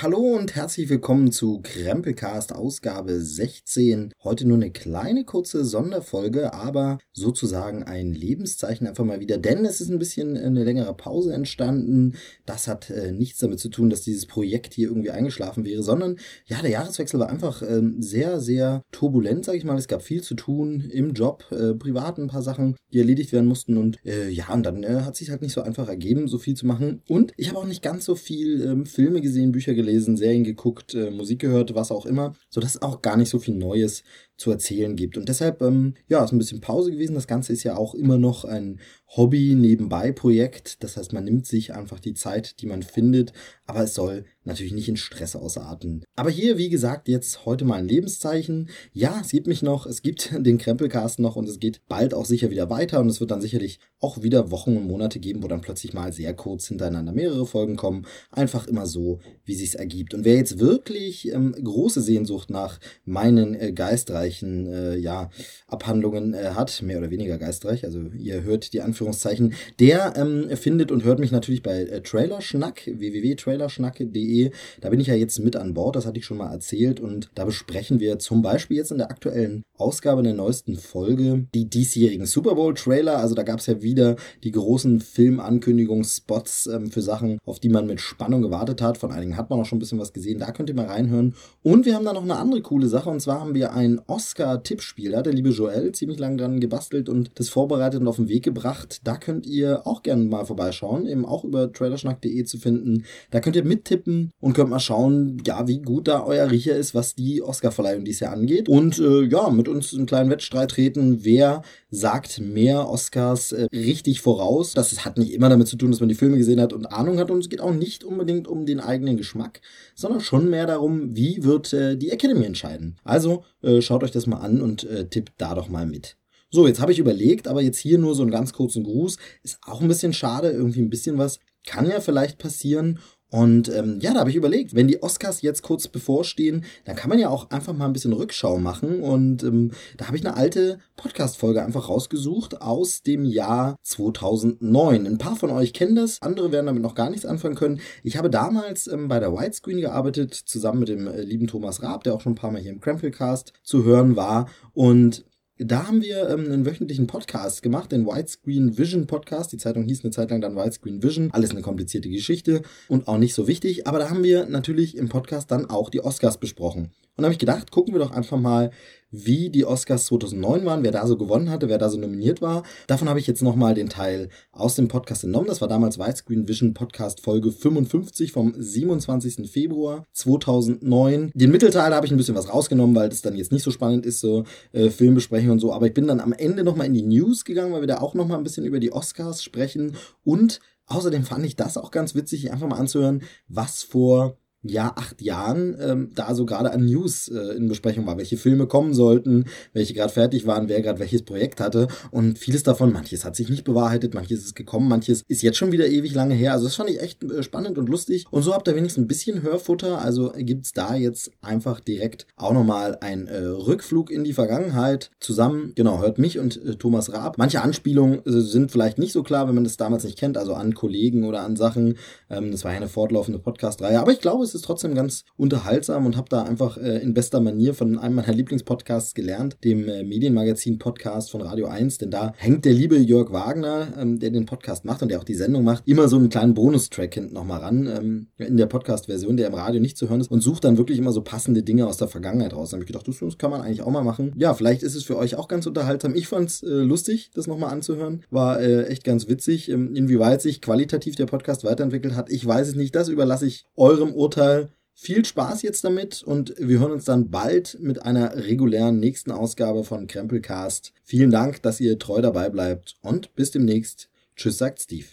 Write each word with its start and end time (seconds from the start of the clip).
Hallo 0.00 0.20
und 0.20 0.54
herzlich 0.54 0.88
willkommen 0.90 1.32
zu 1.32 1.60
Krempelcast 1.60 2.54
Ausgabe 2.54 3.20
16. 3.20 4.12
Heute 4.22 4.46
nur 4.46 4.56
eine 4.56 4.70
kleine 4.70 5.24
kurze 5.24 5.64
Sonderfolge, 5.64 6.54
aber 6.54 7.00
sozusagen 7.12 7.82
ein 7.82 8.12
Lebenszeichen 8.12 8.86
einfach 8.86 9.04
mal 9.04 9.18
wieder, 9.18 9.38
denn 9.38 9.64
es 9.64 9.80
ist 9.80 9.88
ein 9.88 9.98
bisschen 9.98 10.36
eine 10.36 10.62
längere 10.62 10.94
Pause 10.94 11.34
entstanden. 11.34 12.14
Das 12.46 12.68
hat 12.68 12.90
äh, 12.90 13.10
nichts 13.10 13.40
damit 13.40 13.58
zu 13.58 13.70
tun, 13.70 13.90
dass 13.90 14.02
dieses 14.02 14.26
Projekt 14.26 14.72
hier 14.72 14.86
irgendwie 14.86 15.10
eingeschlafen 15.10 15.64
wäre, 15.64 15.82
sondern 15.82 16.20
ja, 16.46 16.62
der 16.62 16.70
Jahreswechsel 16.70 17.18
war 17.18 17.28
einfach 17.28 17.62
äh, 17.62 17.82
sehr, 17.98 18.38
sehr 18.38 18.82
turbulent, 18.92 19.46
sag 19.46 19.56
ich 19.56 19.64
mal. 19.64 19.76
Es 19.76 19.88
gab 19.88 20.02
viel 20.02 20.22
zu 20.22 20.36
tun 20.36 20.88
im 20.92 21.12
Job, 21.12 21.44
äh, 21.50 21.74
privat 21.74 22.18
ein 22.18 22.28
paar 22.28 22.42
Sachen, 22.42 22.76
die 22.92 23.00
erledigt 23.00 23.32
werden 23.32 23.48
mussten 23.48 23.76
und 23.76 23.98
äh, 24.04 24.28
ja, 24.28 24.52
und 24.54 24.64
dann 24.64 24.84
äh, 24.84 25.00
hat 25.00 25.16
sich 25.16 25.30
halt 25.30 25.42
nicht 25.42 25.54
so 25.54 25.62
einfach 25.62 25.88
ergeben, 25.88 26.28
so 26.28 26.38
viel 26.38 26.54
zu 26.54 26.66
machen. 26.66 27.02
Und 27.08 27.32
ich 27.36 27.48
habe 27.48 27.58
auch 27.58 27.66
nicht 27.66 27.82
ganz 27.82 28.04
so 28.04 28.14
viel 28.14 28.62
ähm, 28.62 28.86
Filme 28.86 29.20
gesehen, 29.20 29.50
Bücher 29.50 29.74
gelesen, 29.74 29.87
Serien 30.16 30.44
geguckt, 30.44 30.94
äh, 30.94 31.10
Musik 31.10 31.40
gehört, 31.40 31.74
was 31.74 31.90
auch 31.90 32.06
immer, 32.06 32.34
sodass 32.50 32.80
auch 32.82 33.02
gar 33.02 33.16
nicht 33.16 33.28
so 33.28 33.38
viel 33.38 33.54
Neues 33.54 34.02
zu 34.36 34.50
erzählen 34.50 34.94
gibt. 34.94 35.16
Und 35.16 35.28
deshalb, 35.28 35.62
ähm, 35.62 35.94
ja, 36.08 36.24
ist 36.24 36.32
ein 36.32 36.38
bisschen 36.38 36.60
Pause 36.60 36.92
gewesen. 36.92 37.14
Das 37.14 37.26
Ganze 37.26 37.52
ist 37.52 37.64
ja 37.64 37.76
auch 37.76 37.94
immer 37.94 38.18
noch 38.18 38.44
ein 38.44 38.80
Hobby 39.16 39.54
nebenbei 39.54 40.12
Projekt. 40.12 40.82
Das 40.82 40.96
heißt, 40.96 41.12
man 41.12 41.24
nimmt 41.24 41.46
sich 41.46 41.74
einfach 41.74 41.98
die 41.98 42.14
Zeit, 42.14 42.60
die 42.60 42.66
man 42.66 42.82
findet, 42.82 43.32
aber 43.66 43.82
es 43.82 43.94
soll 43.94 44.24
natürlich 44.44 44.72
nicht 44.72 44.88
in 44.88 44.96
Stress 44.96 45.36
ausarten. 45.36 46.04
Aber 46.16 46.30
hier, 46.30 46.58
wie 46.58 46.68
gesagt, 46.68 47.08
jetzt 47.08 47.44
heute 47.44 47.64
mal 47.64 47.76
ein 47.76 47.88
Lebenszeichen. 47.88 48.70
Ja, 48.92 49.20
es 49.20 49.30
gibt 49.30 49.46
mich 49.46 49.62
noch, 49.62 49.86
es 49.86 50.02
gibt 50.02 50.32
den 50.38 50.58
Krempelcast 50.58 51.20
noch 51.20 51.36
und 51.36 51.48
es 51.48 51.58
geht 51.58 51.80
bald 51.86 52.14
auch 52.14 52.24
sicher 52.24 52.50
wieder 52.50 52.68
weiter 52.70 53.00
und 53.00 53.08
es 53.08 53.20
wird 53.20 53.30
dann 53.30 53.40
sicherlich 53.40 53.78
auch 54.00 54.22
wieder 54.22 54.50
Wochen 54.50 54.76
und 54.76 54.86
Monate 54.86 55.20
geben, 55.20 55.42
wo 55.42 55.48
dann 55.48 55.60
plötzlich 55.60 55.92
mal 55.92 56.12
sehr 56.12 56.34
kurz 56.34 56.68
hintereinander 56.68 57.12
mehrere 57.12 57.46
Folgen 57.46 57.76
kommen. 57.76 58.06
Einfach 58.30 58.66
immer 58.66 58.86
so, 58.86 59.20
wie 59.44 59.54
sich's 59.54 59.74
ergibt. 59.74 60.14
Und 60.14 60.24
wer 60.24 60.36
jetzt 60.36 60.58
wirklich 60.58 61.32
ähm, 61.32 61.52
große 61.52 62.00
Sehnsucht 62.00 62.50
nach 62.50 62.78
meinen 63.04 63.54
äh, 63.54 63.72
geistreichen 63.72 64.66
äh, 64.72 64.96
ja, 64.96 65.30
Abhandlungen 65.66 66.34
äh, 66.34 66.50
hat, 66.54 66.82
mehr 66.82 66.98
oder 66.98 67.10
weniger 67.10 67.38
geistreich, 67.38 67.84
also 67.84 68.00
ihr 68.16 68.42
hört 68.42 68.72
die 68.72 68.82
Anführungszeichen, 68.98 69.54
der 69.78 70.14
ähm, 70.16 70.48
findet 70.56 70.90
und 70.90 71.04
hört 71.04 71.18
mich 71.20 71.30
natürlich 71.30 71.62
bei 71.62 71.82
äh, 71.82 72.02
Trailerschnack, 72.02 72.82
www.trailerschnack.de. 72.86 74.50
Da 74.80 74.90
bin 74.90 75.00
ich 75.00 75.06
ja 75.06 75.14
jetzt 75.14 75.38
mit 75.38 75.56
an 75.56 75.74
Bord, 75.74 75.96
das 75.96 76.06
hatte 76.06 76.18
ich 76.18 76.24
schon 76.24 76.38
mal 76.38 76.52
erzählt 76.52 77.00
und 77.00 77.30
da 77.34 77.44
besprechen 77.44 78.00
wir 78.00 78.18
zum 78.18 78.42
Beispiel 78.42 78.76
jetzt 78.76 78.90
in 78.90 78.98
der 78.98 79.10
aktuellen 79.10 79.62
Ausgabe 79.76 80.22
der 80.22 80.34
neuesten 80.34 80.76
Folge 80.76 81.46
die 81.54 81.70
diesjährigen 81.70 82.26
Super 82.26 82.56
Bowl 82.56 82.74
Trailer. 82.74 83.18
Also 83.18 83.34
da 83.34 83.44
gab 83.44 83.60
es 83.60 83.66
ja 83.66 83.80
wieder 83.80 84.16
die 84.42 84.50
großen 84.50 85.00
Filmankündigungsspots 85.00 86.66
ähm, 86.66 86.90
für 86.90 87.02
Sachen, 87.02 87.38
auf 87.44 87.60
die 87.60 87.68
man 87.68 87.86
mit 87.86 88.00
Spannung 88.00 88.42
gewartet 88.42 88.82
hat. 88.82 88.98
Von 88.98 89.12
einigen 89.12 89.36
hat 89.36 89.50
man 89.50 89.60
auch 89.60 89.66
schon 89.66 89.76
ein 89.76 89.80
bisschen 89.80 90.00
was 90.00 90.12
gesehen. 90.12 90.40
Da 90.40 90.50
könnt 90.50 90.68
ihr 90.68 90.74
mal 90.74 90.86
reinhören. 90.86 91.34
Und 91.62 91.86
wir 91.86 91.94
haben 91.94 92.04
da 92.04 92.12
noch 92.12 92.22
eine 92.22 92.36
andere 92.36 92.62
coole 92.62 92.88
Sache. 92.88 93.08
Und 93.08 93.20
zwar 93.20 93.40
haben 93.40 93.54
wir 93.54 93.72
ein 93.72 94.00
Oscar-Tippspiel. 94.06 95.12
Da 95.12 95.18
hat 95.18 95.26
der 95.26 95.32
liebe 95.32 95.50
Joel 95.50 95.92
ziemlich 95.92 96.18
lange 96.18 96.38
dran 96.38 96.60
gebastelt 96.60 97.08
und 97.08 97.30
das 97.36 97.48
vorbereitet 97.48 98.00
und 98.00 98.08
auf 98.08 98.16
den 98.16 98.28
Weg 98.28 98.42
gebracht. 98.42 98.87
Da 99.04 99.16
könnt 99.16 99.46
ihr 99.46 99.86
auch 99.86 100.02
gerne 100.02 100.24
mal 100.24 100.44
vorbeischauen. 100.44 101.06
Eben 101.06 101.24
auch 101.24 101.44
über 101.44 101.72
trailerschnack.de 101.72 102.44
zu 102.44 102.58
finden. 102.58 103.04
Da 103.30 103.40
könnt 103.40 103.56
ihr 103.56 103.64
mittippen 103.64 104.30
und 104.40 104.54
könnt 104.54 104.70
mal 104.70 104.80
schauen, 104.80 105.42
ja, 105.46 105.66
wie 105.66 105.80
gut 105.80 106.08
da 106.08 106.24
euer 106.24 106.50
Riecher 106.50 106.76
ist, 106.76 106.94
was 106.94 107.14
die 107.14 107.42
Oscar-Verleihung 107.42 108.04
dieses 108.04 108.20
Jahr 108.20 108.32
angeht. 108.32 108.68
Und 108.68 108.98
äh, 108.98 109.22
ja, 109.22 109.50
mit 109.50 109.68
uns 109.68 109.94
einen 109.94 110.06
kleinen 110.06 110.30
Wettstreit 110.30 110.70
treten, 110.70 111.24
wer 111.24 111.62
sagt 111.90 112.40
mehr 112.40 112.88
Oscars 112.88 113.52
äh, 113.52 113.68
richtig 113.72 114.20
voraus. 114.20 114.72
Das 114.72 115.04
hat 115.04 115.18
nicht 115.18 115.32
immer 115.32 115.48
damit 115.48 115.68
zu 115.68 115.76
tun, 115.76 115.90
dass 115.90 116.00
man 116.00 116.08
die 116.08 116.14
Filme 116.14 116.36
gesehen 116.36 116.60
hat 116.60 116.72
und 116.72 116.86
Ahnung 116.86 117.18
hat 117.18 117.30
und 117.30 117.38
es 117.38 117.48
geht 117.48 117.60
auch 117.60 117.72
nicht 117.72 118.04
unbedingt 118.04 118.48
um 118.48 118.66
den 118.66 118.80
eigenen 118.80 119.16
Geschmack, 119.16 119.60
sondern 119.94 120.20
schon 120.20 120.50
mehr 120.50 120.66
darum, 120.66 121.16
wie 121.16 121.42
wird 121.44 121.72
äh, 121.72 121.96
die 121.96 122.10
Academy 122.10 122.44
entscheiden. 122.44 122.96
Also 123.04 123.44
äh, 123.62 123.80
schaut 123.80 124.04
euch 124.04 124.10
das 124.10 124.26
mal 124.26 124.38
an 124.38 124.60
und 124.60 124.84
äh, 124.84 125.06
tippt 125.06 125.32
da 125.38 125.54
doch 125.54 125.68
mal 125.68 125.86
mit. 125.86 126.16
So, 126.50 126.66
jetzt 126.66 126.80
habe 126.80 126.92
ich 126.92 126.98
überlegt, 126.98 127.46
aber 127.46 127.62
jetzt 127.62 127.78
hier 127.78 127.98
nur 127.98 128.14
so 128.14 128.22
einen 128.22 128.30
ganz 128.30 128.52
kurzen 128.52 128.84
Gruß. 128.84 129.16
Ist 129.42 129.58
auch 129.62 129.80
ein 129.80 129.88
bisschen 129.88 130.12
schade, 130.12 130.50
irgendwie 130.50 130.80
ein 130.80 130.90
bisschen 130.90 131.18
was 131.18 131.38
kann 131.66 131.88
ja 131.88 132.00
vielleicht 132.00 132.38
passieren. 132.38 132.98
Und 133.30 133.68
ähm, 133.68 133.98
ja, 134.00 134.14
da 134.14 134.20
habe 134.20 134.30
ich 134.30 134.36
überlegt, 134.36 134.74
wenn 134.74 134.88
die 134.88 135.02
Oscars 135.02 135.42
jetzt 135.42 135.62
kurz 135.62 135.86
bevorstehen, 135.86 136.64
dann 136.86 136.96
kann 136.96 137.10
man 137.10 137.18
ja 137.18 137.28
auch 137.28 137.50
einfach 137.50 137.74
mal 137.74 137.84
ein 137.84 137.92
bisschen 137.92 138.14
Rückschau 138.14 138.56
machen. 138.58 139.02
Und 139.02 139.42
ähm, 139.42 139.72
da 139.98 140.06
habe 140.06 140.16
ich 140.16 140.26
eine 140.26 140.34
alte 140.34 140.78
Podcast-Folge 140.96 141.62
einfach 141.62 141.90
rausgesucht 141.90 142.62
aus 142.62 143.02
dem 143.02 143.26
Jahr 143.26 143.76
2009. 143.82 145.06
Ein 145.06 145.18
paar 145.18 145.36
von 145.36 145.50
euch 145.50 145.74
kennen 145.74 145.94
das, 145.94 146.22
andere 146.22 146.52
werden 146.52 146.66
damit 146.66 146.82
noch 146.82 146.94
gar 146.94 147.10
nichts 147.10 147.26
anfangen 147.26 147.54
können. 147.54 147.80
Ich 148.02 148.16
habe 148.16 148.30
damals 148.30 148.86
ähm, 148.86 149.08
bei 149.08 149.20
der 149.20 149.34
Widescreen 149.34 149.82
gearbeitet, 149.82 150.32
zusammen 150.32 150.80
mit 150.80 150.88
dem 150.88 151.06
äh, 151.06 151.20
lieben 151.20 151.48
Thomas 151.48 151.82
Raab, 151.82 152.04
der 152.04 152.14
auch 152.14 152.22
schon 152.22 152.32
ein 152.32 152.36
paar 152.36 152.50
Mal 152.50 152.62
hier 152.62 152.72
im 152.72 152.80
Crampfilcast 152.80 153.52
zu 153.62 153.84
hören 153.84 154.16
war. 154.16 154.48
Und 154.72 155.26
da 155.58 155.88
haben 155.88 156.02
wir 156.02 156.28
ähm, 156.28 156.44
einen 156.44 156.66
wöchentlichen 156.66 157.08
Podcast 157.08 157.62
gemacht, 157.62 157.90
den 157.90 158.06
Widescreen 158.06 158.78
Vision 158.78 159.08
Podcast. 159.08 159.52
Die 159.52 159.56
Zeitung 159.56 159.84
hieß 159.84 160.04
eine 160.04 160.12
Zeit 160.12 160.30
lang 160.30 160.40
dann 160.40 160.54
Widescreen 160.54 161.02
Vision. 161.02 161.30
Alles 161.32 161.50
eine 161.50 161.62
komplizierte 161.62 162.08
Geschichte 162.08 162.62
und 162.86 163.08
auch 163.08 163.18
nicht 163.18 163.34
so 163.34 163.48
wichtig. 163.48 163.86
Aber 163.86 163.98
da 163.98 164.08
haben 164.08 164.22
wir 164.22 164.46
natürlich 164.46 164.96
im 164.96 165.08
Podcast 165.08 165.50
dann 165.50 165.68
auch 165.68 165.90
die 165.90 166.00
Oscars 166.00 166.38
besprochen. 166.38 166.92
Und 167.16 167.22
da 167.22 167.24
habe 167.24 167.32
ich 167.32 167.40
gedacht, 167.40 167.72
gucken 167.72 167.92
wir 167.92 167.98
doch 167.98 168.12
einfach 168.12 168.38
mal, 168.38 168.70
wie 169.10 169.50
die 169.50 169.64
Oscars 169.64 170.06
2009 170.06 170.64
waren, 170.64 170.82
wer 170.82 170.92
da 170.92 171.06
so 171.06 171.16
gewonnen 171.16 171.50
hatte, 171.50 171.68
wer 171.68 171.78
da 171.78 171.88
so 171.88 171.98
nominiert 171.98 172.42
war. 172.42 172.62
Davon 172.86 173.08
habe 173.08 173.18
ich 173.18 173.26
jetzt 173.26 173.42
nochmal 173.42 173.74
den 173.74 173.88
Teil 173.88 174.28
aus 174.52 174.74
dem 174.74 174.88
Podcast 174.88 175.24
entnommen. 175.24 175.48
Das 175.48 175.60
war 175.60 175.68
damals 175.68 175.98
Widescreen 175.98 176.46
Vision 176.46 176.74
Podcast 176.74 177.20
Folge 177.20 177.50
55 177.50 178.32
vom 178.32 178.54
27. 178.56 179.50
Februar 179.50 180.04
2009. 180.12 181.30
Den 181.34 181.50
Mittelteil 181.50 181.94
habe 181.94 182.06
ich 182.06 182.12
ein 182.12 182.18
bisschen 182.18 182.34
was 182.34 182.52
rausgenommen, 182.52 182.94
weil 182.94 183.08
das 183.08 183.22
dann 183.22 183.36
jetzt 183.36 183.52
nicht 183.52 183.62
so 183.62 183.70
spannend 183.70 184.04
ist, 184.04 184.20
so 184.20 184.44
äh, 184.72 184.90
Filmbesprechungen 184.90 185.52
und 185.52 185.60
so. 185.60 185.72
Aber 185.72 185.86
ich 185.86 185.94
bin 185.94 186.06
dann 186.06 186.20
am 186.20 186.32
Ende 186.32 186.64
nochmal 186.64 186.86
in 186.86 186.94
die 186.94 187.02
News 187.02 187.44
gegangen, 187.44 187.72
weil 187.72 187.80
wir 187.80 187.88
da 187.88 187.98
auch 187.98 188.14
nochmal 188.14 188.38
ein 188.38 188.44
bisschen 188.44 188.64
über 188.64 188.80
die 188.80 188.92
Oscars 188.92 189.42
sprechen. 189.42 189.96
Und 190.24 190.60
außerdem 190.86 191.24
fand 191.24 191.46
ich 191.46 191.56
das 191.56 191.76
auch 191.76 191.90
ganz 191.90 192.14
witzig, 192.14 192.52
einfach 192.52 192.68
mal 192.68 192.78
anzuhören, 192.78 193.22
was 193.48 193.82
vor 193.82 194.36
ja, 194.62 194.92
acht 194.96 195.22
Jahren 195.22 195.76
ähm, 195.80 196.10
da 196.14 196.34
so 196.34 196.44
gerade 196.44 196.72
an 196.72 196.84
News 196.84 197.28
äh, 197.28 197.56
in 197.56 197.68
Besprechung 197.68 198.06
war, 198.06 198.18
welche 198.18 198.36
Filme 198.36 198.66
kommen 198.66 198.92
sollten, 198.92 199.44
welche 199.72 199.94
gerade 199.94 200.12
fertig 200.12 200.46
waren, 200.46 200.68
wer 200.68 200.82
gerade 200.82 200.98
welches 200.98 201.22
Projekt 201.22 201.60
hatte. 201.60 201.86
Und 202.10 202.38
vieles 202.38 202.64
davon, 202.64 202.92
manches 202.92 203.24
hat 203.24 203.36
sich 203.36 203.50
nicht 203.50 203.62
bewahrheitet, 203.62 204.14
manches 204.14 204.44
ist 204.44 204.56
gekommen, 204.56 204.88
manches 204.88 205.22
ist 205.28 205.42
jetzt 205.42 205.58
schon 205.58 205.70
wieder 205.70 205.86
ewig 205.86 206.12
lange 206.12 206.34
her, 206.34 206.52
also 206.52 206.64
das 206.64 206.74
fand 206.74 206.90
ich 206.90 207.00
echt 207.00 207.22
äh, 207.22 207.42
spannend 207.44 207.78
und 207.78 207.88
lustig. 207.88 208.26
Und 208.30 208.42
so 208.42 208.52
habt 208.52 208.66
ihr 208.66 208.74
wenigstens 208.74 209.04
ein 209.04 209.08
bisschen 209.08 209.42
Hörfutter, 209.42 210.00
also 210.00 210.32
gibt's 210.36 210.72
da 210.72 210.96
jetzt 210.96 211.30
einfach 211.40 211.78
direkt 211.78 212.26
auch 212.36 212.52
nochmal 212.52 212.98
ein 213.00 213.28
äh, 213.28 213.38
Rückflug 213.38 214.10
in 214.10 214.24
die 214.24 214.32
Vergangenheit 214.32 215.12
zusammen, 215.20 215.72
genau, 215.76 216.00
hört 216.00 216.18
mich 216.18 216.40
und 216.40 216.56
äh, 216.64 216.74
Thomas 216.74 217.12
Raab. 217.12 217.38
Manche 217.38 217.62
Anspielungen 217.62 218.26
äh, 218.26 218.40
sind 218.40 218.72
vielleicht 218.72 218.98
nicht 218.98 219.12
so 219.12 219.22
klar, 219.22 219.46
wenn 219.46 219.54
man 219.54 219.64
das 219.64 219.76
damals 219.76 220.02
nicht 220.02 220.18
kennt, 220.18 220.36
also 220.36 220.54
an 220.54 220.74
Kollegen 220.74 221.22
oder 221.24 221.42
an 221.42 221.54
Sachen, 221.54 221.96
ähm, 222.28 222.50
das 222.50 222.64
war 222.64 222.72
ja 222.72 222.78
eine 222.78 222.88
fortlaufende 222.88 223.38
Podcast-Reihe, 223.38 224.00
aber 224.00 224.10
ich 224.10 224.20
glaube, 224.20 224.47
es 224.48 224.54
ist 224.54 224.64
trotzdem 224.64 224.94
ganz 224.94 225.24
unterhaltsam 225.36 226.06
und 226.06 226.16
habe 226.16 226.28
da 226.28 226.42
einfach 226.42 226.76
äh, 226.76 226.98
in 226.98 227.14
bester 227.14 227.40
Manier 227.40 227.74
von 227.74 227.98
einem 227.98 228.14
meiner 228.16 228.32
Lieblingspodcasts 228.32 229.14
gelernt, 229.14 229.58
dem 229.64 229.88
äh, 229.88 230.02
Medienmagazin-Podcast 230.02 231.30
von 231.30 231.42
Radio 231.42 231.66
1, 231.66 231.98
denn 231.98 232.10
da 232.10 232.32
hängt 232.36 232.64
der 232.64 232.72
liebe 232.72 232.96
Jörg 232.96 233.32
Wagner, 233.32 233.88
ähm, 233.98 234.18
der 234.18 234.30
den 234.30 234.46
Podcast 234.46 234.84
macht 234.84 235.02
und 235.02 235.10
der 235.10 235.18
auch 235.18 235.24
die 235.24 235.34
Sendung 235.34 235.64
macht, 235.64 235.82
immer 235.86 236.08
so 236.08 236.16
einen 236.16 236.30
kleinen 236.30 236.54
Bonustrack 236.54 237.14
hinten 237.14 237.34
nochmal 237.34 237.60
ran, 237.60 237.86
ähm, 237.86 238.26
in 238.38 238.56
der 238.56 238.66
Podcast-Version, 238.66 239.36
der 239.36 239.48
im 239.48 239.54
Radio 239.54 239.80
nicht 239.80 239.96
zu 239.96 240.08
hören 240.08 240.20
ist 240.20 240.30
und 240.30 240.40
sucht 240.40 240.64
dann 240.64 240.78
wirklich 240.78 240.98
immer 240.98 241.12
so 241.12 241.22
passende 241.22 241.62
Dinge 241.62 241.86
aus 241.86 241.98
der 241.98 242.08
Vergangenheit 242.08 242.54
raus. 242.54 242.70
Da 242.70 242.76
habe 242.76 242.84
ich 242.84 242.86
gedacht, 242.86 243.06
das 243.06 243.38
kann 243.38 243.50
man 243.50 243.60
eigentlich 243.60 243.82
auch 243.82 243.90
mal 243.90 244.02
machen. 244.02 244.32
Ja, 244.36 244.54
vielleicht 244.54 244.82
ist 244.82 244.94
es 244.94 245.04
für 245.04 245.16
euch 245.16 245.36
auch 245.36 245.48
ganz 245.48 245.66
unterhaltsam. 245.66 246.14
Ich 246.14 246.28
fand 246.28 246.48
es 246.48 246.62
äh, 246.62 246.68
lustig, 246.68 247.30
das 247.34 247.46
nochmal 247.46 247.72
anzuhören. 247.72 248.22
War 248.30 248.60
äh, 248.60 248.84
echt 248.86 249.04
ganz 249.04 249.28
witzig. 249.28 249.68
Ähm, 249.70 249.94
inwieweit 249.94 250.42
sich 250.42 250.60
qualitativ 250.60 251.16
der 251.16 251.26
Podcast 251.26 251.64
weiterentwickelt 251.64 252.14
hat, 252.16 252.30
ich 252.30 252.46
weiß 252.46 252.68
es 252.68 252.74
nicht. 252.74 252.94
Das 252.94 253.08
überlasse 253.08 253.46
ich 253.46 253.66
eurem 253.76 254.14
Urteil 254.14 254.37
Urteil. 254.38 254.68
Viel 254.94 255.24
Spaß 255.24 255.62
jetzt 255.62 255.82
damit 255.82 256.22
und 256.22 256.54
wir 256.58 256.78
hören 256.78 256.92
uns 256.92 257.04
dann 257.04 257.28
bald 257.28 257.76
mit 257.80 258.04
einer 258.04 258.36
regulären 258.36 259.00
nächsten 259.00 259.32
Ausgabe 259.32 259.82
von 259.82 260.06
Krempelcast. 260.06 260.92
Vielen 261.02 261.32
Dank, 261.32 261.62
dass 261.62 261.80
ihr 261.80 261.98
treu 261.98 262.20
dabei 262.20 262.48
bleibt 262.48 262.96
und 263.00 263.34
bis 263.34 263.50
demnächst. 263.50 264.08
Tschüss, 264.36 264.58
sagt 264.58 264.80
Steve. 264.80 265.06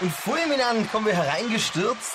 Und 0.00 0.10
fulminant 0.10 0.90
kommen 0.90 1.04
wir 1.04 1.14
hereingestürzt 1.14 2.12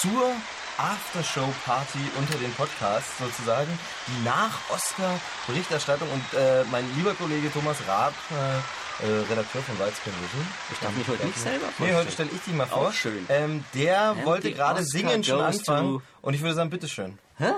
zur 0.00 0.30
Aftershow-Party 0.78 1.98
unter 2.18 2.38
den 2.38 2.52
Podcasts 2.52 3.18
sozusagen. 3.18 3.70
Die 4.06 4.24
Nach-Oscar-Berichterstattung 4.24 6.08
und 6.10 6.38
äh, 6.38 6.64
mein 6.70 6.84
lieber 6.96 7.12
Kollege 7.14 7.52
Thomas 7.52 7.76
Raab 7.86 8.14
äh, 8.30 8.83
äh, 9.02 9.06
Redakteur 9.30 9.62
von 9.62 9.78
Weißkirchen 9.78 10.22
Vision. 10.22 10.46
Ich 10.72 10.78
darf 10.78 10.96
mich 10.96 11.08
heute 11.08 11.26
nicht 11.26 11.38
selber 11.38 11.66
vorstellen. 11.66 11.90
Nee, 11.90 11.96
heute 11.96 12.10
stelle 12.12 12.30
ich 12.34 12.40
dich 12.42 12.54
mal 12.54 12.66
vor. 12.66 12.88
Auch 12.88 12.92
schön. 12.92 13.26
Ähm, 13.28 13.64
der 13.74 14.00
And 14.10 14.24
wollte 14.24 14.52
gerade 14.52 14.84
singen 14.84 15.24
schon 15.24 15.40
anfangen. 15.40 16.02
Und 16.22 16.34
ich 16.34 16.40
würde 16.42 16.54
sagen, 16.54 16.70
bitteschön. 16.70 17.18
Hä? 17.38 17.50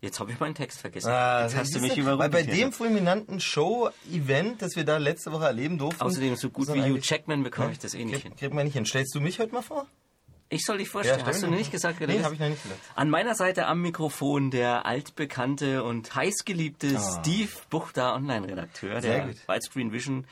Jetzt 0.00 0.20
habe 0.20 0.30
ich 0.30 0.38
meinen 0.38 0.54
Text 0.54 0.80
vergessen. 0.80 1.08
Ah, 1.10 1.42
Jetzt 1.42 1.56
hast 1.56 1.74
du 1.74 1.80
mich 1.80 1.96
überrumpelt. 1.96 2.32
Weil 2.32 2.44
bei 2.44 2.50
dem 2.50 2.72
fulminanten 2.72 3.40
Show-Event, 3.40 4.62
das 4.62 4.76
wir 4.76 4.84
da 4.84 4.98
letzte 4.98 5.32
Woche 5.32 5.46
erleben 5.46 5.78
durften... 5.78 6.02
Außerdem 6.02 6.36
so 6.36 6.50
gut 6.50 6.68
wie 6.72 6.80
Hugh 6.82 7.00
Jackman 7.02 7.42
bekomme 7.42 7.72
ich 7.72 7.78
das 7.78 7.94
eh 7.94 8.04
nicht 8.04 8.14
krieg, 8.16 8.22
hin. 8.24 8.36
Kriegt 8.36 8.54
man 8.54 8.64
nicht 8.66 8.74
hin. 8.74 8.84
Stellst 8.86 9.14
du 9.14 9.20
mich 9.20 9.38
heute 9.40 9.52
mal 9.54 9.62
vor? 9.62 9.86
Ich 10.48 10.64
soll 10.64 10.78
dich 10.78 10.88
vorstellen. 10.88 11.18
Ja, 11.20 11.26
Hast 11.26 11.42
du 11.42 11.48
noch 11.48 11.56
nicht 11.56 11.72
gesagt, 11.72 11.96
wer 11.98 12.06
Nee, 12.06 12.22
habe 12.22 12.34
ich 12.34 12.40
noch 12.40 12.48
nicht 12.48 12.62
gesagt. 12.62 12.78
An 12.94 13.10
meiner 13.10 13.34
Seite 13.34 13.66
am 13.66 13.80
Mikrofon 13.82 14.52
der 14.52 14.86
altbekannte 14.86 15.82
und 15.82 16.14
heißgeliebte 16.14 16.96
Ah. 16.98 17.18
Steve 17.20 17.50
Buchter, 17.68 18.14
Online-Redakteur 18.14 19.00
der. 19.00 19.28
Widescreen 19.48 19.92
Vision 19.92 20.24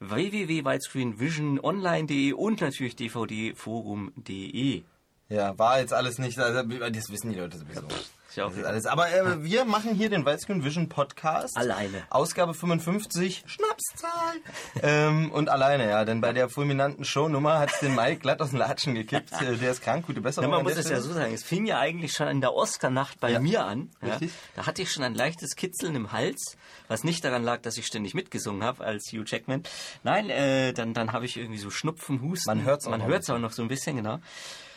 www.widescreenvisiononline.de 0.00 2.32
und 2.32 2.60
natürlich 2.60 2.96
dvdforum.de. 2.96 4.82
Ja, 5.28 5.56
war 5.58 5.80
jetzt 5.80 5.92
alles 5.92 6.18
nicht, 6.18 6.38
also, 6.38 6.62
das 6.62 7.10
wissen 7.10 7.30
die 7.30 7.38
Leute 7.38 7.58
sowieso. 7.58 7.86
Ist 7.86 8.10
ja 8.36 8.44
auch 8.44 8.50
Das 8.50 8.58
ist 8.58 8.64
alles. 8.64 8.86
Aber 8.86 9.10
äh, 9.12 9.42
wir 9.44 9.64
machen 9.64 9.94
hier 9.94 10.10
den 10.10 10.24
Widescreen 10.26 10.64
Vision 10.64 10.88
Podcast. 10.88 11.56
Alleine. 11.56 12.02
Ausgabe 12.10 12.54
55, 12.54 13.44
Schnapszahl. 13.46 14.36
ähm, 14.82 15.30
und 15.32 15.48
alleine, 15.48 15.88
ja, 15.88 16.04
denn 16.04 16.20
bei 16.20 16.32
der 16.32 16.48
fulminanten 16.48 17.04
Shownummer 17.04 17.58
hat 17.58 17.70
den 17.82 17.94
Mike 17.94 18.20
glatt 18.20 18.40
aus 18.40 18.50
den 18.50 18.58
Latschen 18.58 18.94
gekippt. 18.94 19.32
Äh, 19.40 19.56
der 19.56 19.70
ist 19.72 19.82
krank, 19.82 20.06
gute 20.06 20.20
Besserung. 20.20 20.44
Ja, 20.44 20.56
man 20.56 20.60
an 20.60 20.64
muss 20.72 20.76
es 20.76 20.88
ja 20.90 21.00
so 21.00 21.12
sagen, 21.12 21.32
es 21.34 21.42
fing 21.44 21.66
ja 21.66 21.78
eigentlich 21.78 22.12
schon 22.12 22.28
in 22.28 22.40
der 22.40 22.54
Oscar-Nacht 22.54 23.20
bei 23.20 23.30
Ja. 23.32 23.40
mir 23.40 23.64
an. 23.64 23.90
Ja. 24.02 24.08
Richtig. 24.10 24.30
Da 24.56 24.66
hatte 24.66 24.82
ich 24.82 24.90
schon 24.92 25.04
ein 25.04 25.14
leichtes 25.14 25.56
Kitzeln 25.56 25.94
im 25.96 26.12
Hals, 26.12 26.56
was 26.88 27.04
nicht 27.04 27.24
daran 27.24 27.42
lag, 27.42 27.60
dass 27.62 27.76
ich 27.78 27.86
ständig 27.86 28.14
mitgesungen 28.14 28.62
habe 28.64 28.84
als 28.84 29.10
Hugh 29.12 29.24
Jackman. 29.26 29.62
Nein, 30.02 30.30
äh, 30.30 30.72
dann, 30.72 30.94
dann 30.94 31.12
habe 31.12 31.24
ich 31.24 31.36
irgendwie 31.36 31.58
so 31.58 31.70
Schnupfen, 31.70 32.20
Husten. 32.22 32.48
Man 32.48 32.64
hört's 32.64 32.86
auch 32.86 32.90
Man 32.90 33.00
noch 33.00 33.08
hört 33.08 33.22
es 33.22 33.30
auch 33.30 33.38
noch 33.38 33.52
so 33.52 33.62
ein 33.62 33.68
bisschen, 33.68 33.96
genau. 33.96 34.18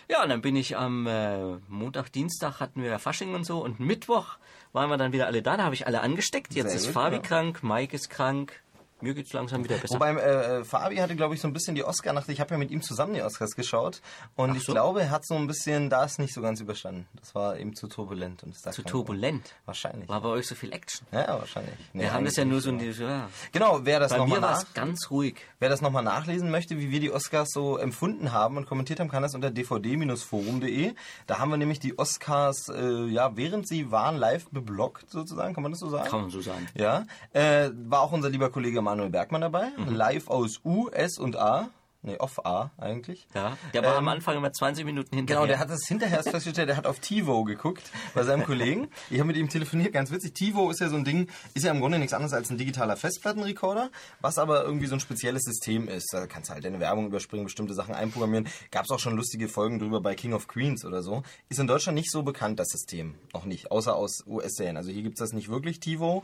Ja, 0.09 0.23
und 0.23 0.29
dann 0.29 0.41
bin 0.41 0.55
ich 0.55 0.77
am 0.77 1.07
äh, 1.07 1.57
Montag, 1.67 2.11
Dienstag 2.11 2.59
hatten 2.59 2.81
wir 2.81 2.97
Fasching 3.00 3.33
und 3.35 3.45
so 3.45 3.63
und 3.63 3.79
Mittwoch 3.79 4.38
waren 4.73 4.89
wir 4.89 4.97
dann 4.97 5.13
wieder 5.13 5.27
alle 5.27 5.41
da, 5.41 5.57
da 5.57 5.63
habe 5.63 5.75
ich 5.75 5.85
alle 5.88 6.01
angesteckt. 6.01 6.53
Jetzt 6.55 6.69
Sehr 6.69 6.77
ist 6.77 6.85
gut, 6.88 6.94
Fabi 6.94 7.15
ja. 7.17 7.21
krank, 7.21 7.63
Mike 7.63 7.95
ist 7.95 8.09
krank, 8.09 8.62
mir 9.03 9.13
geht's 9.13 9.33
langsam 9.33 9.63
wieder 9.63 9.77
besser. 9.77 9.95
Wobei 9.95 10.13
äh, 10.13 10.59
äh, 10.59 10.63
Fabi 10.63 10.95
hatte, 10.97 11.15
glaube 11.15 11.35
ich, 11.35 11.41
so 11.41 11.47
ein 11.47 11.53
bisschen 11.53 11.75
die 11.75 11.83
Oscar-Nacht. 11.83 12.27
Ich 12.29 12.39
habe 12.39 12.51
ja 12.51 12.57
mit 12.57 12.71
ihm 12.71 12.81
zusammen 12.81 13.13
die 13.13 13.21
Oscars 13.21 13.51
geschaut. 13.55 14.01
Und 14.35 14.51
Ach 14.51 14.55
ich 14.55 14.63
so. 14.63 14.71
glaube, 14.71 15.01
er 15.01 15.11
hat 15.11 15.25
so 15.25 15.35
ein 15.35 15.45
bisschen 15.47 15.89
das 15.89 16.17
nicht 16.17 16.33
so 16.33 16.41
ganz 16.41 16.59
überstanden. 16.59 17.07
Das 17.19 17.35
war 17.35 17.57
eben 17.57 17.75
zu 17.75 17.88
turbulent. 17.88 18.44
Und 18.44 18.51
ist 18.55 18.65
da 18.65 18.71
Zu 18.71 18.81
turbulent. 18.83 19.44
geworden. 19.44 19.61
Wahrscheinlich. 19.65 20.09
War 20.09 20.21
bei 20.21 20.29
euch 20.29 20.47
so 20.47 20.55
viel 20.55 20.71
Action. 20.73 21.05
Ja, 21.11 21.39
wahrscheinlich. 21.39 21.75
Nee, 21.94 22.03
Wir 22.03 22.13
haben 22.13 22.25
das 22.25 22.35
ja 22.35 22.45
nur 22.45 22.61
so 22.61 22.69
in 22.69 22.77
nicht, 22.77 22.97
die, 23.00 23.03
ja. 23.03 23.29
Genau, 23.51 23.81
wer 23.83 24.00
das 24.00 24.11
Bei 24.11 24.17
nochmal 24.17 24.39
mir 24.39 24.45
war 24.45 24.51
nach... 24.51 24.63
es 24.63 24.73
ganz 24.73 25.11
ruhig. 25.11 25.35
Wer 25.59 25.69
das 25.69 25.81
nochmal 25.81 26.03
nachlesen 26.03 26.49
möchte, 26.49 26.77
wie 26.77 26.89
wir 26.91 26.99
die 26.99 27.11
Oscars 27.11 27.49
so 27.51 27.77
empfunden 27.77 28.31
haben 28.31 28.57
und 28.57 28.65
kommentiert 28.65 28.99
haben, 28.99 29.09
kann 29.09 29.23
das 29.23 29.35
unter 29.35 29.51
dvd-forum.de. 29.51 30.94
Da 31.27 31.39
haben 31.39 31.51
wir 31.51 31.57
nämlich 31.57 31.79
die 31.79 31.97
Oscars, 31.97 32.69
äh, 32.69 33.06
ja, 33.06 33.35
während 33.35 33.67
sie 33.67 33.91
waren, 33.91 34.17
live 34.17 34.49
beblockt 34.49 35.09
sozusagen, 35.09 35.53
kann 35.53 35.63
man 35.63 35.71
das 35.71 35.79
so 35.79 35.89
sagen? 35.89 36.09
Kann 36.09 36.21
man 36.21 36.29
so 36.29 36.41
sagen. 36.41 36.67
Ja, 36.75 37.06
äh, 37.33 37.69
war 37.73 38.01
auch 38.01 38.11
unser 38.11 38.29
lieber 38.29 38.49
Kollege 38.49 38.81
Manuel 38.94 39.10
Bergmann 39.10 39.42
dabei, 39.42 39.72
Mhm. 39.75 39.95
live 39.95 40.28
aus 40.28 40.62
U, 40.63 40.88
S 40.90 41.18
und 41.18 41.36
A. 41.36 41.69
Nee, 42.05 42.17
off 42.17 42.45
A 42.45 42.71
eigentlich. 42.77 43.27
Ja, 43.33 43.57
der 43.73 43.81
war 43.83 43.94
Ähm, 43.94 44.00
am 44.00 44.07
Anfang 44.09 44.35
immer 44.35 44.51
20 44.51 44.83
Minuten 44.85 45.15
hinterher. 45.15 45.41
Genau, 45.41 45.47
der 45.47 45.59
hat 45.59 45.69
das 45.69 45.88
hinterher 45.88 46.17
erst 46.17 46.29
festgestellt, 46.31 46.67
der 46.67 46.75
hat 46.75 46.85
auf 46.85 47.00
TiVo 47.00 47.45
geguckt 47.45 47.83
bei 48.13 48.23
seinem 48.23 48.44
Kollegen. 48.45 48.89
Ich 49.09 49.19
habe 49.19 49.27
mit 49.27 49.38
ihm 49.38 49.47
telefoniert, 49.47 49.94
ganz 49.94 50.11
witzig. 50.11 50.33
TiVo 50.33 50.69
ist 50.69 50.81
ja 50.81 50.89
so 50.89 50.97
ein 50.97 51.05
Ding, 51.05 51.29
ist 51.53 51.63
ja 51.63 51.71
im 51.71 51.79
Grunde 51.79 52.00
nichts 52.00 52.13
anderes 52.13 52.33
als 52.33 52.50
ein 52.50 52.57
digitaler 52.57 52.97
Festplattenrekorder, 52.97 53.89
was 54.19 54.38
aber 54.38 54.65
irgendwie 54.65 54.88
so 54.88 54.95
ein 54.95 55.00
spezielles 55.00 55.44
System 55.44 55.88
ist. 55.88 56.09
Da 56.11 56.27
kannst 56.27 56.50
du 56.50 56.53
halt 56.55 56.65
deine 56.65 56.81
Werbung 56.81 57.05
überspringen, 57.07 57.45
bestimmte 57.45 57.73
Sachen 57.73 57.95
einprogrammieren. 57.95 58.49
Gab 58.71 58.83
es 58.83 58.91
auch 58.91 58.99
schon 58.99 59.15
lustige 59.15 59.47
Folgen 59.47 59.79
drüber 59.79 60.01
bei 60.01 60.13
King 60.13 60.33
of 60.33 60.47
Queens 60.49 60.83
oder 60.83 61.01
so. 61.01 61.23
Ist 61.47 61.59
in 61.59 61.67
Deutschland 61.67 61.95
nicht 61.95 62.11
so 62.11 62.21
bekannt, 62.23 62.59
das 62.59 62.67
System. 62.67 63.15
Noch 63.33 63.45
nicht, 63.45 63.71
außer 63.71 63.95
aus 63.95 64.25
US-Serien. 64.27 64.75
Also 64.75 64.91
hier 64.91 65.03
gibt's 65.03 65.19
das 65.21 65.31
nicht 65.31 65.47
wirklich, 65.47 65.79
TiVo. 65.79 66.23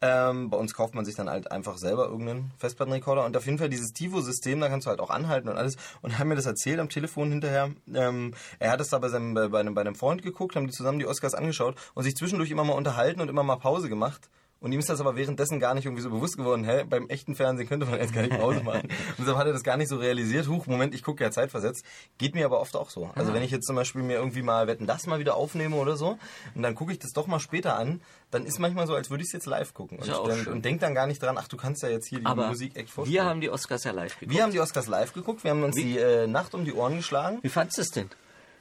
Ähm, 0.00 0.48
bei 0.48 0.56
uns 0.56 0.72
kauft 0.72 0.94
man 0.94 1.04
sich 1.04 1.16
dann 1.16 1.28
halt 1.28 1.52
einfach 1.52 1.76
selber 1.76 2.06
irgendeinen 2.06 2.50
Festplattenrekorder. 2.56 3.26
Und 3.26 3.36
auf 3.36 3.44
jeden 3.44 3.58
Fall 3.58 3.68
dieses 3.68 3.92
TiVo-System, 3.92 4.58
da 4.60 4.68
kannst 4.70 4.86
du 4.86 4.90
halt 4.90 5.00
auch 5.00 5.10
anhalten 5.18 5.48
und 5.48 5.56
alles. 5.56 5.76
Und 6.02 6.18
haben 6.18 6.28
mir 6.28 6.36
das 6.36 6.46
erzählt 6.46 6.80
am 6.80 6.88
Telefon 6.88 7.30
hinterher. 7.30 7.70
Ähm, 7.94 8.34
er 8.58 8.70
hat 8.70 8.80
es 8.80 8.88
da 8.88 8.98
bei, 8.98 9.08
seinem, 9.08 9.34
bei, 9.34 9.60
einem, 9.60 9.74
bei 9.74 9.80
einem 9.82 9.94
Freund 9.94 10.22
geguckt, 10.22 10.56
haben 10.56 10.66
die 10.66 10.72
zusammen 10.72 10.98
die 10.98 11.06
Oscars 11.06 11.34
angeschaut 11.34 11.76
und 11.94 12.04
sich 12.04 12.16
zwischendurch 12.16 12.50
immer 12.50 12.64
mal 12.64 12.74
unterhalten 12.74 13.20
und 13.20 13.28
immer 13.28 13.42
mal 13.42 13.56
Pause 13.56 13.88
gemacht. 13.88 14.28
Und 14.60 14.72
ihm 14.72 14.80
ist 14.80 14.88
das 14.88 15.00
aber 15.00 15.14
währenddessen 15.14 15.60
gar 15.60 15.74
nicht 15.74 15.84
irgendwie 15.84 16.02
so 16.02 16.10
bewusst 16.10 16.36
geworden, 16.36 16.64
hä, 16.64 16.82
beim 16.82 17.08
echten 17.08 17.36
Fernsehen 17.36 17.68
könnte 17.68 17.86
man 17.86 18.00
jetzt 18.00 18.12
gar 18.12 18.22
nicht 18.22 18.36
Pause 18.40 18.62
machen. 18.64 18.82
Und 18.82 19.18
deshalb 19.20 19.36
hat 19.38 19.46
er 19.46 19.52
das 19.52 19.62
gar 19.62 19.76
nicht 19.76 19.88
so 19.88 19.96
realisiert. 19.98 20.48
Huch, 20.48 20.66
Moment, 20.66 20.94
ich 20.94 21.02
gucke 21.04 21.22
ja 21.22 21.30
zeitversetzt. 21.30 21.84
Geht 22.18 22.34
mir 22.34 22.44
aber 22.44 22.60
oft 22.60 22.74
auch 22.74 22.90
so. 22.90 23.10
Also 23.14 23.32
wenn 23.32 23.42
ich 23.44 23.52
jetzt 23.52 23.66
zum 23.66 23.76
Beispiel 23.76 24.02
mir 24.02 24.14
irgendwie 24.16 24.42
mal 24.42 24.66
Wetten, 24.66 24.86
das 24.86 25.06
mal 25.06 25.20
wieder 25.20 25.36
aufnehme 25.36 25.76
oder 25.76 25.96
so, 25.96 26.18
und 26.56 26.62
dann 26.62 26.74
gucke 26.74 26.90
ich 26.92 26.98
das 26.98 27.12
doch 27.12 27.28
mal 27.28 27.38
später 27.38 27.76
an, 27.76 28.00
dann 28.32 28.44
ist 28.44 28.58
manchmal 28.58 28.86
so, 28.88 28.94
als 28.94 29.10
würde 29.10 29.22
ich 29.22 29.28
es 29.28 29.32
jetzt 29.32 29.46
live 29.46 29.72
gucken. 29.74 29.98
Und, 29.98 30.06
ja 30.08 30.20
dann- 30.26 30.46
und 30.48 30.64
denk 30.64 30.80
dann 30.80 30.94
gar 30.94 31.06
nicht 31.06 31.22
dran, 31.22 31.36
ach, 31.38 31.46
du 31.46 31.56
kannst 31.56 31.82
ja 31.84 31.88
jetzt 31.88 32.08
hier 32.08 32.18
die 32.18 32.26
Aber 32.26 32.48
Musik 32.48 32.76
echt 32.76 32.90
vorstellen. 32.90 33.14
wir 33.14 33.24
haben 33.24 33.40
die 33.40 33.50
Oscars 33.50 33.84
ja 33.84 33.92
live 33.92 34.18
geguckt. 34.18 34.36
wir 34.36 34.42
haben 34.42 34.52
die 34.52 34.60
Oscars 34.60 34.86
live 34.88 35.12
geguckt, 35.12 35.44
wir 35.44 35.52
haben 35.52 35.62
uns 35.62 35.76
die 35.76 35.98
äh, 35.98 36.26
Nacht 36.26 36.54
um 36.54 36.64
die 36.64 36.72
Ohren 36.72 36.96
geschlagen. 36.96 37.38
Wie 37.42 37.48
fandst 37.48 37.78
du 37.78 37.82
es 37.82 37.90
denn? 37.90 38.10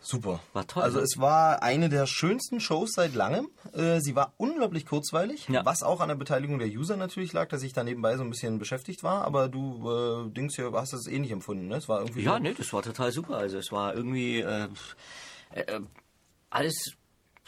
Super. 0.10 0.40
War 0.54 0.66
toll, 0.66 0.84
Also 0.84 1.00
ne? 1.00 1.04
es 1.04 1.18
war 1.18 1.62
eine 1.64 1.90
der 1.90 2.06
schönsten 2.06 2.62
Shows 2.62 2.92
seit 2.94 3.14
langem. 3.14 3.50
Äh, 3.74 4.00
sie 4.00 4.16
war 4.16 4.34
unglaublich 4.38 4.86
kurzweilig, 4.86 5.50
Ja. 5.50 5.66
was 5.66 5.84
auch 5.84 6.00
an 6.00 6.08
der 6.08 6.16
Beteiligung 6.16 6.60
der 6.60 6.70
User 6.70 6.96
natürlich 6.96 7.34
lag, 7.34 7.50
dass 7.50 7.62
ich 7.62 7.74
da 7.74 7.84
nebenbei 7.84 8.16
so 8.16 8.24
ein 8.24 8.30
bisschen 8.30 8.58
beschäftigt 8.58 9.04
war. 9.04 9.26
Aber 9.26 9.50
du, 9.50 10.28
äh, 10.30 10.32
Dings 10.32 10.56
hier, 10.56 10.72
hast 10.72 10.94
das 10.94 11.08
ähnlich 11.08 11.32
empfunden, 11.32 11.68
ne? 11.68 11.76
Es 11.76 11.90
war 11.90 12.00
irgendwie 12.00 12.22
Ja, 12.24 12.36
so, 12.36 12.40
nee, 12.40 12.54
das 12.58 12.72
war 12.72 12.84
total 12.84 13.12
super. 13.12 13.36
Also 13.36 13.58
es 13.58 13.70
war 13.74 13.96
irgendwie 13.96 14.40
äh, 14.40 14.70
äh, 15.52 15.82
alles 16.50 16.94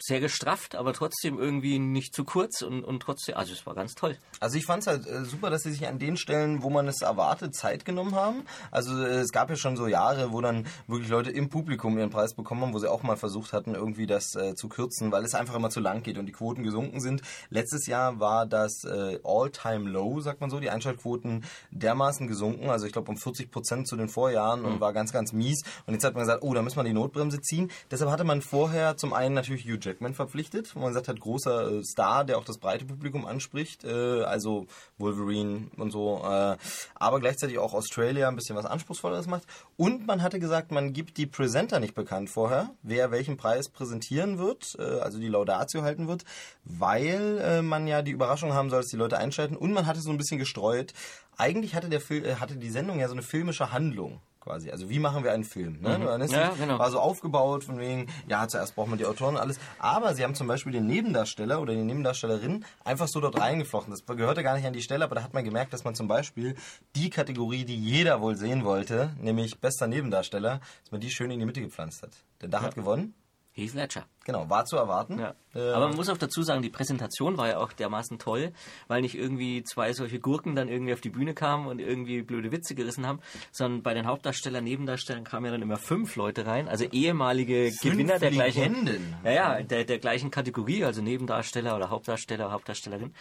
sehr 0.02 0.20
gestrafft, 0.20 0.74
aber 0.74 0.92
trotzdem 0.92 1.38
irgendwie 1.38 1.78
nicht 1.78 2.14
zu 2.14 2.24
kurz 2.24 2.62
und, 2.62 2.84
und 2.84 3.00
trotzdem, 3.00 3.36
also 3.36 3.52
es 3.52 3.66
war 3.66 3.74
ganz 3.74 3.94
toll. 3.94 4.16
Also 4.40 4.56
ich 4.56 4.66
fand 4.66 4.82
es 4.82 4.86
halt 4.86 5.06
äh, 5.06 5.24
super, 5.24 5.50
dass 5.50 5.62
sie 5.62 5.72
sich 5.72 5.86
an 5.86 5.98
den 5.98 6.16
Stellen, 6.16 6.62
wo 6.62 6.70
man 6.70 6.88
es 6.88 7.02
erwartet, 7.02 7.54
Zeit 7.54 7.84
genommen 7.84 8.14
haben. 8.14 8.44
Also 8.70 8.96
äh, 9.02 9.18
es 9.18 9.32
gab 9.32 9.50
ja 9.50 9.56
schon 9.56 9.76
so 9.76 9.86
Jahre, 9.86 10.32
wo 10.32 10.40
dann 10.40 10.66
wirklich 10.86 11.10
Leute 11.10 11.30
im 11.30 11.48
Publikum 11.48 11.98
ihren 11.98 12.10
Preis 12.10 12.34
bekommen 12.34 12.62
haben, 12.62 12.74
wo 12.74 12.78
sie 12.78 12.90
auch 12.90 13.02
mal 13.02 13.16
versucht 13.16 13.52
hatten, 13.52 13.74
irgendwie 13.74 14.06
das 14.06 14.34
äh, 14.34 14.54
zu 14.54 14.68
kürzen, 14.68 15.12
weil 15.12 15.24
es 15.24 15.34
einfach 15.34 15.54
immer 15.54 15.70
zu 15.70 15.80
lang 15.80 16.02
geht 16.02 16.18
und 16.18 16.26
die 16.26 16.32
Quoten 16.32 16.62
gesunken 16.62 17.00
sind. 17.00 17.22
Letztes 17.50 17.86
Jahr 17.86 18.20
war 18.20 18.46
das 18.46 18.84
äh, 18.84 19.18
All-Time-Low, 19.24 20.20
sagt 20.20 20.40
man 20.40 20.50
so, 20.50 20.60
die 20.60 20.70
Einschaltquoten 20.70 21.44
dermaßen 21.70 22.26
gesunken, 22.26 22.70
also 22.70 22.86
ich 22.86 22.92
glaube 22.92 23.10
um 23.10 23.16
40 23.16 23.50
Prozent 23.50 23.88
zu 23.88 23.96
den 23.96 24.08
Vorjahren 24.08 24.64
und 24.64 24.80
war 24.80 24.92
ganz, 24.92 25.12
ganz 25.12 25.32
mies. 25.32 25.62
Und 25.86 25.94
jetzt 25.94 26.04
hat 26.04 26.14
man 26.14 26.22
gesagt, 26.22 26.42
oh, 26.42 26.54
da 26.54 26.62
muss 26.62 26.76
man 26.76 26.86
die 26.86 26.92
Notbremse 26.92 27.40
ziehen. 27.40 27.70
Deshalb 27.90 28.10
hatte 28.10 28.24
man 28.24 28.42
vorher 28.42 28.96
zum 28.96 29.12
einen 29.12 29.34
natürlich 29.34 29.64
Hugh 29.64 29.89
Jackman 29.90 30.14
verpflichtet, 30.14 30.74
wo 30.74 30.80
man 30.80 30.88
gesagt 30.88 31.08
hat, 31.08 31.20
großer 31.20 31.72
äh, 31.72 31.84
Star, 31.84 32.24
der 32.24 32.38
auch 32.38 32.44
das 32.44 32.58
breite 32.58 32.84
Publikum 32.84 33.26
anspricht, 33.26 33.84
äh, 33.84 34.22
also 34.22 34.66
Wolverine 34.98 35.68
und 35.76 35.90
so, 35.90 36.22
äh, 36.24 36.56
aber 36.94 37.20
gleichzeitig 37.20 37.58
auch 37.58 37.74
Australia 37.74 38.28
ein 38.28 38.36
bisschen 38.36 38.56
was 38.56 38.66
Anspruchsvolleres 38.66 39.26
macht. 39.26 39.44
Und 39.76 40.06
man 40.06 40.22
hatte 40.22 40.38
gesagt, 40.38 40.70
man 40.70 40.92
gibt 40.92 41.16
die 41.16 41.26
Presenter 41.26 41.80
nicht 41.80 41.94
bekannt 41.94 42.30
vorher, 42.30 42.70
wer 42.82 43.10
welchen 43.10 43.36
Preis 43.36 43.68
präsentieren 43.68 44.38
wird, 44.38 44.76
äh, 44.78 45.00
also 45.00 45.18
die 45.18 45.28
Laudatio 45.28 45.82
halten 45.82 46.08
wird, 46.08 46.24
weil 46.64 47.38
äh, 47.38 47.62
man 47.62 47.86
ja 47.86 48.02
die 48.02 48.12
Überraschung 48.12 48.52
haben 48.54 48.70
soll, 48.70 48.80
dass 48.80 48.90
die 48.90 48.96
Leute 48.96 49.18
einschalten. 49.18 49.56
Und 49.56 49.72
man 49.72 49.86
hatte 49.86 50.00
so 50.00 50.10
ein 50.10 50.18
bisschen 50.18 50.38
gestreut. 50.38 50.92
Eigentlich 51.36 51.74
hatte 51.74 51.88
der 51.88 52.00
Fil 52.00 52.24
äh, 52.24 52.36
hatte 52.36 52.56
die 52.56 52.70
Sendung 52.70 53.00
ja 53.00 53.08
so 53.08 53.14
eine 53.14 53.22
filmische 53.22 53.72
Handlung 53.72 54.20
quasi. 54.40 54.70
Also 54.70 54.88
wie 54.88 54.98
machen 54.98 55.22
wir 55.22 55.32
einen 55.32 55.44
Film? 55.44 55.80
Ne? 55.80 56.00
Dann 56.02 56.20
ist 56.20 56.32
Ja, 56.32 56.50
genau. 56.58 56.78
War 56.78 56.90
so 56.90 56.98
aufgebaut 56.98 57.64
von 57.64 57.78
wegen, 57.78 58.06
ja, 58.28 58.48
zuerst 58.48 58.74
braucht 58.74 58.88
man 58.88 58.98
die 58.98 59.06
Autoren 59.06 59.34
und 59.34 59.40
alles. 59.40 59.60
Aber 59.78 60.14
sie 60.14 60.24
haben 60.24 60.34
zum 60.34 60.46
Beispiel 60.46 60.72
den 60.72 60.86
Nebendarsteller 60.86 61.60
oder 61.60 61.74
die 61.74 61.82
Nebendarstellerin 61.82 62.64
einfach 62.84 63.08
so 63.08 63.20
dort 63.20 63.38
reingeflochten. 63.38 63.92
Das 63.92 64.04
gehörte 64.04 64.42
gar 64.42 64.56
nicht 64.56 64.66
an 64.66 64.72
die 64.72 64.82
Stelle, 64.82 65.04
aber 65.04 65.14
da 65.14 65.22
hat 65.22 65.34
man 65.34 65.44
gemerkt, 65.44 65.72
dass 65.72 65.84
man 65.84 65.94
zum 65.94 66.08
Beispiel 66.08 66.56
die 66.96 67.10
Kategorie, 67.10 67.64
die 67.64 67.76
jeder 67.76 68.20
wohl 68.20 68.36
sehen 68.36 68.64
wollte, 68.64 69.14
nämlich 69.20 69.60
bester 69.60 69.86
Nebendarsteller, 69.86 70.60
dass 70.82 70.90
man 70.90 71.00
die 71.00 71.10
schön 71.10 71.30
in 71.30 71.38
die 71.38 71.46
Mitte 71.46 71.60
gepflanzt 71.60 72.02
hat. 72.02 72.12
Denn 72.42 72.50
da 72.50 72.62
hat 72.62 72.74
gewonnen. 72.74 73.14
Heath 73.60 73.74
Ledger. 73.74 74.04
Genau, 74.24 74.48
war 74.48 74.64
zu 74.64 74.76
erwarten. 74.76 75.18
Ja. 75.18 75.34
Äh, 75.54 75.72
Aber 75.72 75.88
man 75.88 75.96
muss 75.96 76.08
auch 76.08 76.18
dazu 76.18 76.42
sagen, 76.42 76.62
die 76.62 76.70
Präsentation 76.70 77.36
war 77.36 77.48
ja 77.48 77.58
auch 77.58 77.72
dermaßen 77.72 78.18
toll, 78.18 78.52
weil 78.86 79.00
nicht 79.00 79.16
irgendwie 79.16 79.62
zwei 79.64 79.92
solche 79.92 80.20
Gurken 80.20 80.54
dann 80.54 80.68
irgendwie 80.68 80.92
auf 80.92 81.00
die 81.00 81.10
Bühne 81.10 81.34
kamen 81.34 81.66
und 81.66 81.80
irgendwie 81.80 82.22
blöde 82.22 82.52
Witze 82.52 82.74
gerissen 82.74 83.06
haben, 83.06 83.20
sondern 83.50 83.82
bei 83.82 83.94
den 83.94 84.06
Hauptdarstellern, 84.06 84.62
Nebendarstellern 84.62 85.24
kamen 85.24 85.46
ja 85.46 85.52
dann 85.52 85.62
immer 85.62 85.78
fünf 85.78 86.16
Leute 86.16 86.46
rein, 86.46 86.68
also 86.68 86.84
ehemalige 86.84 87.72
Fünf 87.80 87.94
Gewinner 87.94 88.18
der 88.18 88.30
gleichen, 88.30 88.88
ja, 89.24 89.30
ja, 89.32 89.62
der, 89.62 89.84
der 89.84 89.98
gleichen 89.98 90.30
Kategorie, 90.30 90.84
also 90.84 91.02
Nebendarsteller 91.02 91.74
oder 91.74 91.90
Hauptdarsteller, 91.90 92.52
Hauptdarstellerin. 92.52 93.14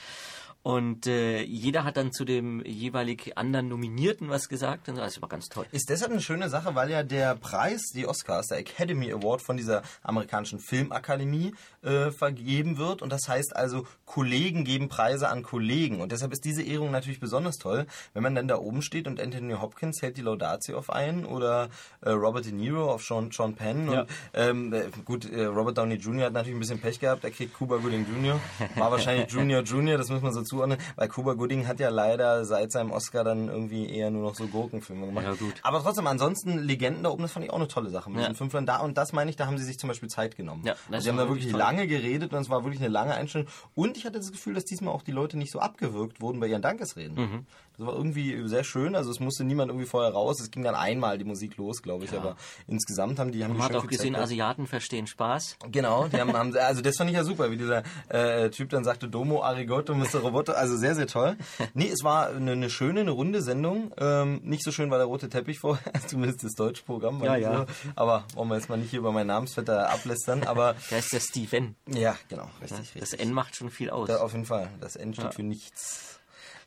Und 0.61 1.07
äh, 1.07 1.41
jeder 1.41 1.85
hat 1.85 1.95
dann 1.95 2.11
zu 2.11 2.25
dem 2.25 2.63
jeweilig 2.65 3.37
anderen 3.37 3.69
Nominierten 3.69 4.29
was 4.29 4.49
gesagt 4.49 4.89
und 4.89 4.97
so. 4.97 5.01
also 5.01 5.21
war 5.21 5.29
ganz 5.29 5.47
toll. 5.47 5.65
Ist 5.71 5.89
deshalb 5.89 6.11
eine 6.11 6.21
schöne 6.21 6.49
Sache, 6.49 6.75
weil 6.75 6.89
ja 6.89 7.01
der 7.03 7.35
Preis, 7.35 7.91
die 7.95 8.05
Oscars, 8.05 8.47
der 8.47 8.57
Academy 8.57 9.11
Award 9.11 9.41
von 9.41 9.55
dieser 9.55 9.83
amerikanischen 10.03 10.59
Filmakademie 10.59 11.53
äh, 11.81 12.11
vergeben 12.11 12.77
wird. 12.77 13.01
Und 13.01 13.11
das 13.11 13.21
heißt 13.29 13.55
also, 13.55 13.87
Kollegen 14.05 14.65
geben 14.65 14.89
Preise 14.89 15.29
an 15.29 15.43
Kollegen. 15.43 16.01
Und 16.01 16.11
deshalb 16.11 16.33
ist 16.33 16.43
diese 16.43 16.61
Ehrung 16.61 16.91
natürlich 16.91 17.21
besonders 17.21 17.57
toll, 17.57 17.85
wenn 18.13 18.23
man 18.23 18.35
dann 18.35 18.49
da 18.49 18.57
oben 18.57 18.81
steht 18.81 19.07
und 19.07 19.21
Anthony 19.21 19.53
Hopkins 19.53 20.01
hält 20.01 20.17
die 20.17 20.21
Laudatio 20.21 20.77
auf 20.77 20.89
ein 20.89 21.25
oder 21.25 21.69
äh, 22.01 22.09
Robert 22.09 22.45
De 22.45 22.51
Niro 22.51 22.91
auf 22.91 23.03
Sean, 23.03 23.31
Sean 23.31 23.55
Penn. 23.55 23.89
Ja. 23.89 24.01
Und 24.01 24.09
ähm, 24.33 24.73
äh, 24.73 24.89
gut, 25.05 25.29
äh, 25.31 25.45
Robert 25.45 25.77
Downey 25.77 25.95
Jr. 25.95 26.25
hat 26.25 26.33
natürlich 26.33 26.57
ein 26.57 26.59
bisschen 26.59 26.81
Pech 26.81 26.99
gehabt, 26.99 27.23
er 27.23 27.31
kriegt 27.31 27.53
Cuba 27.53 27.77
Gooding 27.77 28.05
Jr. 28.13 28.39
War 28.75 28.91
wahrscheinlich 28.91 29.31
Junior 29.31 29.61
Junior, 29.63 29.97
das 29.97 30.09
muss 30.09 30.21
man 30.21 30.33
so 30.33 30.48
zuordnen, 30.49 30.77
weil 30.95 31.07
Cuba 31.07 31.33
Gooding 31.33 31.67
hat 31.67 31.79
ja 31.79 31.89
leider 31.89 32.43
seit 32.45 32.71
seinem 32.71 32.91
Oscar 32.91 33.23
dann 33.23 33.47
irgendwie 33.47 33.89
eher 33.89 34.09
nur 34.11 34.23
noch 34.23 34.35
so 34.35 34.47
Gurkenfilme 34.47 35.05
gemacht. 35.05 35.25
Ja, 35.25 35.33
gut. 35.33 35.53
Aber 35.63 35.81
trotzdem, 35.81 36.07
ansonsten 36.07 36.59
Legenden 36.59 37.03
da 37.03 37.09
oben, 37.09 37.21
das 37.23 37.31
fand 37.31 37.45
ich 37.45 37.51
auch 37.51 37.57
eine 37.57 37.67
tolle 37.67 37.89
Sache 37.89 38.09
mit 38.09 38.21
Ja. 38.21 38.27
Leuten 38.27 38.65
da 38.65 38.77
und 38.79 38.97
das 38.97 39.13
meine 39.13 39.29
ich, 39.29 39.35
da 39.37 39.45
haben 39.45 39.57
sie 39.57 39.63
sich 39.63 39.79
zum 39.79 39.87
Beispiel 39.87 40.09
Zeit 40.09 40.35
genommen. 40.35 40.63
Ja, 40.65 40.73
das 40.73 40.81
also 40.91 41.03
sie 41.03 41.09
haben 41.09 41.17
da 41.17 41.23
wirklich 41.23 41.45
wirklich 41.45 41.51
toll. 41.51 41.59
lange 41.59 41.87
geredet 41.87 42.33
und 42.33 42.41
es 42.41 42.49
war 42.49 42.63
wirklich 42.63 42.81
eine 42.81 42.89
lange 42.89 43.13
Einstellung 43.13 43.47
und 43.75 43.95
ich 43.97 44.05
hatte 44.05 44.17
das 44.17 44.31
Gefühl, 44.31 44.53
dass 44.53 44.65
diesmal 44.65 44.93
auch 44.93 45.03
die 45.03 45.11
Leute 45.11 45.37
nicht 45.37 45.51
so 45.51 45.59
abgewürgt 45.59 46.21
wurden 46.21 46.39
bei 46.39 46.47
ihren 46.47 46.61
Dankesreden. 46.61 47.15
Mhm. 47.15 47.45
Das 47.79 47.87
war 47.87 47.95
irgendwie 47.95 48.45
sehr 48.49 48.65
schön, 48.65 48.93
also 48.93 49.09
es 49.09 49.21
musste 49.21 49.45
niemand 49.45 49.69
irgendwie 49.69 49.87
vorher 49.87 50.11
raus, 50.11 50.41
es 50.41 50.51
ging 50.51 50.63
dann 50.63 50.75
einmal 50.75 51.17
die 51.17 51.23
Musik 51.23 51.55
los, 51.55 51.81
glaube 51.81 52.03
ich, 52.03 52.13
aber 52.13 52.35
insgesamt 52.67 53.19
haben 53.19 53.31
die 53.31 53.41
haben 53.41 53.53
die 53.53 53.57
Man 53.57 53.67
hat 53.67 53.71
schön 53.71 53.81
auch 53.81 53.87
gesehen, 53.87 54.13
gehabt. 54.13 54.25
Asiaten 54.25 54.67
verstehen 54.67 55.07
Spaß. 55.07 55.55
Genau, 55.71 56.09
die 56.09 56.19
haben, 56.19 56.33
haben 56.37 56.57
also 56.57 56.81
das 56.81 56.97
fand 56.97 57.09
ich 57.09 57.15
ja 57.15 57.23
super, 57.23 57.51
wie 57.51 57.55
dieser 57.57 57.83
äh, 58.09 58.49
Typ 58.49 58.69
dann 58.69 58.83
sagte, 58.83 59.07
Domo, 59.07 59.43
Arigoto, 59.43 59.95
Mr. 59.95 60.19
Roboto, 60.19 60.51
also 60.51 60.75
sehr, 60.75 60.95
sehr 60.95 61.07
toll. 61.07 61.37
Nee, 61.73 61.87
es 61.89 62.03
war 62.03 62.29
eine, 62.29 62.51
eine 62.51 62.69
schöne, 62.69 63.01
eine 63.01 63.11
runde 63.11 63.41
Sendung. 63.41 63.93
Ähm, 63.97 64.41
nicht 64.43 64.63
so 64.63 64.71
schön 64.71 64.91
war 64.91 64.97
der 64.97 65.07
rote 65.07 65.29
Teppich 65.29 65.59
vorher, 65.59 65.93
zumindest 66.07 66.43
das 66.43 66.55
deutsche 66.55 66.83
Programm. 66.83 67.21
war 67.21 67.27
Ja, 67.27 67.35
ja. 67.37 67.57
So. 67.59 67.91
Aber 67.95 68.25
wollen 68.33 68.49
wir 68.49 68.55
jetzt 68.55 68.69
mal 68.69 68.77
nicht 68.77 68.89
hier 68.89 68.99
über 68.99 69.13
meinen 69.13 69.27
Namensvetter 69.27 69.89
ablästern, 69.89 70.43
aber 70.43 70.75
Da 70.89 70.97
ist 70.97 71.13
der 71.13 71.21
Steven. 71.21 71.75
ja, 71.87 72.17
genau, 72.27 72.49
richtig, 72.61 72.91
Das 72.95 73.13
richtig. 73.13 73.21
N 73.21 73.31
macht 73.33 73.55
schon 73.55 73.69
viel 73.69 73.89
aus. 73.89 74.09
Da, 74.09 74.17
auf 74.17 74.33
jeden 74.33 74.45
Fall, 74.45 74.69
das 74.81 74.97
N 74.97 75.13
steht 75.13 75.33
für 75.35 75.43
nichts. 75.43 76.18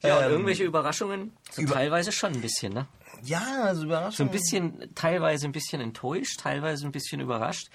Ja, 0.02 0.18
und 0.18 0.25
Ähm, 0.25 0.30
irgendwelche 0.32 0.64
Überraschungen? 0.64 1.32
So 1.50 1.62
über- 1.62 1.75
teilweise 1.75 2.12
schon 2.12 2.32
ein 2.32 2.40
bisschen, 2.40 2.73
ne? 2.73 2.87
Ja, 3.23 3.64
also 3.64 3.85
überraschend. 3.85 4.14
So 4.16 4.25
ein 4.25 4.30
bisschen, 4.30 4.94
teilweise 4.94 5.47
ein 5.47 5.52
bisschen 5.52 5.80
enttäuscht, 5.80 6.40
teilweise 6.40 6.85
ein 6.87 6.92
bisschen 6.92 7.21
überrascht. 7.21 7.68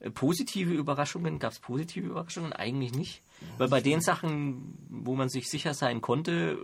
Äh, 0.00 0.10
Positive 0.10 0.72
Überraschungen, 0.72 1.38
gab 1.38 1.52
es 1.52 1.58
positive 1.58 2.06
Überraschungen? 2.06 2.52
Eigentlich 2.52 2.92
nicht. 2.92 3.22
Weil 3.58 3.68
bei 3.68 3.80
den 3.80 4.00
Sachen, 4.00 4.76
wo 4.88 5.14
man 5.14 5.28
sich 5.28 5.48
sicher 5.50 5.74
sein 5.74 6.00
konnte, 6.00 6.58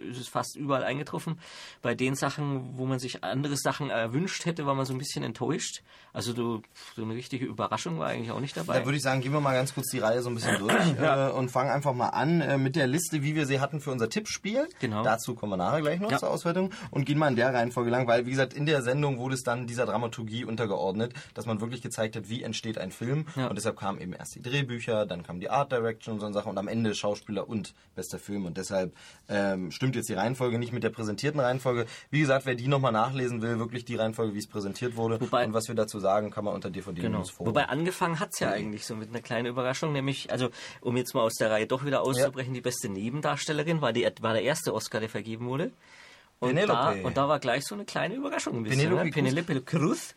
äh, 0.00 0.08
ist 0.10 0.18
es 0.20 0.28
fast 0.28 0.56
überall 0.56 0.84
eingetroffen. 0.84 1.38
Bei 1.82 1.94
den 1.94 2.14
Sachen, 2.14 2.76
wo 2.76 2.86
man 2.86 2.98
sich 2.98 3.22
andere 3.24 3.56
Sachen 3.56 3.90
erwünscht 3.90 4.44
hätte, 4.46 4.66
war 4.66 4.74
man 4.74 4.86
so 4.86 4.92
ein 4.92 4.98
bisschen 4.98 5.22
enttäuscht. 5.24 5.82
Also 6.12 6.32
du, 6.32 6.62
so 6.96 7.02
eine 7.02 7.14
richtige 7.14 7.46
Überraschung 7.46 7.98
war 7.98 8.08
eigentlich 8.08 8.30
auch 8.30 8.40
nicht 8.40 8.56
dabei. 8.56 8.78
Da 8.80 8.84
würde 8.84 8.96
ich 8.96 9.02
sagen, 9.02 9.20
gehen 9.22 9.32
wir 9.32 9.40
mal 9.40 9.54
ganz 9.54 9.72
kurz 9.74 9.90
die 9.90 9.98
Reihe 9.98 10.20
so 10.22 10.28
ein 10.30 10.34
bisschen 10.34 10.58
durch 10.58 10.74
äh, 11.00 11.30
und 11.30 11.50
fangen 11.50 11.70
einfach 11.70 11.94
mal 11.94 12.08
an 12.08 12.40
äh, 12.40 12.58
mit 12.58 12.76
der 12.76 12.86
Liste, 12.86 13.22
wie 13.22 13.34
wir 13.34 13.46
sie 13.46 13.60
hatten 13.60 13.80
für 13.80 13.90
unser 13.90 14.08
Tippspiel. 14.08 14.68
Genau. 14.80 15.02
Dazu 15.02 15.34
kommen 15.34 15.52
wir 15.52 15.56
nachher 15.56 15.80
gleich 15.80 16.00
noch 16.00 16.10
Ja. 16.10 16.18
zur 16.18 16.30
Auswertung 16.30 16.70
und 16.90 17.04
gehen 17.06 17.18
mal 17.18 17.28
in 17.28 17.36
der 17.36 17.52
Reihenfolge 17.54 17.90
lang, 17.90 18.06
weil 18.06 18.26
wie 18.26 18.30
gesagt, 18.30 18.52
in 18.54 18.66
der 18.66 18.82
Sendung 18.82 19.18
wurde 19.18 19.34
es 19.34 19.42
dann 19.42 19.66
dieser 19.66 19.86
Dramaturgie 19.86 20.44
untergeordnet, 20.44 21.14
dass 21.34 21.46
man 21.46 21.60
wirklich 21.60 21.80
gezeigt 21.82 22.16
hat, 22.16 22.28
wie 22.28 22.42
entsteht 22.42 22.76
ein 22.78 22.90
Film 22.90 23.26
Ja. 23.36 23.46
und 23.48 23.56
deshalb 23.56 23.78
kamen 23.78 24.00
eben 24.00 24.12
erst 24.12 24.34
die 24.34 24.42
Drehbücher, 24.42 25.06
dann 25.06 25.22
kam 25.22 25.40
die 25.40 25.48
Art 25.50 25.72
Direction 26.02 26.14
und 26.14 26.20
so 26.20 26.26
eine 26.26 26.34
Sache 26.34 26.48
und 26.48 26.58
am 26.58 26.68
Ende 26.68 26.94
Schauspieler 26.94 27.48
und 27.48 27.74
bester 27.94 28.18
Film 28.18 28.46
und 28.46 28.56
deshalb 28.56 28.94
ähm, 29.28 29.70
stimmt 29.70 29.96
jetzt 29.96 30.08
die 30.08 30.14
Reihenfolge 30.14 30.58
nicht 30.58 30.72
mit 30.72 30.82
der 30.82 30.90
präsentierten 30.90 31.40
Reihenfolge. 31.40 31.86
Wie 32.10 32.20
gesagt, 32.20 32.46
wer 32.46 32.54
die 32.54 32.68
nochmal 32.68 32.92
nachlesen 32.92 33.40
will, 33.42 33.58
wirklich 33.58 33.84
die 33.84 33.96
Reihenfolge, 33.96 34.34
wie 34.34 34.38
es 34.38 34.46
präsentiert 34.46 34.96
wurde 34.96 35.20
Wobei- 35.20 35.46
und 35.46 35.54
was 35.54 35.68
wir 35.68 35.74
dazu 35.74 36.00
sagen, 36.00 36.30
kann 36.30 36.44
man 36.44 36.54
unter 36.54 36.70
DVD 36.70 37.00
Genau. 37.00 37.22
Forum. 37.24 37.48
Wobei 37.48 37.68
angefangen 37.68 38.18
hat's 38.20 38.40
ja 38.40 38.50
eigentlich 38.50 38.84
so 38.84 38.96
mit 38.96 39.10
einer 39.10 39.20
kleinen 39.20 39.46
Überraschung, 39.46 39.92
nämlich, 39.92 40.30
also 40.32 40.50
um 40.80 40.96
jetzt 40.96 41.14
mal 41.14 41.22
aus 41.22 41.34
der 41.34 41.50
Reihe 41.50 41.66
doch 41.66 41.84
wieder 41.84 42.02
auszubrechen, 42.02 42.52
die 42.54 42.60
beste 42.60 42.88
Nebendarstellerin 42.88 43.80
war, 43.80 43.92
die, 43.92 44.08
war 44.20 44.32
der 44.32 44.42
erste 44.42 44.74
Oscar, 44.74 45.00
der 45.00 45.08
vergeben 45.08 45.46
wurde. 45.46 45.70
Und 46.40 46.56
da, 46.56 46.90
und 46.90 47.16
da 47.16 47.28
war 47.28 47.38
gleich 47.38 47.64
so 47.64 47.76
eine 47.76 47.84
kleine 47.84 48.16
Überraschung 48.16 48.56
ein 48.56 48.62
bisschen. 48.64 48.80
Penelope 48.80 49.04
ne? 49.04 49.12
Penelope 49.12 49.60
Cruz? 49.62 50.16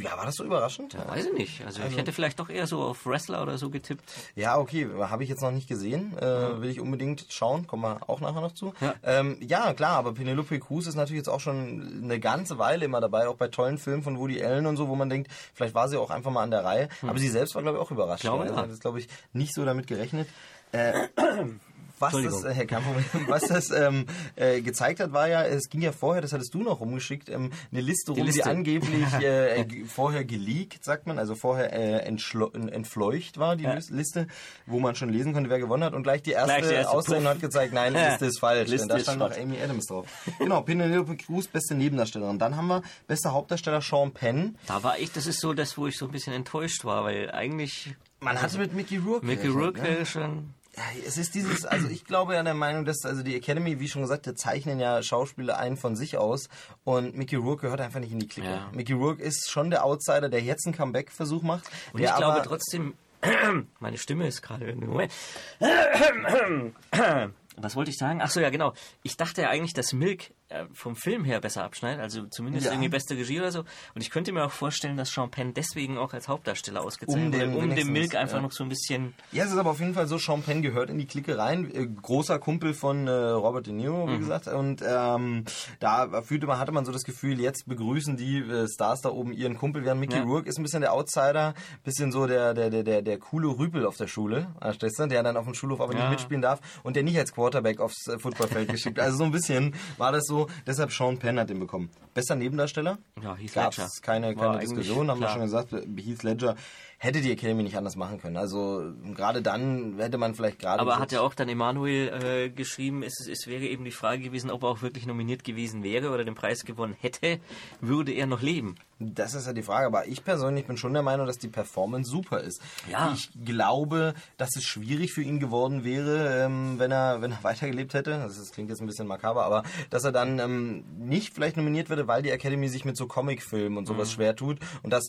Ja, 0.00 0.16
war 0.16 0.26
das 0.26 0.36
so 0.36 0.44
überraschend? 0.44 0.96
Weiß 1.08 1.26
ich 1.26 1.32
nicht. 1.32 1.64
Also, 1.64 1.82
ich 1.88 1.96
hätte 1.96 2.12
vielleicht 2.12 2.38
doch 2.40 2.48
eher 2.48 2.66
so 2.66 2.82
auf 2.82 3.06
Wrestler 3.06 3.42
oder 3.42 3.58
so 3.58 3.70
getippt. 3.70 4.04
Ja, 4.34 4.58
okay, 4.58 4.88
habe 4.98 5.22
ich 5.22 5.28
jetzt 5.28 5.42
noch 5.42 5.50
nicht 5.50 5.68
gesehen. 5.68 6.16
Äh, 6.18 6.60
Will 6.60 6.70
ich 6.70 6.80
unbedingt 6.80 7.26
schauen, 7.28 7.66
kommen 7.66 7.82
wir 7.82 8.08
auch 8.08 8.20
nachher 8.20 8.40
noch 8.40 8.52
zu. 8.52 8.74
Ja. 8.80 8.94
Ähm, 9.02 9.38
ja, 9.40 9.72
klar, 9.74 9.96
aber 9.96 10.14
Penelope 10.14 10.58
Cruz 10.60 10.86
ist 10.86 10.94
natürlich 10.94 11.18
jetzt 11.18 11.28
auch 11.28 11.40
schon 11.40 12.02
eine 12.02 12.20
ganze 12.20 12.58
Weile 12.58 12.84
immer 12.84 13.00
dabei, 13.00 13.28
auch 13.28 13.36
bei 13.36 13.48
tollen 13.48 13.78
Filmen 13.78 14.02
von 14.02 14.18
Woody 14.18 14.42
Allen 14.42 14.66
und 14.66 14.76
so, 14.76 14.88
wo 14.88 14.94
man 14.94 15.10
denkt, 15.10 15.30
vielleicht 15.54 15.74
war 15.74 15.88
sie 15.88 15.98
auch 15.98 16.10
einfach 16.10 16.30
mal 16.30 16.42
an 16.42 16.50
der 16.50 16.64
Reihe. 16.64 16.88
Aber 17.02 17.18
sie 17.18 17.28
selbst 17.28 17.54
war, 17.54 17.62
glaube 17.62 17.78
ich, 17.78 17.82
auch 17.82 17.90
überrascht. 17.90 18.22
Glaube, 18.22 18.44
also, 18.44 18.54
ja. 18.54 18.62
hat 18.62 18.70
jetzt, 18.70 18.82
glaube 18.82 18.98
ich, 18.98 19.08
nicht 19.32 19.54
so 19.54 19.64
damit 19.64 19.86
gerechnet. 19.86 20.28
Äh, 20.72 21.08
was 22.02 22.12
das, 22.12 22.44
äh, 22.44 22.66
was 23.28 23.42
das 23.44 23.70
ähm, 23.70 24.06
äh, 24.36 24.60
gezeigt 24.60 25.00
hat, 25.00 25.12
war 25.12 25.28
ja, 25.28 25.44
es 25.44 25.68
ging 25.68 25.80
ja 25.82 25.92
vorher, 25.92 26.20
das 26.22 26.32
hattest 26.32 26.52
du 26.54 26.62
noch 26.62 26.80
rumgeschickt, 26.80 27.28
ähm, 27.28 27.50
eine 27.70 27.80
Liste 27.80 28.12
rum, 28.12 28.20
die, 28.20 28.26
Liste. 28.26 28.46
angeblich 28.46 29.06
äh, 29.20 29.60
äh, 29.62 29.84
vorher 29.86 30.24
geleakt, 30.24 30.84
sagt 30.84 31.06
man, 31.06 31.18
also 31.18 31.34
vorher 31.34 31.72
äh, 31.72 31.98
entfleucht 32.06 33.38
war, 33.38 33.56
die 33.56 33.64
Ja. 33.64 33.74
Lis- 33.74 33.90
Liste, 33.90 34.26
wo 34.66 34.78
man 34.80 34.94
schon 34.94 35.08
lesen 35.10 35.32
konnte, 35.32 35.50
wer 35.50 35.58
gewonnen 35.58 35.84
hat. 35.84 35.94
Und 35.94 36.02
gleich 36.02 36.22
die 36.22 36.32
erste, 36.32 36.56
Gleich 36.56 36.68
die 36.68 36.74
erste, 36.74 36.92
Aussendung 36.92 37.22
puff. 37.24 37.32
hat 37.34 37.40
gezeigt, 37.40 37.72
nein, 37.74 37.94
die 37.94 38.00
Liste 38.00 38.26
ist 38.26 38.38
falsch. 38.40 38.68
Liste 38.70 38.88
denn 38.88 38.96
da 38.98 39.02
stand 39.02 39.18
noch. 39.18 39.36
Amy 39.38 39.60
Adams 39.62 39.86
drauf. 39.86 40.06
Genau, 40.38 40.62
Penelope 40.62 41.16
Cruz, 41.16 41.46
beste 41.46 41.74
Nebendarstellerin. 41.74 42.38
Dann 42.38 42.56
haben 42.56 42.66
wir 42.68 42.82
bester 43.06 43.32
Hauptdarsteller 43.32 43.80
Sean 43.80 44.12
Penn. 44.12 44.56
Da 44.66 44.82
war 44.82 44.98
ich, 44.98 45.12
das 45.12 45.26
ist 45.26 45.40
so 45.40 45.52
das, 45.52 45.76
wo 45.78 45.86
ich 45.86 45.96
so 45.96 46.06
ein 46.06 46.12
bisschen 46.12 46.32
enttäuscht 46.32 46.84
war, 46.84 47.04
weil 47.04 47.30
eigentlich 47.30 47.94
Man 48.20 48.40
hatte 48.40 48.58
mit 48.58 48.74
Mickey 48.74 48.98
Rourke 48.98 49.26
Mickey 49.26 49.48
Rourke 49.48 49.80
ne? 49.80 49.88
wäre 49.88 50.06
schon... 50.06 50.54
Ja, 50.76 50.82
es 51.06 51.18
ist 51.18 51.34
dieses, 51.34 51.66
also 51.66 51.88
ich 51.88 52.06
glaube 52.06 52.34
ja 52.34 52.42
der 52.42 52.54
Meinung, 52.54 52.86
dass 52.86 53.04
also 53.04 53.22
die 53.22 53.36
Academy, 53.36 53.78
wie 53.78 53.88
schon 53.88 54.00
gesagt, 54.00 54.24
die 54.24 54.34
zeichnen 54.34 54.80
ja 54.80 55.02
Schauspieler 55.02 55.58
ein 55.58 55.76
von 55.76 55.96
sich 55.96 56.16
aus 56.16 56.48
und 56.84 57.14
Mickey 57.14 57.36
Rourke 57.36 57.62
gehört 57.62 57.82
einfach 57.82 58.00
nicht 58.00 58.12
in 58.12 58.18
die 58.18 58.28
Clique. 58.28 58.48
Ja. 58.48 58.70
Mickey 58.72 58.94
Rourke 58.94 59.22
ist 59.22 59.50
schon 59.50 59.68
der 59.68 59.84
Outsider, 59.84 60.30
der 60.30 60.40
jetzt 60.40 60.66
einen 60.66 60.74
Comeback-Versuch 60.74 61.42
macht. 61.42 61.64
Und 61.92 62.00
ich 62.00 62.14
glaube 62.14 62.40
trotzdem, 62.42 62.94
meine 63.80 63.98
Stimme 63.98 64.26
ist 64.26 64.40
gerade 64.40 64.66
irgendwie. 64.66 64.86
Moment. 64.86 65.12
Was 67.56 67.76
wollte 67.76 67.90
ich 67.90 67.98
sagen? 67.98 68.20
Ach 68.22 68.30
so, 68.30 68.40
ja, 68.40 68.48
genau. 68.48 68.72
Ich 69.02 69.18
dachte 69.18 69.42
ja 69.42 69.50
eigentlich, 69.50 69.74
dass 69.74 69.92
Milk 69.92 70.32
vom 70.72 70.96
Film 70.96 71.24
her 71.24 71.40
besser 71.40 71.64
abschneidet, 71.64 72.00
also 72.00 72.26
zumindest 72.26 72.66
Ja. 72.66 72.72
irgendwie 72.72 72.88
beste 72.88 73.14
Regie 73.16 73.38
oder 73.40 73.52
so. 73.52 73.60
Und 73.94 74.00
ich 74.02 74.10
könnte 74.10 74.32
mir 74.32 74.44
auch 74.44 74.50
vorstellen, 74.50 74.96
dass 74.96 75.10
Sean 75.10 75.30
Penn 75.30 75.54
deswegen 75.54 75.98
auch 75.98 76.12
als 76.12 76.28
Hauptdarsteller 76.28 76.82
ausgezeichnet 76.82 77.26
Um 77.26 77.32
wurde, 77.32 77.46
den 77.46 77.56
um 77.70 77.74
dem 77.74 77.92
Milk 77.92 78.14
einfach 78.14 78.36
ja. 78.36 78.42
noch 78.42 78.52
so 78.52 78.62
ein 78.64 78.68
bisschen. 78.68 79.14
Ja, 79.32 79.44
es 79.44 79.52
ist 79.52 79.58
aber 79.58 79.70
auf 79.70 79.80
jeden 79.80 79.94
Fall 79.94 80.06
so, 80.06 80.18
Sean 80.18 80.42
Penn 80.42 80.62
gehört 80.62 80.90
in 80.90 80.98
die 80.98 81.06
Clique 81.06 81.36
rein. 81.38 81.70
Äh, 81.74 81.86
großer 81.86 82.38
Kumpel 82.38 82.74
von 82.74 83.06
äh, 83.06 83.10
Robert 83.10 83.66
De 83.66 83.72
Niro, 83.72 84.06
Mhm. 84.06 84.12
wie 84.14 84.18
gesagt. 84.18 84.48
Und 84.48 84.82
ähm, 84.86 85.44
da 85.80 86.22
fühlte 86.22 86.46
man, 86.46 86.58
hatte 86.58 86.72
man 86.72 86.84
so 86.84 86.92
das 86.92 87.02
Gefühl, 87.04 87.40
jetzt 87.40 87.66
begrüßen 87.68 88.16
die 88.16 88.38
äh, 88.38 88.66
Stars 88.68 89.00
da 89.00 89.10
oben 89.10 89.32
ihren 89.32 89.56
Kumpel. 89.56 89.84
Während 89.84 90.00
Mickey 90.00 90.16
Ja. 90.16 90.22
Rourke 90.22 90.48
ist 90.48 90.58
ein 90.58 90.62
bisschen 90.62 90.80
der 90.82 90.92
Outsider, 90.92 91.54
bisschen 91.84 92.12
so 92.12 92.26
der, 92.26 92.54
der, 92.54 92.70
der, 92.70 92.82
der, 92.82 93.02
der 93.02 93.18
coole 93.18 93.48
Rüpel 93.48 93.86
auf 93.86 93.96
der 93.96 94.06
Schule, 94.06 94.48
verstehst 94.60 94.98
du? 94.98 95.06
der 95.06 95.22
dann 95.22 95.36
auf 95.36 95.44
dem 95.44 95.54
Schulhof 95.54 95.80
aber 95.80 95.94
nicht 95.94 96.08
mitspielen 96.10 96.42
darf 96.42 96.60
und 96.82 96.96
der 96.96 97.02
nicht 97.02 97.18
als 97.18 97.32
Quarterback 97.32 97.80
aufs 97.80 98.06
äh, 98.08 98.18
Footballfeld 98.18 98.68
geschickt. 98.70 98.98
Also 99.00 99.18
so 99.18 99.24
ein 99.24 99.32
bisschen 99.32 99.74
war 99.98 100.12
das 100.12 100.24
so. 100.26 100.41
Deshalb 100.66 100.92
Sean 100.92 101.18
Penn 101.18 101.38
hat 101.38 101.50
den 101.50 101.58
bekommen. 101.60 101.90
Bester 102.14 102.34
Nebendarsteller? 102.34 102.98
Ja, 103.22 103.34
Heath 103.36 103.54
Gab's 103.54 103.78
Ledger. 103.78 103.90
keine, 104.02 104.26
War 104.28 104.34
keine 104.34 104.48
eigentlich 104.50 104.68
Diskussion, 104.70 105.10
haben 105.10 105.20
wir 105.20 105.28
schon 105.28 105.42
gesagt. 105.42 105.72
Heath 105.72 106.22
Ledger 106.22 106.56
hätte 107.02 107.20
die 107.20 107.32
Academy 107.32 107.64
nicht 107.64 107.76
anders 107.76 107.96
machen 107.96 108.20
können. 108.20 108.36
Also 108.36 108.92
gerade 109.16 109.42
dann 109.42 109.96
hätte 109.98 110.18
man 110.18 110.36
vielleicht 110.36 110.60
gerade... 110.60 110.80
Aber 110.80 111.00
hat 111.00 111.10
ja 111.10 111.20
auch 111.20 111.34
dann 111.34 111.48
Emanuel 111.48 112.08
äh, 112.22 112.48
geschrieben, 112.48 113.02
es, 113.02 113.26
es 113.28 113.48
wäre 113.48 113.64
eben 113.64 113.84
die 113.84 113.90
Frage 113.90 114.22
gewesen, 114.22 114.52
ob 114.52 114.62
er 114.62 114.68
auch 114.68 114.82
wirklich 114.82 115.04
nominiert 115.04 115.42
gewesen 115.42 115.82
wäre 115.82 116.10
oder 116.10 116.24
den 116.24 116.36
Preis 116.36 116.64
gewonnen 116.64 116.94
hätte, 117.00 117.40
würde 117.80 118.12
er 118.12 118.28
noch 118.28 118.40
leben. 118.40 118.76
Das 119.00 119.34
ist 119.34 119.48
ja 119.48 119.52
die 119.52 119.64
Frage, 119.64 119.86
aber 119.86 120.06
ich 120.06 120.22
persönlich 120.22 120.64
bin 120.64 120.76
schon 120.76 120.92
der 120.92 121.02
Meinung, 121.02 121.26
dass 121.26 121.38
die 121.38 121.48
Performance 121.48 122.08
super 122.08 122.40
ist. 122.40 122.62
Ja. 122.88 123.12
Ich 123.12 123.30
glaube, 123.44 124.14
dass 124.36 124.54
es 124.54 124.62
schwierig 124.62 125.12
für 125.12 125.22
ihn 125.22 125.40
geworden 125.40 125.82
wäre, 125.82 126.44
ähm, 126.44 126.78
wenn 126.78 126.92
er 126.92 127.20
wenn 127.20 127.32
er 127.32 127.38
weitergelebt 127.42 127.94
hätte. 127.94 128.10
Das, 128.12 128.52
klingt 128.52 128.70
jetzt 128.70 128.80
ein 128.80 128.86
bisschen 128.86 129.08
makaber, 129.08 129.44
aber 129.44 129.64
dass 129.90 130.04
er 130.04 130.12
dann 130.12 130.38
ähm, 130.38 130.84
nicht 130.98 131.34
vielleicht 131.34 131.56
nominiert 131.56 131.88
würde, 131.88 132.06
weil 132.06 132.22
die 132.22 132.30
Academy 132.30 132.68
sich 132.68 132.84
mit 132.84 132.96
so 132.96 133.08
Comicfilmen 133.08 133.76
und 133.76 133.86
sowas 133.86 134.12
schwer 134.12 134.36
tut 134.36 134.60
und 134.84 134.92
das 134.92 135.08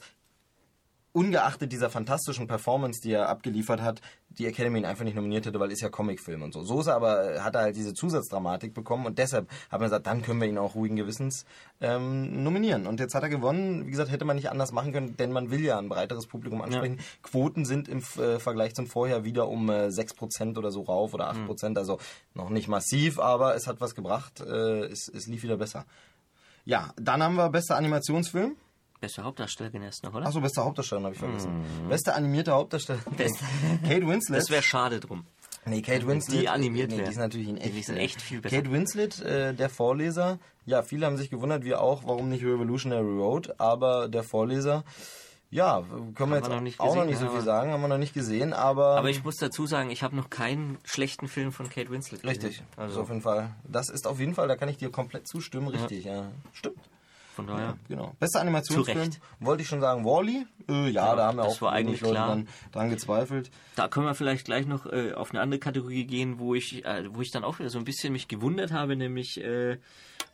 ungeachtet 1.13 1.71
dieser 1.71 1.89
fantastischen 1.89 2.47
Performance, 2.47 2.99
die 3.01 3.13
er 3.13 3.29
abgeliefert 3.29 3.81
hat, 3.81 4.01
die 4.29 4.47
Academy 4.47 4.79
ihn 4.79 4.85
einfach 4.85 5.03
nicht 5.03 5.15
nominiert 5.15 5.45
hätte, 5.45 5.59
weil 5.59 5.71
ist 5.71 5.81
ja 5.81 5.89
Comicfilm 5.89 6.41
und 6.41 6.53
so. 6.53 6.63
So 6.63 6.81
ist 6.81 6.87
er 6.87 6.95
aber, 6.95 7.35
äh, 7.35 7.39
hat 7.39 7.55
er 7.55 7.61
halt 7.61 7.75
diese 7.75 7.93
Zusatzdramatik 7.93 8.73
bekommen 8.73 9.05
und 9.05 9.19
deshalb 9.19 9.49
hat 9.69 9.79
man 9.79 9.89
gesagt, 9.89 10.07
dann 10.07 10.23
können 10.23 10.41
wir 10.41 10.47
ihn 10.47 10.57
auch 10.57 10.73
ruhigen 10.73 10.95
Gewissens 10.95 11.45
ähm, 11.81 12.43
nominieren. 12.43 12.87
Und 12.87 12.99
jetzt 12.99 13.13
hat 13.13 13.23
er 13.23 13.29
gewonnen. 13.29 13.85
Wie 13.85 13.91
gesagt, 13.91 14.11
hätte 14.11 14.25
man 14.25 14.35
nicht 14.35 14.49
anders 14.49 14.71
machen 14.71 14.91
können, 14.91 15.15
denn 15.15 15.31
man 15.31 15.51
will 15.51 15.63
ja 15.63 15.77
ein 15.77 15.87
breiteres 15.87 16.25
Publikum 16.25 16.61
ansprechen. 16.61 16.99
Quoten 17.21 17.65
sind 17.65 17.87
im 17.87 17.99
äh, 18.17 18.39
Vergleich 18.39 18.73
zum 18.73 18.87
Vorjahr 18.87 19.23
wieder 19.23 19.47
um 19.47 19.69
äh, 19.69 19.87
6% 19.87 20.57
oder 20.57 20.71
so 20.71 20.81
rauf 20.81 21.13
oder 21.13 21.31
8%, 21.31 21.77
also 21.77 21.99
noch 22.33 22.49
nicht 22.49 22.67
massiv, 22.67 23.19
aber 23.19 23.55
es 23.55 23.67
hat 23.67 23.81
was 23.81 23.93
gebracht. 23.93 24.41
Äh, 24.41 24.85
es, 24.85 25.07
es 25.13 25.27
lief 25.27 25.43
wieder 25.43 25.57
besser. 25.57 25.85
Ja, 26.65 26.91
dann 26.95 27.21
haben 27.21 27.35
wir 27.35 27.49
bester 27.49 27.75
Animationsfilm. 27.75 28.55
Beste 29.03 29.21
Hauptdarstellerin 29.21 29.83
erst 29.83 30.01
noch, 30.05 30.13
oder? 30.13 30.27
Achso, 30.27 30.39
beste 30.39 30.63
Hauptdarstellerin 30.63 31.07
habe 31.07 31.13
ich 31.13 31.19
vergessen. 31.19 31.65
Beste 31.89 32.15
animierte 32.15 32.53
Hauptdarstellerin. 32.53 33.17
Kate 33.83 34.07
Winslet. 34.07 34.39
Das 34.39 34.49
wäre 34.49 34.63
schade 34.63 35.01
drum. 35.01 35.25
nee, 35.65 35.81
Kate 35.81 36.07
Winslet. 36.07 36.43
die 36.43 36.47
animiert 36.47 36.91
nee. 36.91 37.03
Die 37.03 37.09
ist 37.11 37.17
natürlich 37.17 37.49
in 37.49 37.57
echt. 37.57 37.75
Die 37.75 37.83
sind 37.83 37.97
echt 37.97 38.21
viel 38.21 38.39
besser. 38.39 38.55
Kate 38.55 38.71
Winslet, 38.71 39.19
äh, 39.19 39.53
der 39.53 39.69
Vorleser. 39.69 40.39
Ja, 40.65 40.83
viele 40.83 41.05
haben 41.05 41.17
sich 41.17 41.29
gewundert, 41.29 41.65
wir 41.65 41.81
auch, 41.81 42.03
warum 42.05 42.29
nicht 42.29 42.45
Revolutionary 42.45 43.03
Road, 43.03 43.59
aber 43.59 44.07
der 44.07 44.23
Vorleser. 44.23 44.85
Ja, 45.51 45.83
können 46.15 46.31
wir 46.31 46.37
jetzt 46.37 46.49
noch 46.49 46.61
nicht 46.61 46.79
auch 46.79 46.95
noch 46.95 47.03
gesehen, 47.03 47.09
nicht 47.09 47.19
so 47.19 47.25
ja, 47.25 47.31
viel 47.31 47.41
sagen, 47.41 47.71
haben 47.73 47.81
wir 47.81 47.89
noch 47.89 47.97
nicht 47.97 48.13
gesehen, 48.13 48.53
aber, 48.53 48.97
Aber 48.97 49.09
ich 49.09 49.25
muss 49.25 49.35
dazu 49.35 49.67
sagen, 49.67 49.91
ich 49.91 50.01
habe 50.01 50.15
noch 50.15 50.29
keinen 50.29 50.77
schlechten 50.85 51.27
Film 51.27 51.51
von 51.51 51.69
Kate 51.69 51.89
Winslet 51.89 52.21
gesehen. 52.21 52.41
richtig, 52.41 52.63
also 52.77 53.01
auf 53.01 53.09
jeden 53.09 53.21
Fall. 53.21 53.53
Das 53.67 53.89
ist 53.89 54.07
auf 54.07 54.21
jeden 54.21 54.33
Fall, 54.33 54.47
da 54.47 54.55
kann 54.55 54.69
ich 54.69 54.77
dir 54.77 54.89
komplett 54.89 55.27
zustimmen, 55.27 55.67
richtig, 55.67 56.05
ja. 56.05 56.31
Stimmt. 56.53 56.79
Von 57.33 57.47
daher. 57.47 57.77
Genau. 57.87 58.13
Bester 58.19 58.39
Animationsfilm, 58.41 58.97
Zu 58.97 59.03
Recht. 59.11 59.21
wollte 59.39 59.63
ich 59.63 59.67
schon 59.67 59.81
sagen, 59.81 60.05
Wally. 60.05 60.45
Äh, 60.69 60.89
ja, 60.91 61.15
da 61.15 61.27
haben 61.27 61.37
wir 61.37 61.43
auch 61.43 61.59
war 61.61 61.73
eigentlich 61.73 61.99
Leute 62.01 62.13
klar. 62.13 62.27
dann 62.29 62.47
dran 62.71 62.89
gezweifelt. 62.89 63.51
Da 63.75 63.87
können 63.89 64.05
wir 64.05 64.15
vielleicht 64.15 64.45
gleich 64.45 64.65
noch 64.65 64.85
äh, 64.85 65.13
auf 65.13 65.31
eine 65.31 65.41
andere 65.41 65.59
Kategorie 65.59 66.05
gehen, 66.05 66.39
wo 66.39 66.55
ich, 66.55 66.85
äh, 66.85 67.03
wo 67.13 67.21
ich 67.21 67.31
dann 67.31 67.43
auch 67.43 67.59
wieder 67.59 67.69
so 67.69 67.77
ein 67.79 67.83
bisschen 67.85 68.13
mich 68.13 68.27
gewundert 68.29 68.71
habe, 68.71 68.95
nämlich 68.95 69.41
äh, 69.43 69.77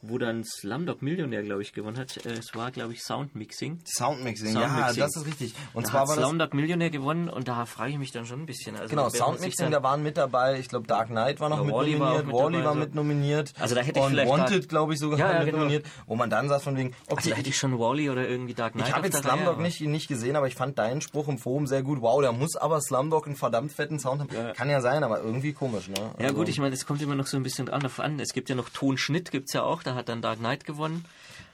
wo 0.01 0.18
dann 0.18 0.44
Slumdog 0.46 1.01
Millionär, 1.01 1.41
glaube 1.44 1.62
ich, 1.62 1.74
gewonnen 1.74 1.98
hat. 1.98 2.24
Äh, 2.25 2.34
es 2.34 2.53
war, 2.56 2.70
glaube 2.72 2.94
ich, 2.94 3.03
Soundmixing. 3.03 3.79
Soundmixing, 3.86 4.53
ja, 4.56 4.62
Soundmixing. 4.70 5.00
das 5.03 5.15
ist 5.18 5.25
richtig. 5.25 5.53
Und 5.74 5.88
Da 5.88 5.91
zwar 5.91 6.01
hat 6.01 6.08
war 6.10 6.15
Slumdog 6.18 6.53
Millionär 6.53 6.89
gewonnen 6.89 7.27
und 7.27 7.48
da 7.48 7.65
frage 7.65 7.91
ich 7.91 7.98
mich 7.98 8.12
dann 8.12 8.25
schon 8.25 8.41
ein 8.41 8.46
bisschen. 8.46 8.75
Also, 8.75 8.89
Genau, 8.89 9.10
Soundmixing, 9.10 9.72
da- 9.72 9.82
waren 9.84 10.03
mit 10.03 10.15
dabei. 10.18 10.60
Ich 10.60 10.70
glaube, 10.70 10.86
Dark 10.88 11.08
Knight 11.08 11.39
war 11.39 11.50
noch 11.50 11.58
Ja, 11.58 11.63
mit 11.63 11.74
war 11.74 11.82
auch 11.82 11.86
nominiert. 11.88 12.25
mit 12.27 12.36
Wally 12.36 12.53
dabei, 12.58 12.65
war 12.65 12.75
mit 12.75 12.96
nominiert. 12.96 13.53
Also 13.60 13.74
da 13.75 13.82
hätte 13.82 14.00
ich 14.00 14.06
Und 14.06 14.12
vielleicht 14.12 14.32
Wanted, 14.32 14.70
glaube 14.70 14.94
ich, 14.94 15.00
sogar 15.00 15.18
Ja, 15.20 15.32
ja, 15.32 15.38
mit 15.39 15.48
genau. 15.48 15.58
nominiert. 15.60 15.86
Wo 16.06 16.15
man 16.15 16.29
dann 16.29 16.48
sagt 16.50 16.63
von 16.63 16.77
wegen, 16.77 16.88
okay, 17.08 17.15
Also 17.17 17.29
da 17.31 17.36
hätte 17.36 17.50
ich 17.50 17.58
schon 17.58 17.77
Wally 17.79 18.10
oder 18.10 18.27
irgendwie 18.27 18.53
Dark 18.53 18.74
Knight 18.74 18.89
ich 18.89 18.96
habe 18.96 19.05
jetzt 19.08 19.15
Reihe, 19.15 19.24
Slumdog 19.34 19.53
aber- 19.55 19.62
nicht, 19.62 19.81
nicht 19.81 20.08
gesehen, 20.08 20.36
aber 20.36 20.48
ich 20.48 20.55
fand 20.55 20.77
deinen 20.79 21.01
Spruch 21.01 21.27
im 21.27 21.38
Forum 21.38 21.67
sehr 21.67 21.84
gut. 21.84 22.01
Wow, 22.01 22.22
der 22.22 22.31
muss 22.31 22.55
aber 22.55 22.81
Slumdog 22.81 23.27
einen 23.27 23.36
verdammt 23.36 23.72
fetten 23.72 24.00
Sound 24.00 24.22
haben. 24.22 24.29
Ja. 24.34 24.53
Kann 24.53 24.69
ja 24.69 24.81
sein, 24.81 25.03
aber 25.03 25.22
irgendwie 25.22 25.53
komisch, 25.53 25.88
ne? 25.88 25.96
Ja 26.17 26.25
Also- 26.25 26.36
gut, 26.36 26.50
ich 26.50 26.60
meine, 26.60 26.74
es 26.75 26.86
kommt 26.86 27.01
immer 27.01 27.15
noch 27.15 27.27
so 27.27 27.38
ein 27.38 27.43
bisschen 27.43 27.69
an. 27.69 28.19
Es 28.19 28.34
gibt 28.34 28.50
ja 28.50 28.55
noch 28.55 28.69
Tonschnitt, 28.69 29.31
gibt's 29.31 29.53
ja 29.53 29.63
auch. 29.63 29.84
Da 29.84 29.96
hat 29.96 30.10
dann 30.10 30.22
Dark 30.22 30.39
Knight 30.39 30.65
gewonnen. 30.65 31.05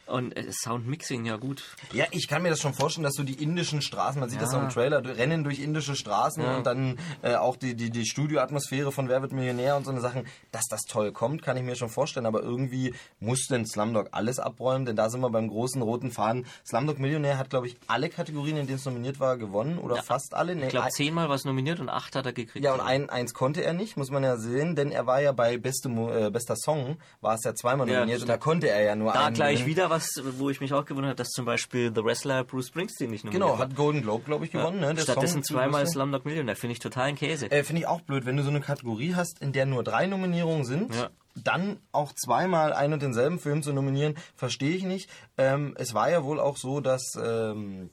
Und 0.08 0.38
äh, 0.38 0.46
Soundmixing, 0.52 1.26
ja 1.26 1.38
gut. 1.38 1.64
Ja, 1.92 2.06
ich 2.12 2.28
kann 2.28 2.44
mir 2.44 2.50
das 2.50 2.60
schon 2.62 2.74
vorstellen, 2.74 3.04
dass 3.04 3.16
so 3.16 3.24
die 3.24 3.42
indischen 3.42 3.82
Straßen, 3.82 4.20
man 4.20 4.30
sieht 4.30 4.40
das 4.42 4.54
auch 4.54 4.62
im 4.62 4.70
Trailer, 4.70 5.04
rennen 5.04 5.44
durch 5.44 5.60
indische 5.60 5.96
Straßen 5.96 6.44
Ja. 6.44 6.58
und 6.58 6.66
dann 6.68 7.00
äh, 7.24 7.36
auch 7.36 7.56
die, 7.56 7.76
die, 7.76 7.90
die 7.90 8.06
Studioatmosphäre 8.06 8.92
von 8.92 9.10
Wer 9.10 9.22
wird 9.22 9.32
Millionär 9.32 9.76
und 9.78 9.84
so 9.86 9.92
eine 9.92 10.02
Sachen, 10.02 10.28
dass 10.52 10.66
das 10.70 10.82
toll 10.82 11.12
kommt, 11.12 11.42
kann 11.42 11.58
ich 11.58 11.64
mir 11.64 11.76
schon 11.76 11.90
vorstellen, 11.90 12.26
aber 12.28 12.44
irgendwie 12.44 12.94
muss 13.20 13.48
denn 13.48 13.66
Slumdog 13.66 14.10
alles 14.12 14.38
abräumen, 14.40 14.86
denn 14.86 14.96
da 14.96 15.10
sind 15.10 15.22
wir 15.22 15.30
beim 15.32 15.48
großen 15.48 15.82
roten 15.82 16.12
Faden. 16.12 16.46
Slumdog 16.66 17.00
Millionär 17.00 17.38
hat, 17.40 17.50
glaube 17.50 17.68
ich, 17.68 17.76
alle 17.88 18.10
Kategorien, 18.10 18.58
in 18.58 18.68
denen 18.68 18.78
es 18.78 18.86
nominiert 18.86 19.20
war, 19.20 19.38
gewonnen 19.38 19.80
oder 19.80 19.96
Ja. 19.96 20.02
fast 20.04 20.34
alle. 20.36 20.56
Nee, 20.56 20.66
Ich 20.66 20.70
glaube, 20.70 20.90
zehnmal 20.90 21.30
war 21.30 21.36
es 21.36 21.46
nominiert 21.46 21.80
und 21.80 21.90
acht 21.90 22.16
hat 22.16 22.26
er 22.28 22.34
gekriegt. 22.34 22.64
ja, 22.64 22.74
und 22.74 22.82
ein, 22.82 23.10
eins 23.10 23.34
konnte 23.34 23.64
er 23.64 23.74
nicht, 23.74 23.98
muss 23.98 24.12
man 24.12 24.24
ja 24.24 24.38
sehen, 24.38 24.76
denn 24.76 24.92
er 24.92 25.08
war 25.08 25.20
ja 25.22 25.32
bei 25.32 25.58
beste, 25.58 25.90
äh, 25.90 26.30
bester 26.30 26.56
Song, 26.56 26.98
war 27.22 27.36
es 27.36 27.44
ja 27.44 27.56
zweimal 27.56 27.90
Ja, 27.90 27.96
nominiert 28.02 28.22
und 28.22 28.28
da 28.30 28.38
konnte 28.38 28.70
er 28.70 28.84
ja 28.84 28.96
nur 28.96 29.12
Da 29.14 29.30
gleich 29.30 29.66
wieder 29.66 29.90
was, 29.90 29.95
wo 30.38 30.50
ich 30.50 30.62
mich 30.62 30.74
auch 30.74 30.86
gewundert 30.86 31.12
habe, 31.12 31.16
dass 31.18 31.30
zum 31.30 31.46
Beispiel 31.46 31.92
The 31.94 32.04
Wrestler 32.04 32.44
Bruce 32.44 32.68
Springsteen 32.68 33.10
nicht 33.12 33.24
nominiert 33.24 33.48
Genau, 33.50 33.60
hat 33.60 33.76
Golden 33.76 34.02
Globe, 34.02 34.24
glaube 34.26 34.46
ich, 34.46 34.52
gewonnen. 34.52 34.80
Ne? 34.80 34.94
Der 34.94 35.02
Stattdessen 35.04 35.44
Song 35.44 35.56
zweimal. 35.58 35.88
Slumdog 35.88 36.26
Millionär. 36.26 36.56
Finde 36.56 36.74
ich 36.74 36.80
total 36.80 37.06
ein 37.06 37.16
Käse. 37.16 37.50
Äh, 37.52 37.64
Finde 37.64 37.82
ich 37.82 37.88
auch 37.88 38.02
blöd, 38.02 38.26
wenn 38.26 38.38
du 38.38 38.44
so 38.44 38.50
eine 38.50 38.62
Kategorie 38.62 39.16
hast, 39.16 39.42
in 39.42 39.52
der 39.54 39.66
nur 39.66 39.84
drei 39.84 40.08
Nominierungen 40.08 40.66
sind, 40.66 40.94
Ja. 40.96 41.10
dann 41.36 41.80
auch 41.92 42.14
zweimal 42.14 42.74
ein 42.74 42.94
und 42.94 43.02
denselben 43.02 43.40
Film 43.40 43.64
zu 43.64 43.74
nominieren, 43.74 44.16
verstehe 44.36 44.76
ich 44.76 44.84
nicht. 44.84 45.10
Ähm, 45.38 45.76
es 45.78 45.94
war 45.94 46.10
ja 46.10 46.24
wohl 46.24 46.40
auch 46.40 46.58
so, 46.58 46.80
dass 46.80 47.14
ähm, 47.22 47.90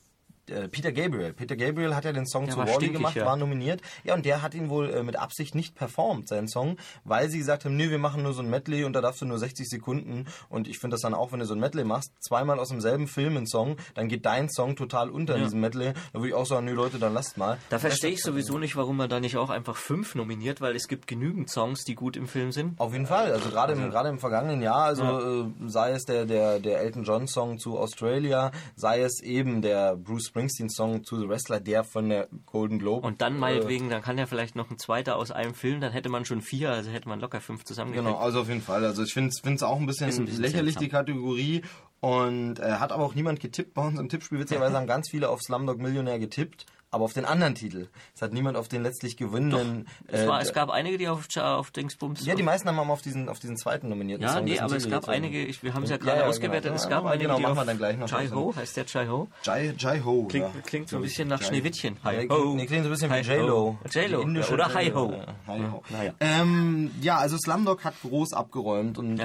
äh, 0.49 0.69
Peter 0.69 0.93
Gabriel, 0.93 1.33
Peter 1.33 1.57
Gabriel 1.57 1.95
hat 1.95 2.05
ja 2.05 2.13
den 2.13 2.27
Song 2.27 2.47
Der 2.47 2.55
zu 2.55 2.61
Wally 2.61 2.73
stinkig, 2.73 2.95
gemacht, 2.97 3.15
ja. 3.17 3.27
war 3.27 3.37
nominiert. 3.37 3.81
Ja, 4.05 4.15
und 4.15 4.25
der 4.27 4.43
hat 4.43 4.55
ihn 4.55 4.69
wohl 4.71 4.91
äh, 4.91 5.03
mit 5.03 5.17
Absicht 5.17 5.55
nicht 5.55 5.75
performt, 5.75 6.29
seinen 6.29 6.49
Song, 6.49 6.77
weil 7.05 7.29
sie 7.29 7.39
gesagt 7.39 7.65
haben, 7.65 7.77
nee, 7.77 7.91
wir 7.91 7.99
machen 7.99 8.23
nur 8.23 8.33
so 8.33 8.43
ein 8.43 8.51
Medley 8.51 8.85
und 8.85 8.93
da 8.95 9.01
darfst 9.01 9.21
du 9.23 9.27
nur 9.27 9.39
60 9.39 9.69
Sekunden. 9.69 10.27
Und 10.49 10.69
ich 10.69 10.79
finde 10.79 10.95
das 10.95 11.01
dann 11.03 11.15
auch, 11.15 11.33
wenn 11.33 11.41
du 11.41 11.47
so 11.47 11.55
ein 11.55 11.61
Medley 11.61 11.85
machst, 11.85 12.13
zweimal 12.21 12.59
aus 12.59 12.69
demselben 12.71 13.07
Film 13.09 13.37
einen 13.37 13.47
Song, 13.47 13.77
dann 13.95 14.09
geht 14.09 14.27
dein 14.27 14.49
Song 14.51 14.77
total 14.77 15.11
unter 15.11 15.35
in 15.35 15.41
Ja. 15.41 15.47
diesem 15.47 15.61
Medley. 15.61 15.93
Da 16.13 16.19
würde 16.19 16.29
ich 16.29 16.35
auch 16.35 16.47
sagen, 16.47 16.67
nee, 16.67 16.73
Leute, 16.73 16.99
dann 16.99 17.15
lasst 17.15 17.37
mal. 17.39 17.59
Da 17.71 17.79
verstehe 17.79 18.11
ich 18.11 18.23
sowieso 18.23 18.59
nicht, 18.59 18.77
warum 18.77 18.97
man 18.97 19.09
da 19.09 19.21
nicht 19.21 19.37
auch 19.37 19.51
einfach 19.51 19.77
fünf 19.77 20.15
nominiert, 20.15 20.61
weil 20.61 20.75
es 20.77 20.89
gibt 20.89 21.07
genügend 21.07 21.51
Songs, 21.51 21.85
die 21.85 21.95
gut 21.95 22.17
im 22.17 22.27
Film 22.27 22.53
sind. 22.53 22.79
Auf 22.81 22.93
jeden 22.93 23.07
Fall, 23.07 23.33
also 23.33 23.49
gerade 23.49 23.73
im, 23.75 23.91
gerade 23.91 24.09
im 24.09 24.19
vergangenen 24.19 24.63
Jahr, 24.63 24.85
also 24.85 25.05
äh, 25.05 25.69
sei 25.69 25.93
es 25.93 26.05
der, 26.05 26.25
der, 26.25 26.59
der 26.59 26.81
Elton 26.81 27.05
John 27.05 27.27
Song 27.29 27.59
zu 27.59 27.79
Australia, 27.79 28.51
sei 28.77 29.03
es 29.03 29.21
eben 29.23 29.63
der 29.63 29.97
Bruce 29.97 30.32
Springsteen 30.33 30.71
Song 30.71 31.05
zu 31.05 31.21
The 31.21 31.29
Wrestler, 31.29 31.61
der 31.61 31.85
von 31.85 32.09
der 32.09 32.29
Golden 32.47 32.79
Globe. 32.79 33.07
Und 33.07 33.21
dann 33.21 33.39
meinetwegen, 33.39 33.91
dann 33.91 34.01
kann 34.01 34.17
ja 34.17 34.25
vielleicht 34.25 34.57
noch 34.57 34.71
ein 34.71 34.79
zweiter 34.79 35.17
aus 35.17 35.31
einem 35.31 35.55
Film, 35.55 35.83
dann 35.83 35.93
hätte 35.93 36.09
man 36.09 36.25
schon 36.25 36.41
vier, 36.41 36.71
also 36.71 36.91
hätte 36.91 37.07
man 37.07 37.21
locker 37.21 37.43
fünf 37.43 37.65
zusammengekriegt. 37.65 38.09
Genau, 38.09 38.19
also 38.19 38.41
auf 38.41 38.49
jeden 38.49 38.63
Fall. 38.63 38.83
Also 38.85 39.03
ich 39.03 39.13
finde 39.13 39.31
es 39.31 39.63
auch 39.63 39.79
ein 39.79 39.85
bisschen, 39.85 40.11
ein 40.11 40.25
bisschen 40.25 40.41
lächerlich, 40.41 40.75
seltsam. 40.75 40.83
die 40.85 40.89
Kategorie. 40.89 41.63
Und 42.01 42.59
äh, 42.59 42.73
hat 42.73 42.93
aber 42.93 43.05
auch 43.05 43.15
niemand 43.15 43.41
getippt 43.41 43.75
bei 43.75 43.87
uns 43.87 44.01
im 44.01 44.09
Tippspiel. 44.09 44.41
Witzigerweise 44.41 44.77
haben 44.77 44.89
ganz 44.89 45.11
viele 45.11 45.29
auf 45.29 45.41
Slumdog 45.41 45.79
Millionär 45.79 46.19
getippt, 46.19 46.67
aber 46.93 47.05
auf 47.05 47.13
den 47.15 47.25
anderen 47.25 47.57
Titel. 47.57 47.89
Es 48.15 48.23
hat 48.23 48.33
niemand 48.33 48.57
auf 48.57 48.69
den 48.69 48.83
letztlich 48.85 49.17
gewonnenen. 49.17 49.89
Es, 50.07 50.21
äh, 50.21 50.29
war, 50.29 50.41
es 50.41 50.53
gab 50.53 50.71
einige, 50.71 50.99
die 50.99 51.09
auf, 51.09 51.27
auf 51.37 51.71
Dingsbums... 51.73 52.25
ja, 52.25 52.35
die 52.37 52.43
meisten 52.45 52.69
haben 52.69 52.79
auf 52.91 53.03
diesen, 53.03 53.29
auf 53.29 53.41
diesen 53.41 53.57
zweiten 53.57 53.89
nominierten 53.89 54.23
Ja, 54.25 54.35
Song. 54.35 54.45
nee, 54.45 54.51
dessen 54.53 54.65
aber 54.65 54.77
es 54.77 54.83
Titel 54.85 54.95
gab 54.95 55.03
jetzt 55.05 55.09
einige, 55.09 55.43
ich, 55.45 55.63
wir 55.65 55.75
haben 55.75 55.83
es 55.83 55.91
ja 55.91 55.97
Ja, 55.97 56.03
gerade 56.03 56.21
ja, 56.21 56.27
ausgewertet, 56.27 56.65
genau. 56.65 56.77
es 56.77 56.85
Ja, 56.85 56.91
gab 56.91 57.05
ja, 57.05 57.11
einige, 57.11 57.25
genau, 57.25 57.37
die 57.39 57.43
machen 57.43 57.53
auf 57.53 57.59
wir 57.59 57.65
dann 57.65 57.79
gleich 57.79 57.97
noch. 57.97 58.09
Jai 58.11 58.29
Ho, 58.29 58.55
heißt 58.55 58.77
der 58.77 58.85
Jai 58.87 59.07
Ho? 59.09 59.29
Jai, 59.43 59.75
Jai 59.77 60.01
Ho. 60.01 60.25
Klingt, 60.27 60.55
ja. 60.55 60.61
klingt 60.61 60.89
so 60.91 60.97
ein 60.97 61.03
bisschen 61.03 61.29
nach 61.29 61.41
Jai- 61.41 61.47
Schneewittchen. 61.49 61.95
Nee, 61.95 62.01
Hi 62.05 62.27
klingt, 62.29 62.55
nee, 62.57 62.67
klingt 62.67 62.85
so 62.85 62.91
ein 62.91 62.93
bisschen 62.93 63.11
wie 63.11 63.21
J-Lo. 63.21 63.57
Ho. 63.57 63.79
J-Lo. 63.91 64.53
Oder 64.53 64.75
Hi 64.75 64.91
Ho. 64.93 65.13
Ja, 65.13 65.27
Hi 65.49 65.61
Ho. 65.73 65.83
Ähm, 66.21 66.91
ja, 67.01 67.17
also 67.17 67.39
Slumdog 67.39 67.85
hat 67.85 67.95
groß 68.03 68.35
abgeräumt 68.35 68.99
und 68.99 69.17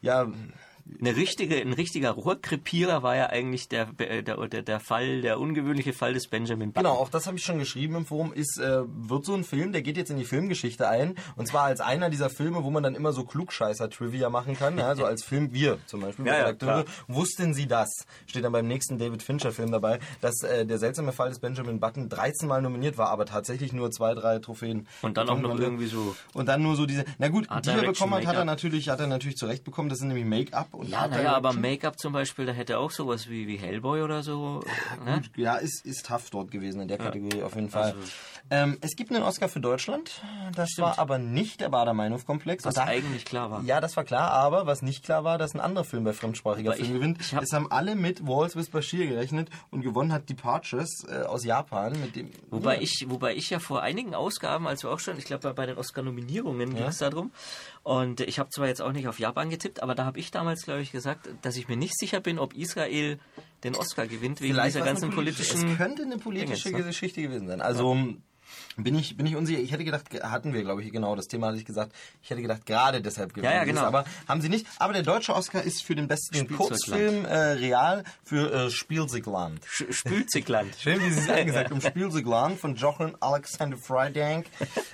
Ja. 0.00 0.26
Ja, 0.86 0.98
Eine 1.00 1.16
richtige, 1.16 1.56
ein 1.56 1.72
richtiger 1.72 2.10
Rohrkrepierer 2.10 3.02
war 3.02 3.16
ja 3.16 3.26
eigentlich 3.26 3.68
der, 3.68 3.86
der, 3.86 4.22
der, 4.22 4.62
der 4.62 4.80
Fall, 4.80 5.22
der 5.22 5.40
ungewöhnliche 5.40 5.92
Fall 5.92 6.14
des 6.14 6.28
Benjamin 6.28 6.72
Button. 6.72 6.84
Genau, 6.84 6.98
auch 7.00 7.08
das 7.08 7.26
habe 7.26 7.36
ich 7.36 7.44
schon 7.44 7.58
geschrieben 7.58 7.94
im 7.96 8.06
Forum, 8.06 8.32
ist, 8.32 8.58
äh, 8.58 8.82
wird 8.86 9.24
so 9.24 9.34
ein 9.34 9.44
Film, 9.44 9.72
der 9.72 9.82
geht 9.82 9.96
jetzt 9.96 10.10
in 10.10 10.16
die 10.16 10.24
Filmgeschichte 10.24 10.88
ein. 10.88 11.14
Und 11.36 11.46
zwar 11.48 11.64
als 11.64 11.80
einer 11.80 12.10
dieser 12.10 12.30
Filme, 12.30 12.64
wo 12.64 12.70
man 12.70 12.82
dann 12.82 12.94
immer 12.94 13.12
so 13.12 13.24
Klugscheißer-Trivia 13.24 14.28
machen 14.30 14.56
kann. 14.56 14.78
Ja, 14.78 14.94
so 14.94 15.04
als 15.04 15.24
Film, 15.24 15.52
wir 15.52 15.78
zum 15.86 16.00
Beispiel, 16.00 16.26
Ja, 16.26 16.34
ja, 16.34 16.40
Redakteure. 16.46 16.84
klar. 16.84 16.94
Wussten 17.08 17.54
Sie 17.54 17.66
das? 17.66 18.06
Steht 18.26 18.44
dann 18.44 18.52
beim 18.52 18.66
nächsten 18.66 18.98
David 18.98 19.22
Fincher-Film 19.22 19.72
dabei, 19.72 20.00
dass 20.20 20.42
äh, 20.42 20.66
der 20.66 20.78
seltsame 20.78 21.12
Fall 21.12 21.30
des 21.30 21.38
Benjamin 21.38 21.80
Button 21.80 22.08
13 22.08 22.48
Mal 22.48 22.62
nominiert 22.62 22.98
war, 22.98 23.08
aber 23.08 23.26
tatsächlich 23.26 23.72
nur 23.72 23.90
zwei, 23.90 24.14
drei 24.14 24.38
Trophäen. 24.38 24.86
Und 25.02 25.16
dann 25.16 25.28
auch 25.28 25.38
noch 25.38 25.58
irgendwie 25.58 25.86
so. 25.86 26.14
Und 26.34 26.46
dann 26.48 26.62
nur 26.62 26.76
so 26.76 26.86
diese, 26.86 27.04
na 27.18 27.28
gut, 27.28 27.50
Art 27.50 27.66
die 27.66 27.70
er 27.70 27.82
bekommen 27.82 28.14
hat, 28.14 28.26
hat 28.26 28.36
er 28.36 28.44
natürlich, 28.44 28.88
hat 28.90 29.00
er 29.00 29.06
natürlich 29.06 29.36
zurecht 29.36 29.64
bekommen. 29.64 29.88
Das 29.88 29.98
sind 29.98 30.08
nämlich 30.08 30.26
Make-up 30.26 30.73
und 30.76 30.88
Ja, 30.88 31.06
naja, 31.08 31.34
aber. 31.34 31.52
Make-up 31.52 31.98
zum 31.98 32.12
Beispiel, 32.12 32.46
da 32.46 32.52
hätte 32.52 32.74
er 32.74 32.80
auch 32.80 32.90
sowas 32.90 33.28
wie, 33.28 33.46
wie 33.46 33.56
Hellboy 33.56 34.02
oder 34.02 34.22
so. 34.22 34.60
ne? 35.04 35.16
Gut, 35.22 35.30
ja, 35.36 35.56
ist, 35.56 35.84
ist 35.86 36.06
tough 36.06 36.30
dort 36.30 36.50
gewesen 36.50 36.80
in 36.80 36.88
der 36.88 36.98
Kategorie 36.98 37.42
auf 37.42 37.54
jeden 37.54 37.70
Fall. 37.70 37.92
Also- 37.92 37.98
ähm, 38.50 38.76
es 38.82 38.94
gibt 38.96 39.10
einen 39.10 39.22
Oscar 39.22 39.48
für 39.48 39.60
Deutschland. 39.60 40.22
Das 40.54 40.70
war 40.76 40.98
aber 40.98 41.16
nicht 41.18 41.60
der 41.62 41.70
Bader-Meinhof-Komplex. 41.70 42.64
Was 42.64 42.74
da- 42.74 42.84
eigentlich 42.84 43.24
klar 43.24 43.50
war. 43.50 43.62
Ja, 43.62 43.80
das 43.80 43.96
war 43.96 44.04
klar, 44.04 44.30
aber 44.32 44.66
was 44.66 44.82
nicht 44.82 45.02
klar 45.04 45.24
war, 45.24 45.38
dass 45.38 45.54
ein 45.54 45.60
anderer 45.60 45.84
Film 45.84 46.04
bei 46.04 46.12
fremdsprachiger 46.12 46.70
Aber 46.70 46.76
Film 46.76 46.88
ich- 46.88 46.94
gewinnt. 46.94 47.20
ich 47.22 47.34
hab- 47.34 47.42
es 47.42 47.52
haben 47.54 47.70
alle 47.72 47.94
mit 47.94 48.26
Walls 48.26 48.54
with 48.54 48.68
Bashir 48.70 49.06
gerechnet 49.06 49.48
und 49.70 49.80
gewonnen 49.80 50.12
hat 50.12 50.28
Departures 50.28 51.04
äh, 51.08 51.22
aus 51.22 51.44
Japan. 51.44 51.98
Mit 52.00 52.16
dem, 52.16 52.30
Wobei 52.50 52.76
ja. 52.76 52.82
ich, 52.82 53.06
wobei 53.08 53.34
ich 53.34 53.48
ja 53.48 53.58
vor 53.60 53.80
einigen 53.82 54.14
Ausgaben, 54.14 54.66
als 54.66 54.82
wir 54.82 54.90
auch 54.90 54.98
schon, 55.00 55.16
ich 55.18 55.24
glaube 55.24 55.52
bei 55.54 55.64
den 55.66 55.78
Oscar-Nominierungen 55.78 56.74
ging 56.74 56.84
es 56.84 56.98
darum. 56.98 57.32
Und 57.84 58.20
ich 58.20 58.38
habe 58.38 58.48
zwar 58.48 58.66
jetzt 58.66 58.80
auch 58.80 58.92
nicht 58.92 59.08
auf 59.08 59.18
Japan 59.18 59.50
getippt, 59.50 59.82
aber 59.82 59.94
da 59.94 60.06
habe 60.06 60.18
ich 60.18 60.30
damals, 60.30 60.64
glaube 60.64 60.80
ich, 60.80 60.90
gesagt, 60.90 61.28
dass 61.42 61.56
ich 61.56 61.68
mir 61.68 61.76
nicht 61.76 61.98
sicher 61.98 62.20
bin, 62.20 62.38
ob 62.38 62.54
Israel 62.54 63.18
den 63.62 63.76
Oscar 63.76 64.06
gewinnt 64.06 64.40
wegen 64.40 64.54
Vielleicht 64.54 64.74
dieser 64.74 64.86
ganzen 64.86 65.10
politischen. 65.10 65.70
Es 65.70 65.76
könnte 65.76 66.02
eine 66.02 66.16
politische 66.16 66.64
Dingens, 66.64 66.80
ne? 66.80 66.86
Geschichte 66.88 67.20
gewesen 67.20 67.46
sein. 67.46 67.60
Also 67.60 67.94
bin 68.76 68.98
ich 68.98 69.16
bin 69.16 69.26
ich 69.26 69.36
unsicher. 69.36 69.60
Ich 69.60 69.72
hätte 69.72 69.84
gedacht, 69.84 70.04
hatten 70.22 70.52
wir 70.52 70.62
glaube 70.62 70.82
ich 70.82 70.92
genau 70.92 71.14
das 71.16 71.26
Thema 71.26 71.48
hatte 71.48 71.58
ich 71.58 71.64
gesagt. 71.64 71.92
Ich 72.22 72.30
hätte 72.30 72.42
gedacht 72.42 72.66
gerade 72.66 73.00
deshalb 73.00 73.34
gewesen. 73.34 73.50
Ja, 73.50 73.56
ja, 73.56 73.62
ist, 73.62 73.68
genau. 73.68 73.82
Aber 73.82 74.04
haben 74.28 74.40
sie 74.40 74.48
nicht. 74.48 74.66
Aber 74.78 74.92
der 74.92 75.02
deutsche 75.02 75.34
Oscar 75.34 75.62
ist 75.62 75.82
für 75.82 75.94
den 75.94 76.08
besten. 76.08 76.48
Kurzfilm 76.54 77.24
äh, 77.24 77.36
real 77.52 78.04
für 78.24 78.52
äh, 78.66 78.70
Spielzeugland. 78.70 79.64
Sch- 79.66 79.92
Spülzigland. 79.92 80.74
Schön, 80.78 81.00
wie 81.00 81.10
Sie 81.10 81.20
es 81.20 81.28
angesagt 81.28 81.70
haben. 81.70 81.80
Spielzeugland 81.80 82.58
von 82.58 82.76
Jochen 82.76 83.14
Alexander 83.20 83.76
Freidank. 83.76 84.46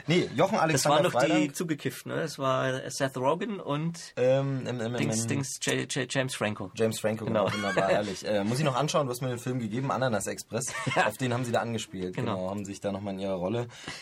Nee, 0.07 0.29
Jochen 0.35 0.55
Das 0.55 0.63
Alexander 0.63 0.97
waren 0.97 1.13
noch 1.13 1.21
die 1.23 1.31
Freidank. 1.33 1.57
zugekifft, 1.57 2.07
ne? 2.07 2.17
Das 2.17 2.39
war 2.39 2.89
Seth 2.91 3.17
Rogen 3.17 3.61
und 3.61 3.99
Ähm, 4.17 4.65
ähm, 4.67 4.81
ähm, 4.81 4.95
Dings, 4.97 5.23
ähm, 5.23 5.29
Dings, 5.29 5.59
J, 5.63 5.93
J, 5.95 6.13
James 6.13 6.35
Franco. 6.35 6.71
James 6.75 6.99
Franco, 7.01 7.25
genau, 7.25 7.47
Genau. 7.47 7.57
wunderbar, 7.57 7.89
herrlich. 7.91 8.25
Äh, 8.27 8.45
muss 8.45 8.59
ich 8.59 8.65
noch 8.65 8.77
anschauen, 8.77 9.07
du 9.07 9.13
hast 9.13 9.21
mir 9.21 9.29
den 9.29 9.39
Film 9.39 9.59
gegeben, 9.59 9.91
Ananas 9.91 10.27
Express. 10.27 10.67
Auf 11.07 11.17
den 11.19 11.33
haben 11.35 11.45
sie 11.45 11.53
da 11.53 11.61
angespielt, 11.61 12.15
genau, 12.17 12.37
Genau. 12.37 12.51
haben 12.51 12.65
sich 12.65 12.81
da 12.81 12.93
nochmal 12.93 13.15
in 13.15 13.21
ihrer 13.21 13.35
Rolle. 13.35 13.50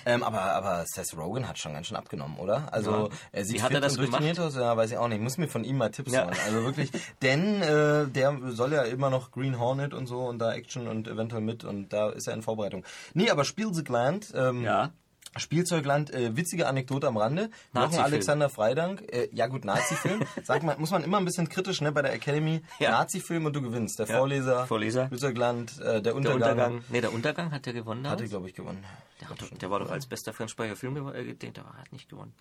Ähm, 0.07 0.23
aber, 0.23 0.41
aber 0.41 0.85
Seth 0.87 1.17
Rogen 1.17 1.49
hat 1.49 1.59
schon 1.59 1.73
ganz 1.73 1.87
schön 1.89 1.97
abgenommen, 1.97 2.39
oder? 2.39 2.73
Also, 2.73 2.91
Ja. 2.91 3.09
er 3.33 3.45
sieht 3.45 3.57
Wie 3.57 3.63
hat 3.63 3.73
er 3.73 3.81
das 3.81 3.95
durchtrainiert 3.97 4.39
aus, 4.41 4.55
ja, 4.57 4.77
weiß 4.77 4.91
ich 4.91 4.97
auch 4.99 5.09
nicht. 5.09 5.21
Muss 5.21 5.39
mir 5.39 5.49
von 5.49 5.65
ihm 5.65 5.79
mal 5.79 5.91
Tipps 5.91 6.13
Ja. 6.13 6.25
holen. 6.27 6.37
Also 6.47 6.65
wirklich, 6.65 6.91
denn 7.23 7.63
äh, 7.63 8.07
der 8.09 8.39
soll 8.49 8.73
ja 8.73 8.83
immer 8.83 9.11
noch 9.11 9.31
Green 9.31 9.59
Hornet 9.59 9.95
und 9.95 10.07
so 10.07 10.21
und 10.27 10.39
da 10.39 10.53
Action 10.53 10.89
und 10.89 11.09
eventuell 11.09 11.43
mit 11.43 11.65
und 11.65 11.93
da 11.93 12.11
ist 12.11 12.27
er 12.29 12.35
in 12.35 12.43
Vorbereitung. 12.43 12.85
Nee, 13.15 13.31
aber 13.31 13.45
Spielzeugland, 13.45 14.33
ähm, 14.35 14.63
Ja. 14.65 14.91
Spielzeugland, 15.37 16.13
äh, 16.13 16.37
witzige 16.37 16.67
Anekdote 16.67 17.07
am 17.07 17.17
Rande. 17.17 17.51
Jochen. 17.75 17.99
Alexander 17.99 18.49
Freidank, 18.49 19.03
äh, 19.13 19.29
ja 19.33 19.47
gut, 19.47 19.65
Nazi-Film. 19.65 20.23
Sag 20.43 20.63
mal, 20.63 20.77
muss 20.79 20.91
man 20.91 21.05
immer 21.05 21.19
ein 21.19 21.25
bisschen 21.25 21.49
kritisch, 21.49 21.81
ne, 21.81 21.93
bei 21.93 22.03
der 22.03 22.13
Academy. 22.13 22.63
Ja. 22.79 22.91
Nazi-Film 22.93 23.47
und 23.47 23.55
du 23.55 23.63
gewinnst. 23.63 23.99
Der 23.99 24.07
Ja. 24.07 24.19
Vorleser, 24.19 24.67
Vorleser. 24.67 25.07
Spielzeugland, 25.07 25.79
äh, 25.81 25.85
der 25.85 26.01
Der 26.01 26.15
Untergang. 26.17 26.51
Untergang. 26.51 26.85
Nee, 26.89 27.01
der 27.01 27.13
Untergang 27.13 27.53
hat 27.53 27.67
der 27.67 27.73
gewonnen. 27.73 28.07
Hatte, 28.07 28.17
damals? 28.17 28.31
glaube 28.31 28.49
ich, 28.49 28.55
gewonnen. 28.55 28.85
Der, 29.21 29.29
hat, 29.31 29.63
der 29.63 29.71
war 29.71 29.81
doch 29.81 29.91
als 29.91 30.07
bester 30.07 30.33
Fremdsprachiger 30.33 30.77
Film 30.77 30.97
äh, 31.15 31.35
der 31.35 31.65
hat 31.65 31.93
nicht 31.93 32.09
gewonnen. 32.09 32.33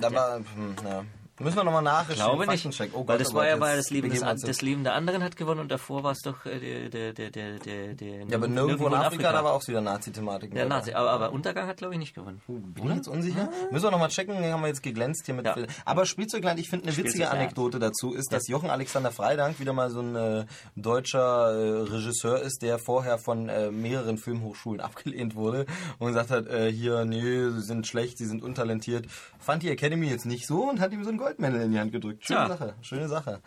Da 0.00 0.12
war, 0.12 0.36
hm, 0.36 0.44
ja. 0.84 1.04
Müssen 1.38 1.56
wir 1.56 1.64
nochmal 1.64 1.82
nachrecherchieren. 1.82 2.50
Ich 2.52 2.62
glaube 2.62 2.70
nicht. 2.74 2.94
Oh 2.94 2.98
weil 2.98 3.04
Gott, 3.04 3.20
das 3.20 3.32
oh 3.32 3.36
war 3.36 3.46
ja, 3.46 3.60
weil 3.60 3.76
das 3.76 3.90
Leben, 3.90 4.10
des, 4.10 4.22
uns 4.22 4.42
das 4.42 4.62
Leben 4.62 4.84
der 4.84 4.94
anderen 4.94 5.22
hat 5.22 5.36
gewonnen 5.36 5.60
und 5.60 5.70
davor 5.70 6.02
war 6.02 6.12
es 6.12 6.20
doch 6.20 6.46
äh, 6.46 6.88
der, 6.88 7.12
der, 7.12 7.30
der, 7.30 7.58
der, 7.58 7.94
der, 7.94 8.24
Ja, 8.26 8.36
aber 8.36 8.48
nirgendwo 8.48 8.86
in 8.86 8.94
Afrika, 8.94 9.32
da 9.32 9.44
war 9.44 9.52
auch 9.52 9.66
wieder 9.66 9.80
Nazi-Thematik. 9.80 10.54
Der 10.54 10.66
Nazi, 10.66 10.92
aber, 10.92 11.10
aber 11.10 11.32
Untergang 11.32 11.66
hat 11.66 11.76
glaube 11.76 11.94
ich 11.94 12.00
nicht 12.00 12.14
gewonnen. 12.14 12.40
Bin 12.46 12.88
ich 12.88 12.96
jetzt 12.96 13.08
unsicher? 13.08 13.50
Müssen 13.70 13.84
wir 13.84 13.90
nochmal 13.90 14.08
checken, 14.08 14.36
haben 14.36 14.62
wir 14.62 14.68
jetzt 14.68 14.82
geglänzt 14.82 15.26
hier 15.26 15.34
mit. 15.34 15.46
Ja. 15.46 15.56
Aber 15.84 16.06
Spielzeugland, 16.06 16.58
ich 16.58 16.70
finde 16.70 16.88
eine 16.88 16.96
witzige. 16.96 17.26
Anekdote 17.30 17.78
dazu 17.78 18.14
ist, 18.14 18.32
dass 18.32 18.48
Jochen 18.48 18.70
Alexander 18.70 19.10
Freidank 19.10 19.60
wieder 19.60 19.72
mal 19.72 19.90
so 19.90 20.00
ein 20.00 20.16
äh, 20.16 20.46
deutscher 20.74 21.50
äh, 21.52 21.82
Regisseur 21.82 22.40
ist, 22.40 22.62
der 22.62 22.78
vorher 22.78 23.18
von 23.18 23.48
äh, 23.48 23.70
mehreren 23.70 24.18
Filmhochschulen 24.18 24.80
abgelehnt 24.86 25.34
wurde 25.34 25.66
und 25.98 26.08
gesagt 26.08 26.30
hat, 26.30 26.46
äh, 26.46 26.72
hier, 26.72 27.04
nee, 27.04 27.50
sie 27.50 27.62
sind 27.62 27.86
schlecht, 27.86 28.18
sie 28.18 28.26
sind 28.26 28.42
untalentiert. 28.42 29.06
Fand 29.38 29.62
die 29.62 29.70
Academy 29.70 30.08
jetzt 30.08 30.26
nicht 30.26 30.46
so 30.46 30.68
und 30.68 30.80
hat 30.80 30.92
ihm 30.92 31.04
so 31.04 31.10
ein 31.10 31.18
Goldmedal 31.26 31.60
in 31.62 31.72
die 31.72 31.78
Hand 31.80 31.90
gedrückt. 31.92 32.24
Schöne 32.24 32.38
Ja. 32.40 32.48
Sache, 32.48 32.74
schöne 32.82 33.08
Sache. 33.08 33.40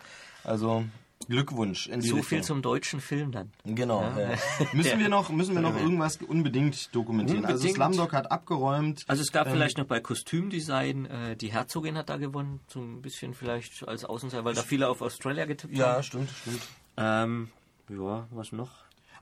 Also 0.44 0.84
Glückwunsch 1.28 1.86
in 1.86 2.00
die 2.00 2.08
So 2.08 2.16
Richtung. 2.16 2.28
viel 2.28 2.42
zum 2.42 2.62
deutschen 2.62 3.00
Film 3.00 3.30
dann. 3.32 3.52
Genau. 3.64 4.02
Ja. 4.02 4.30
Müssen 4.72 4.98
wir 4.98 5.08
noch, 5.08 5.30
müssen 5.30 5.54
wir 5.54 5.62
noch 5.62 5.76
irgendwas 5.76 6.16
unbedingt 6.18 6.94
dokumentieren? 6.94 7.44
Also 7.44 7.68
Unbedingt. 7.68 7.76
Slumdog 7.76 8.12
hat 8.12 8.30
abgeräumt. 8.30 9.04
Also 9.06 9.22
es 9.22 9.32
gab 9.32 9.48
vielleicht 9.50 9.78
noch 9.78 9.84
bei 9.86 10.00
Kostümdesign, 10.00 11.06
äh, 11.06 11.36
die 11.36 11.52
Herzogin 11.52 11.96
hat 11.96 12.08
da 12.10 12.16
gewonnen, 12.16 12.60
so 12.68 12.80
ein 12.80 13.00
bisschen 13.02 13.34
vielleicht 13.34 13.86
als 13.88 14.04
Außenseiter, 14.04 14.44
weil 14.44 14.54
da 14.54 14.62
viele 14.62 14.88
auf 14.88 15.00
Australia 15.02 15.44
getippt 15.46 15.74
Ja, 15.74 15.94
haben. 15.94 16.02
stimmt, 16.02 16.30
stimmt. 16.30 16.62
Ähm, 16.96 17.48
ja, 17.88 18.26
was 18.30 18.52
noch? 18.52 18.70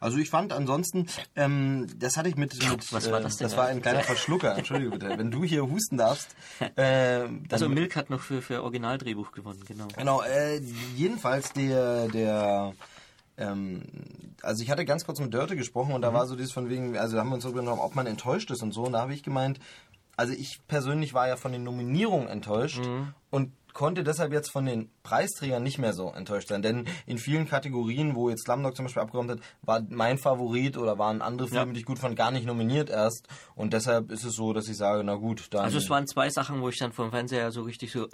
Also 0.00 0.18
ich 0.18 0.30
fand 0.30 0.52
ansonsten, 0.52 1.06
ähm, 1.36 1.86
das 1.98 2.16
hatte 2.16 2.28
ich 2.28 2.36
mit, 2.36 2.54
mit 2.54 2.92
Was 2.92 3.10
war 3.10 3.20
äh, 3.20 3.22
das 3.22 3.36
denn 3.36 3.46
Das 3.46 3.56
war 3.56 3.66
ein 3.66 3.82
kleiner 3.82 4.02
Verschlucker, 4.02 4.56
entschuldige 4.56 4.90
bitte. 4.90 5.16
Wenn 5.16 5.30
du 5.30 5.44
hier 5.44 5.68
husten 5.68 5.96
darfst, 5.96 6.34
äh, 6.76 7.26
Also 7.50 7.68
Milk 7.68 7.96
hat 7.96 8.10
noch 8.10 8.20
für, 8.20 8.42
für 8.42 8.62
Originaldrehbuch 8.62 9.32
gewonnen, 9.32 9.62
genau. 9.66 9.88
Genau, 9.96 10.22
äh, 10.22 10.60
jedenfalls 10.96 11.52
der, 11.52 12.08
der, 12.08 12.74
ähm, 13.36 13.82
also 14.42 14.62
ich 14.62 14.70
hatte 14.70 14.84
ganz 14.84 15.04
kurz 15.04 15.20
mit 15.20 15.34
Dörte 15.34 15.56
gesprochen 15.56 15.92
und 15.92 16.02
da 16.02 16.12
war 16.12 16.26
so 16.26 16.36
dieses 16.36 16.52
von 16.52 16.68
wegen, 16.68 16.96
also 16.96 17.16
da 17.16 17.20
haben 17.22 17.30
wir 17.30 17.34
uns 17.34 17.44
darüber 17.44 17.60
genommen, 17.60 17.80
ob 17.80 17.94
man 17.94 18.06
enttäuscht 18.06 18.50
ist 18.50 18.62
und 18.62 18.72
so 18.72 18.84
und 18.84 18.92
da 18.92 19.00
habe 19.00 19.14
ich 19.14 19.22
gemeint, 19.22 19.58
also 20.16 20.32
ich 20.32 20.60
persönlich 20.66 21.14
war 21.14 21.28
ja 21.28 21.36
von 21.36 21.52
den 21.52 21.62
Nominierungen 21.64 22.28
enttäuscht 22.28 22.80
und 23.30 23.52
konnte 23.78 24.02
deshalb 24.02 24.32
jetzt 24.32 24.50
von 24.50 24.66
den 24.66 24.90
Preisträgern 25.04 25.62
nicht 25.62 25.78
mehr 25.78 25.92
so 25.92 26.10
enttäuscht 26.10 26.48
sein, 26.48 26.62
denn 26.62 26.86
in 27.06 27.16
vielen 27.16 27.46
Kategorien, 27.48 28.16
wo 28.16 28.28
jetzt 28.28 28.42
Slumdog 28.42 28.74
zum 28.74 28.86
Beispiel 28.86 29.02
abgeräumt 29.02 29.30
hat, 29.30 29.38
war 29.62 29.80
mein 29.88 30.18
Favorit 30.18 30.76
oder 30.76 30.98
waren 30.98 31.22
andere 31.22 31.46
Filme, 31.46 31.66
Ja. 31.68 31.72
die 31.72 31.78
ich 31.78 31.86
gut 31.86 32.00
fand, 32.00 32.16
gar 32.16 32.32
nicht 32.32 32.44
nominiert 32.44 32.90
erst 32.90 33.28
und 33.54 33.72
deshalb 33.72 34.10
ist 34.10 34.24
es 34.24 34.34
so, 34.34 34.52
dass 34.52 34.66
ich 34.68 34.76
sage, 34.76 35.04
na 35.04 35.14
gut, 35.14 35.46
dann... 35.54 35.64
Also 35.64 35.78
es 35.78 35.88
waren 35.90 36.08
zwei 36.08 36.28
Sachen, 36.28 36.60
wo 36.60 36.68
ich 36.68 36.76
dann 36.76 36.92
vom 36.92 37.10
Fernseher 37.12 37.52
so 37.52 37.62
richtig 37.62 37.92
so, 37.92 38.06
äh, 38.06 38.08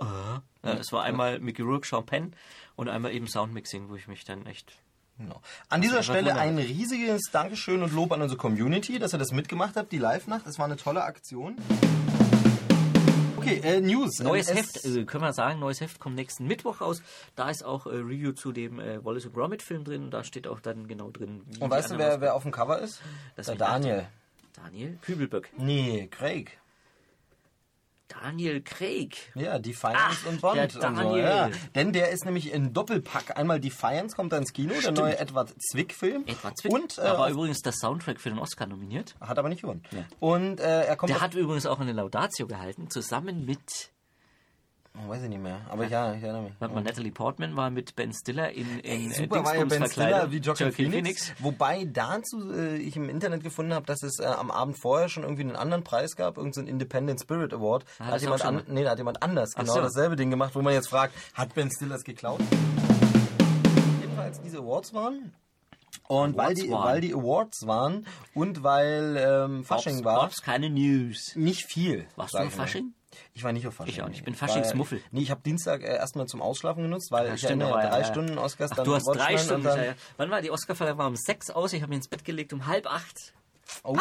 ja, 0.64 0.74
es 0.74 0.92
war 0.92 1.02
einmal 1.02 1.40
Mickey 1.40 1.62
Rourke, 1.62 1.86
Sean 1.86 2.04
Penn 2.04 2.36
und 2.76 2.90
einmal 2.90 3.12
eben 3.14 3.26
Soundmixing, 3.26 3.88
wo 3.88 3.96
ich 3.96 4.06
mich 4.06 4.24
dann 4.24 4.44
echt 4.44 4.76
Genau. 5.16 5.40
An 5.68 5.80
dieser 5.80 5.98
einfach 5.98 6.12
Stelle 6.12 6.34
ein 6.34 6.58
riesiges 6.58 7.22
Dankeschön 7.32 7.82
und 7.84 7.92
Lob 7.94 8.10
an 8.12 8.20
unsere 8.20 8.36
Community, 8.36 8.98
dass 8.98 9.12
ihr 9.14 9.18
das 9.20 9.30
mitgemacht 9.30 9.76
habt, 9.76 9.92
die 9.92 9.98
Live-Nacht. 9.98 10.44
Es 10.46 10.58
war 10.58 10.64
eine 10.66 10.76
tolle 10.76 11.04
Aktion. 11.04 11.56
Okay, 13.44 13.60
äh, 13.62 13.80
News. 13.80 14.18
Neues 14.20 14.48
Ähm, 14.48 14.56
Heft, 14.56 14.84
also 14.84 15.04
können 15.04 15.24
wir 15.24 15.32
sagen, 15.32 15.60
neues 15.60 15.80
Heft 15.80 16.00
kommt 16.00 16.16
nächsten 16.16 16.46
Mittwoch 16.46 16.80
raus. 16.80 17.02
Da 17.36 17.50
ist 17.50 17.64
auch 17.64 17.86
äh, 17.86 17.90
Review 17.90 18.32
zu 18.32 18.52
dem 18.52 18.80
äh, 18.80 19.04
Wallace 19.04 19.26
und 19.26 19.34
Gromit 19.34 19.62
Film 19.62 19.84
drin 19.84 20.04
und 20.04 20.10
da 20.10 20.24
steht 20.24 20.46
auch 20.46 20.60
dann 20.60 20.88
genau 20.88 21.10
drin. 21.10 21.42
wie 21.46 21.60
Und 21.60 21.70
weißt 21.70 21.92
du, 21.92 21.98
wer, 21.98 22.20
wer 22.20 22.34
auf 22.34 22.42
dem 22.42 22.52
Cover 22.52 22.78
ist? 22.78 23.00
Das 23.36 23.46
Der. 23.46 23.56
Daniel. 23.56 24.06
Daniel 24.54 24.98
Kübelböck. 25.02 25.50
Nee, 25.58 26.08
Craig. 26.10 26.58
Daniel 28.08 28.60
Craig. 28.62 29.32
Ja, 29.34 29.58
Defiance 29.58 29.98
Ach, 29.98 30.26
und 30.26 30.40
Bond. 30.40 30.56
der 30.56 30.64
und 30.64 30.72
so. 30.72 30.80
Daniel. 30.80 31.24
Ja. 31.24 31.50
Denn 31.74 31.92
der 31.92 32.10
ist 32.10 32.24
nämlich 32.24 32.52
in 32.52 32.72
Doppelpack. 32.72 33.36
Einmal 33.36 33.60
Defiance 33.60 34.14
kommt 34.14 34.32
ins 34.32 34.52
Kino, 34.52 34.74
der 34.82 34.92
neue 34.92 35.18
Edward 35.18 35.54
Zwick-Film. 35.58 36.24
Edward 36.26 36.58
Zwick. 36.58 36.72
Und, 36.72 36.98
äh, 36.98 37.02
da 37.02 37.18
war 37.18 37.30
übrigens 37.30 37.62
der 37.62 37.72
Soundtrack 37.72 38.20
für 38.20 38.30
den 38.30 38.38
Oscar 38.38 38.66
nominiert. 38.66 39.16
hat 39.20 39.38
aber 39.38 39.48
nicht 39.48 39.62
gewonnen. 39.62 39.82
Und 40.20 40.60
äh, 40.60 40.84
er 40.84 40.96
kommt 40.96 41.10
Der 41.10 41.20
hat 41.20 41.34
übrigens 41.34 41.66
auch 41.66 41.80
eine 41.80 41.92
Laudatio 41.92 42.46
gehalten, 42.46 42.90
zusammen 42.90 43.44
mit, 43.44 43.92
oh, 44.96 45.08
weiß 45.08 45.22
ich 45.24 45.28
nicht 45.28 45.42
mehr, 45.42 45.60
aber 45.68 45.86
ja, 45.86 46.14
ich 46.14 46.22
erinnere 46.22 46.42
mich. 46.42 46.52
warte 46.58 46.74
mal, 46.74 46.82
Natalie 46.82 47.10
Portman 47.10 47.56
war 47.56 47.70
mit 47.70 47.94
Ben 47.96 48.12
Stiller 48.12 48.50
in, 48.52 48.78
in 48.80 49.10
äh, 49.10 49.14
Super 49.14 49.44
war 49.44 49.56
ja 49.56 49.64
Ben 49.64 49.86
Stiller 49.90 50.30
wie 50.30 50.38
Joaquin 50.38 50.66
Joaquin 50.68 50.90
Phoenix. 50.92 51.32
Wobei 51.40 51.84
dazu 51.84 52.52
äh, 52.52 52.76
ich 52.76 52.96
im 52.96 53.08
Internet 53.08 53.42
gefunden 53.42 53.74
habe, 53.74 53.86
dass 53.86 54.02
es 54.02 54.18
äh, 54.20 54.24
am 54.24 54.50
Abend 54.50 54.78
vorher 54.80 55.08
schon 55.08 55.22
irgendwie 55.22 55.42
einen 55.42 55.56
anderen 55.56 55.84
Preis 55.84 56.16
gab, 56.16 56.36
irgendeinen 56.36 56.68
Independent 56.68 57.20
Spirit 57.20 57.52
Award. 57.52 57.84
Ah, 57.98 58.06
Da 58.06 58.12
hat 58.12 58.22
jemand, 58.22 58.44
an, 58.44 58.62
nee, 58.68 58.84
da 58.84 58.90
hat 58.90 58.98
jemand 58.98 59.22
anders 59.22 59.52
Ach 59.56 59.60
genau 59.60 59.74
so. 59.74 59.80
dasselbe 59.80 60.16
Ding 60.16 60.30
gemacht, 60.30 60.54
wo 60.54 60.62
man 60.62 60.72
jetzt 60.74 60.88
fragt, 60.88 61.14
hat 61.34 61.54
Ben 61.54 61.70
Stiller 61.70 61.96
es 61.96 62.04
geklaut? 62.04 62.40
Jedenfalls 64.00 64.40
diese 64.42 64.58
Awards 64.58 64.94
waren. 64.94 65.32
Und 66.08 66.36
weil 66.36 66.54
die, 66.54 66.70
waren. 66.70 66.84
weil 66.84 67.00
die 67.00 67.14
Awards 67.14 67.66
waren 67.66 68.06
und 68.34 68.62
weil 68.62 69.16
ähm, 69.16 69.64
Fasching 69.64 70.02
Gab's- 70.02 70.04
war, 70.04 70.20
gab's 70.22 70.42
keine 70.42 70.68
News. 70.68 71.34
nicht 71.36 71.64
viel. 71.64 72.06
Warst 72.16 72.34
du 72.34 72.38
ich 72.38 72.46
auf 72.48 72.56
mal. 72.58 72.66
Ich 73.32 73.44
war 73.44 73.52
nicht 73.52 73.66
auf 73.66 73.74
Fasching. 73.74 73.92
Ich 73.94 74.02
auch 74.02 74.08
nicht. 74.08 74.18
Ich 74.18 74.24
bin 74.24 74.32
nee. 74.32 74.38
Faschingsmuffel. 74.38 75.00
Nee, 75.10 75.22
ich 75.22 75.30
habe 75.30 75.40
Dienstag 75.42 75.82
äh, 75.82 75.96
erstmal 75.96 76.26
zum 76.26 76.42
Ausschlafen 76.42 76.82
genutzt, 76.82 77.10
weil 77.10 77.34
ich 77.34 77.40
stimmt, 77.40 77.62
war 77.62 77.80
drei 77.82 77.98
ja- 78.00 78.04
Stunden 78.04 78.38
Oscars, 78.38 78.72
Ach, 78.72 78.76
dann 78.76 78.84
du 78.84 78.94
hast 78.94 79.06
drei 79.06 79.36
Stunden. 79.38 79.54
und 79.56 79.64
dann, 79.64 79.78
ja, 79.78 79.84
ja. 79.84 79.94
Wann 80.16 80.30
war 80.30 80.40
die 80.42 80.50
Oscarverleihung? 80.50 80.98
War 80.98 81.08
um 81.08 81.16
sechs 81.16 81.50
aus. 81.50 81.72
Ich 81.72 81.82
habe 81.82 81.90
mich 81.90 81.98
ins 81.98 82.08
Bett 82.08 82.24
gelegt 82.24 82.52
um 82.52 82.66
halb 82.66 82.86
acht. 82.86 83.32
Oh. 83.82 83.96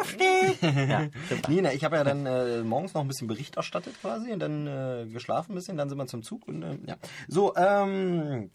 aufstehen! 0.00 0.54
ja, 0.88 1.06
Nee, 1.48 1.60
ne, 1.60 1.74
ich 1.74 1.84
habe 1.84 1.96
ja 1.96 2.04
dann 2.04 2.24
äh, 2.26 2.62
morgens 2.62 2.94
noch 2.94 3.02
ein 3.02 3.08
bisschen 3.08 3.28
Bericht 3.28 3.56
erstattet 3.56 3.94
quasi 4.00 4.32
und 4.32 4.38
dann 4.40 4.66
äh, 4.66 5.06
geschlafen 5.12 5.52
ein 5.52 5.54
bisschen, 5.56 5.76
dann 5.76 5.88
sind 5.88 5.98
wir 5.98 6.06
zum 6.06 6.22
Zug 6.22 6.48
und 6.48 6.62
äh, 6.62 6.78
ja. 6.86 6.96
So, 7.28 7.54
ähm. 7.54 8.50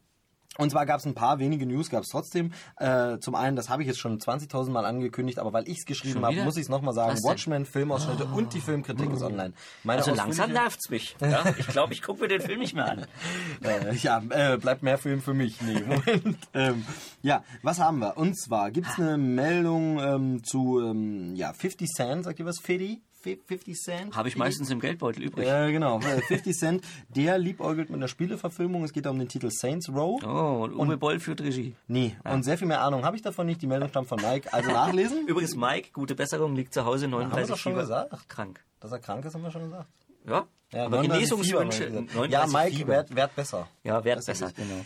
Und 0.57 0.71
zwar 0.71 0.85
gab 0.85 0.99
es 0.99 1.05
ein 1.05 1.13
paar 1.13 1.39
wenige 1.39 1.65
News, 1.65 1.89
gab 1.89 2.03
es 2.03 2.09
trotzdem. 2.09 2.51
Äh, 2.77 3.19
zum 3.19 3.35
einen, 3.35 3.55
das 3.55 3.69
habe 3.69 3.81
ich 3.83 3.87
jetzt 3.87 3.99
schon 3.99 4.19
20.000 4.19 4.71
Mal 4.71 4.83
angekündigt, 4.83 5.39
aber 5.39 5.53
weil 5.53 5.67
ich 5.69 5.77
es 5.79 5.85
geschrieben 5.85 6.25
habe, 6.25 6.43
muss 6.43 6.57
ich 6.57 6.63
es 6.63 6.69
nochmal 6.69 6.93
sagen. 6.93 7.17
Watchmen, 7.23 7.65
Filmausschnitte 7.65 8.25
und 8.25 8.53
die 8.53 8.59
Filmkritik 8.59 9.09
ist 9.11 9.21
online. 9.21 9.53
Meine 9.83 9.99
Also 9.99 10.13
langsam 10.13 10.47
ausführliche- 10.49 10.53
nervt's 10.53 10.89
mich. 10.89 11.15
Ja? 11.21 11.43
Ich 11.57 11.67
glaube, 11.67 11.93
ich 11.93 12.01
gucke 12.01 12.21
mir 12.23 12.27
den 12.27 12.41
Film 12.41 12.59
nicht 12.59 12.73
mehr 12.73 12.89
an. 12.91 13.05
äh, 13.63 13.95
ja, 13.97 14.21
äh, 14.29 14.57
bleibt 14.57 14.83
mehr 14.83 14.97
Film 14.97 15.21
für 15.21 15.33
mich. 15.33 15.61
Nee, 15.61 15.81
Moment. 15.81 16.37
ähm, 16.53 16.85
ja, 17.21 17.43
was 17.61 17.79
haben 17.79 17.99
wir? 17.99 18.17
Und 18.17 18.37
zwar 18.37 18.71
gibt's 18.71 18.99
eine 18.99 19.17
Meldung 19.17 19.99
ähm, 19.99 20.43
zu 20.43 20.81
ähm, 20.81 21.35
ja, 21.35 21.53
50 21.53 21.87
Cent, 21.89 22.23
sagt 22.25 22.39
ihr 22.39 22.45
was? 22.45 22.59
Fedi? 22.59 23.01
Fi- 23.21 23.39
50 23.45 23.75
Cent? 23.75 24.15
Habe 24.15 24.27
ich 24.29 24.37
meistens 24.37 24.69
im 24.69 24.79
Geldbeutel 24.79 25.23
übrig. 25.23 25.47
Äh, 25.47 25.71
genau, 25.71 25.99
äh, 25.99 26.21
50 26.21 26.55
Cent, 26.57 26.83
der 27.09 27.37
liebäugelt 27.37 27.89
mit 27.89 27.97
einer 27.97 28.07
Spieleverfilmung. 28.07 28.83
Es 28.83 28.93
geht 28.93 29.05
um 29.07 29.19
den 29.19 29.27
Titel 29.27 29.49
Saints 29.51 29.89
Row. 29.89 30.21
Oh, 30.23 30.63
und 30.63 30.75
Uwe 30.87 30.97
Boll 30.97 31.19
führt 31.19 31.41
Regie. 31.41 31.75
Nee, 31.87 32.15
und 32.23 32.43
sehr 32.43 32.57
viel 32.57 32.67
mehr 32.67 32.81
Ahnung 32.81 33.03
habe 33.03 33.15
ich 33.17 33.21
davon 33.21 33.45
nicht. 33.45 33.61
Die 33.61 33.67
Meldung 33.67 33.89
stammt 33.89 34.07
von 34.07 34.19
Nike. 34.19 34.47
Also 34.53 34.71
nachlesen. 34.71 35.25
Übrigens, 35.27 35.55
Mike, 35.55 35.89
gute 35.93 36.15
Besserung, 36.15 36.55
liegt 36.55 36.73
zu 36.73 36.85
Hause, 36.85 37.05
haben 37.05 37.11
wir 37.11 37.17
39 37.19 37.49
doch 37.51 37.57
schon 37.57 37.71
Fieber. 37.73 37.81
gesagt. 37.81 38.29
Krank. 38.29 38.63
Dass 38.79 38.91
er 38.91 38.99
krank 38.99 39.25
ist, 39.25 39.33
haben 39.33 39.43
wir 39.43 39.51
schon 39.51 39.63
gesagt. 39.63 39.89
Ja, 40.25 40.45
Ja, 40.71 40.85
aber 40.85 40.97
39 40.97 41.11
Genesungswünsche. 41.29 41.85
Haben 41.85 41.93
wir. 42.09 42.15
39 42.15 42.31
Ja, 42.31 42.47
Mike, 42.47 42.75
Fieber. 42.77 42.87
werd, 42.89 43.15
werd 43.15 43.35
besser. 43.35 43.67
Ja, 43.83 44.03
werd 44.03 44.17
Das 44.19 44.27
ist 44.29 44.39
besser, 44.39 44.53
genau. 44.55 44.85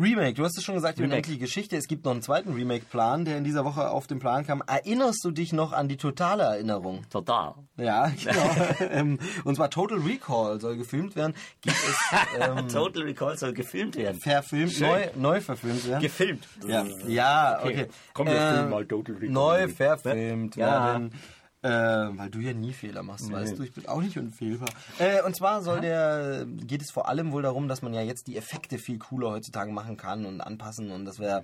Remake, 0.00 0.34
du 0.34 0.44
hast 0.44 0.56
es 0.56 0.64
schon 0.64 0.74
gesagt, 0.76 0.98
die 0.98 1.02
Remake. 1.02 1.16
unendliche 1.18 1.40
Geschichte. 1.40 1.76
Es 1.76 1.88
gibt 1.88 2.04
noch 2.04 2.12
einen 2.12 2.22
zweiten 2.22 2.52
Remake-Plan, 2.52 3.24
der 3.24 3.36
in 3.38 3.44
dieser 3.44 3.64
Woche 3.64 3.90
auf 3.90 4.06
den 4.06 4.18
Plan 4.18 4.46
kam. 4.46 4.62
Erinnerst 4.66 5.24
du 5.24 5.30
dich 5.30 5.52
noch 5.52 5.72
an 5.72 5.88
die 5.88 5.96
totale 5.96 6.44
Erinnerung? 6.44 7.04
Total. 7.10 7.54
Ja, 7.76 8.08
genau. 8.24 8.90
Ähm, 8.92 9.18
Und 9.44 9.56
zwar 9.56 9.70
Total 9.70 9.98
Recall 9.98 10.60
soll 10.60 10.76
gefilmt 10.76 11.16
werden. 11.16 11.34
Gibt 11.60 11.76
es 11.76 11.96
ähm, 12.38 12.68
Total 12.68 13.02
Recall 13.02 13.36
soll 13.36 13.52
gefilmt 13.52 13.96
werden. 13.96 14.20
verfilmt, 14.20 14.72
Schön. 14.72 14.88
neu, 14.88 15.06
neu 15.16 15.40
verfilmt 15.40 15.86
werden? 15.88 16.02
Gefilmt. 16.02 16.46
Ja, 16.66 16.84
ja 17.06 17.58
okay. 17.62 17.86
Komm, 18.14 18.26
wir 18.28 18.34
Ähm, 18.34 18.54
filmen 18.54 18.70
mal 18.70 18.86
Total 18.86 19.14
Recall. 19.16 19.30
Neu 19.30 19.68
verfilmt 19.68 20.56
Ja. 20.56 20.92
werden. 20.94 21.12
Äh, 21.62 21.68
weil 21.70 22.30
du 22.30 22.38
ja 22.38 22.52
nie 22.52 22.72
Fehler 22.72 23.02
machst, 23.02 23.32
weißt 23.32 23.58
du, 23.58 23.64
ich 23.64 23.72
bin 23.72 23.86
auch 23.88 24.00
nicht 24.00 24.16
unfehlbar. 24.16 24.68
Äh, 25.00 25.22
und 25.22 25.34
zwar 25.34 25.60
soll 25.62 25.80
der, 25.80 26.46
geht 26.46 26.82
es 26.82 26.90
vor 26.92 27.08
allem 27.08 27.32
wohl 27.32 27.42
darum, 27.42 27.66
dass 27.66 27.82
man 27.82 27.92
ja 27.94 28.00
jetzt 28.02 28.28
die 28.28 28.36
Effekte 28.36 28.78
viel 28.78 28.98
cooler 28.98 29.30
heutzutage 29.30 29.72
machen 29.72 29.96
kann 29.96 30.24
und 30.24 30.40
anpassen 30.40 30.92
und 30.92 31.04
das 31.04 31.18
wäre, 31.18 31.42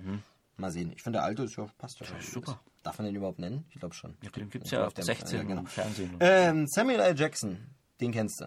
mal 0.55 0.71
sehen. 0.71 0.93
Ich 0.95 1.03
finde 1.03 1.17
der 1.19 1.25
alte 1.25 1.43
ist 1.43 1.57
ja, 1.57 1.67
passt 1.77 1.99
ja 1.99 2.05
schon. 2.05 2.21
super. 2.21 2.61
Darf 2.83 2.97
man 2.97 3.07
den 3.07 3.15
überhaupt 3.15 3.39
nennen? 3.39 3.65
Ich 3.71 3.79
glaube 3.79 3.93
schon. 3.93 4.15
Ja, 4.23 4.29
den 4.29 4.49
gibt's 4.49 4.71
Ja, 4.71 4.79
ja 4.79 4.83
auf 4.85 4.87
auf 4.89 4.93
dem- 4.93 5.03
16 5.03 5.37
ja, 5.37 5.43
genau. 5.43 5.61
im 5.61 5.67
Fernsehen. 5.67 6.15
Ähm, 6.21 6.65
Samuel 6.67 6.99
L. 7.01 7.19
Jackson, 7.19 7.57
den 7.99 8.11
kennst 8.13 8.39
du. 8.39 8.45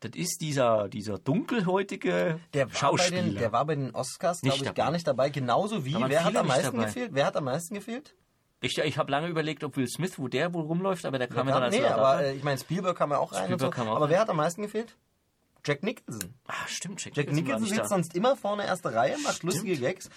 Das 0.00 0.12
ist 0.14 0.40
dieser, 0.40 0.88
dieser 0.88 1.18
dunkelhäutige 1.18 2.38
Der 2.54 2.68
Schauspieler. 2.70 3.22
den, 3.22 3.34
der 3.34 3.52
war 3.52 3.64
bei 3.66 3.74
den 3.74 3.94
Oscars, 3.94 4.40
glaube 4.40 4.56
ich, 4.58 4.62
dabei. 4.62 4.74
gar 4.74 4.90
nicht 4.92 5.06
dabei. 5.06 5.30
Genauso 5.30 5.84
wie, 5.84 5.92
Da 5.92 6.08
wer 6.08 6.24
hat 6.24 6.36
am 6.36 6.46
meisten 6.46 6.72
dabei. 6.76 6.84
gefehlt? 6.86 7.10
Wer 7.14 7.26
hat 7.26 7.36
am 7.36 7.44
meisten 7.44 7.74
gefehlt? 7.74 8.14
Ich, 8.60 8.78
ich 8.78 8.96
habe 8.98 9.10
lange 9.10 9.28
überlegt, 9.28 9.64
ob 9.64 9.76
Will 9.76 9.86
Smith, 9.86 10.18
wo 10.18 10.28
der 10.28 10.54
wohl 10.54 10.64
rumläuft, 10.64 11.04
aber 11.04 11.18
der 11.18 11.28
kam 11.28 11.46
Ja, 11.48 11.54
ja 11.54 11.60
dann 11.60 11.62
als 11.64 11.74
nee, 11.74 11.80
Soldat. 11.82 11.98
aber 11.98 12.22
äh, 12.24 12.34
ich 12.36 12.42
meine, 12.42 12.58
Spielberg 12.58 12.96
kam 12.96 13.10
ja 13.10 13.18
auch 13.18 13.32
rein. 13.32 13.42
Und 13.52 13.58
so. 13.60 13.66
Spielberg 13.66 13.74
kam 13.74 13.88
auch 13.88 13.96
aber 13.96 14.04
rein. 14.06 14.10
wer 14.12 14.20
hat 14.20 14.30
am 14.30 14.36
meisten 14.36 14.62
gefehlt? 14.62 14.96
Jack 15.64 15.82
Nicholson. 15.82 16.34
ah, 16.46 16.54
stimmt, 16.66 17.04
Jack, 17.04 17.16
Jack 17.16 17.26
Nicholson 17.32 17.44
Nicholson 17.44 17.52
war 17.52 17.60
nicht 17.68 17.74
sitzt 17.76 17.88
sonst 17.90 18.14
immer 18.14 18.36
vorne 18.36 18.64
erste 18.66 18.94
Reihe, 18.94 19.16
macht 19.18 19.42
lustige 19.42 19.76
Gags. 19.76 20.08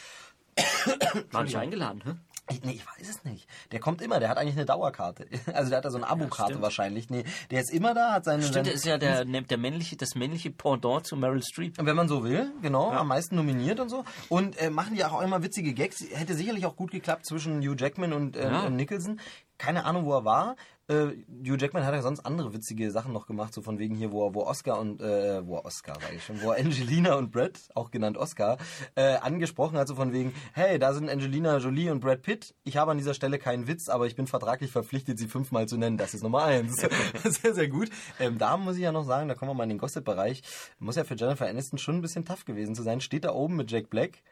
War 1.31 1.43
nicht 1.43 1.55
eingeladen, 1.55 2.01
hä? 2.05 2.13
Ich, 2.49 2.63
nee, 2.63 2.71
ich 2.73 2.85
weiß 2.85 3.07
es 3.09 3.23
nicht. 3.23 3.47
Der 3.71 3.79
kommt 3.79 4.01
immer, 4.01 4.19
der 4.19 4.29
hat 4.29 4.37
eigentlich 4.37 4.55
eine 4.55 4.65
Dauerkarte. 4.65 5.27
Also 5.53 5.69
der 5.69 5.77
hat 5.77 5.85
da 5.85 5.91
so 5.91 5.97
eine 5.97 6.07
Abokarte 6.07 6.51
stimmt. 6.53 6.61
wahrscheinlich. 6.63 7.09
Nee, 7.09 7.23
der 7.51 7.61
ist 7.61 7.71
immer 7.71 7.93
da, 7.93 8.13
hat 8.13 8.25
seine... 8.25 8.41
Stimmt, 8.41 8.53
seine 8.53 8.63
der 8.65 8.73
ist 8.73 8.85
ja 8.85 8.97
der, 8.97 9.25
der 9.25 9.57
männliche, 9.57 9.95
das 9.97 10.15
männliche 10.15 10.49
Pendant 10.51 11.05
zu 11.05 11.15
Meryl 11.15 11.41
Streep. 11.43 11.75
Wenn 11.77 11.95
man 11.95 12.07
so 12.07 12.23
will, 12.23 12.51
genau, 12.61 12.91
am 12.91 13.07
meisten 13.07 13.35
nominiert 13.35 13.79
und 13.79 13.89
so. 13.89 14.03
Und 14.29 14.57
äh, 14.57 14.69
machen 14.69 14.95
die 14.95 15.03
auch 15.05 15.21
immer 15.21 15.43
witzige 15.43 15.73
Gags. 15.73 16.03
Hätte 16.13 16.33
sicherlich 16.35 16.65
auch 16.65 16.75
gut 16.75 16.91
geklappt 16.91 17.25
zwischen 17.25 17.61
Hugh 17.61 17.75
Jackman 17.77 18.13
und 18.13 18.35
äh, 18.35 18.49
Ja. 18.49 18.61
und 18.61 18.75
Nicholson. 18.75 19.19
Keine 19.57 19.85
Ahnung, 19.85 20.05
wo 20.05 20.13
er 20.13 20.25
war. 20.25 20.55
Äh, 20.89 21.23
Hugh 21.47 21.57
Jackman 21.57 21.85
hat 21.85 21.93
ja 21.93 22.01
sonst 22.01 22.21
andere 22.21 22.51
witzige 22.51 22.89
Sachen 22.89 23.13
noch 23.13 23.27
gemacht, 23.27 23.53
so 23.53 23.61
von 23.61 23.77
wegen 23.77 23.95
hier, 23.95 24.11
wo 24.11 24.25
er, 24.25 24.33
wo 24.33 24.41
Oscar 24.41 24.79
und, 24.79 24.99
äh, 25.01 25.45
wo 25.45 25.57
er 25.57 25.65
Oscar, 25.65 25.93
sag 26.01 26.15
ich 26.15 26.25
schon, 26.25 26.41
wo 26.41 26.49
Angelina 26.49 27.13
und 27.13 27.31
Brad, 27.31 27.59
auch 27.75 27.91
genannt 27.91 28.17
Oscar, 28.17 28.57
äh, 28.95 29.17
angesprochen 29.17 29.77
hat, 29.77 29.87
so 29.87 29.93
von 29.93 30.11
wegen, 30.13 30.33
hey, 30.53 30.79
da 30.79 30.93
sind 30.93 31.07
Angelina 31.07 31.57
Jolie 31.57 31.91
und 31.91 31.99
Brad 31.99 32.23
Pitt. 32.23 32.55
Ich 32.63 32.77
habe 32.77 32.89
an 32.89 32.97
dieser 32.97 33.13
Stelle 33.13 33.37
keinen 33.37 33.67
Witz, 33.67 33.87
aber 33.87 34.07
ich 34.07 34.15
bin 34.15 34.25
vertraglich 34.25 34.71
verpflichtet, 34.71 35.19
sie 35.19 35.27
fünfmal 35.27 35.67
zu 35.67 35.77
nennen. 35.77 35.97
Das 35.97 36.15
ist 36.15 36.23
Nummer 36.23 36.43
eins. 36.45 36.75
sehr, 37.23 37.53
sehr 37.53 37.67
gut. 37.67 37.89
Ähm, 38.19 38.39
da 38.39 38.57
muss 38.57 38.75
ich 38.75 38.81
ja 38.81 38.91
noch 38.91 39.05
sagen, 39.05 39.27
da 39.27 39.35
kommen 39.35 39.51
wir 39.51 39.55
mal 39.55 39.63
in 39.63 39.69
den 39.69 39.77
Gossip-Bereich, 39.77 40.41
muss 40.79 40.95
ja 40.95 41.03
für 41.03 41.15
Jennifer 41.15 41.47
Aniston 41.47 41.77
schon 41.77 41.97
ein 41.97 42.01
bisschen 42.01 42.25
tough 42.25 42.45
gewesen 42.45 42.73
zu 42.73 42.81
sein. 42.81 42.99
Steht 42.99 43.25
da 43.25 43.33
oben 43.33 43.57
mit 43.57 43.69
Jack 43.69 43.91
Black 43.91 44.23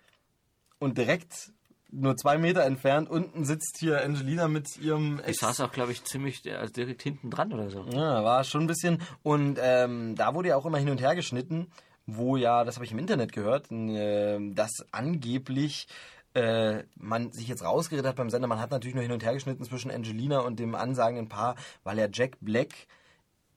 und 0.79 0.97
direkt 0.97 1.51
nur 1.91 2.15
zwei 2.17 2.37
Meter 2.37 2.63
entfernt 2.63 3.09
unten 3.09 3.45
sitzt 3.45 3.77
hier 3.79 4.03
Angelina 4.03 4.47
mit 4.47 4.77
ihrem 4.77 5.19
Ich 5.21 5.29
Ex. 5.29 5.39
saß 5.39 5.61
auch, 5.61 5.71
glaube 5.71 5.91
ich, 5.91 6.03
ziemlich 6.03 6.41
also 6.53 6.71
direkt 6.73 7.01
hinten 7.01 7.29
dran 7.29 7.53
oder 7.53 7.69
so. 7.69 7.85
Ja, 7.89 8.23
war 8.23 8.43
schon 8.43 8.61
ein 8.61 8.67
bisschen. 8.67 9.01
Und 9.23 9.59
ähm, 9.61 10.15
da 10.15 10.33
wurde 10.33 10.49
ja 10.49 10.55
auch 10.57 10.65
immer 10.65 10.79
hin 10.79 10.89
und 10.89 11.01
her 11.01 11.15
geschnitten, 11.15 11.67
wo 12.05 12.37
ja, 12.37 12.63
das 12.63 12.75
habe 12.75 12.85
ich 12.85 12.91
im 12.91 12.99
Internet 12.99 13.31
gehört, 13.31 13.71
äh, 13.71 14.37
dass 14.53 14.71
angeblich 14.91 15.87
äh, 16.33 16.83
man 16.95 17.31
sich 17.31 17.47
jetzt 17.47 17.63
rausgeredet 17.63 18.05
hat 18.05 18.15
beim 18.15 18.29
Sender, 18.29 18.47
man 18.47 18.59
hat 18.59 18.71
natürlich 18.71 18.95
nur 18.95 19.03
hin 19.03 19.11
und 19.11 19.23
her 19.23 19.33
geschnitten 19.33 19.63
zwischen 19.63 19.91
Angelina 19.91 20.39
und 20.39 20.59
dem 20.59 20.75
ansagenden 20.75 21.29
Paar, 21.29 21.55
weil 21.83 21.97
ja 21.97 22.07
Jack 22.11 22.37
Black 22.41 22.69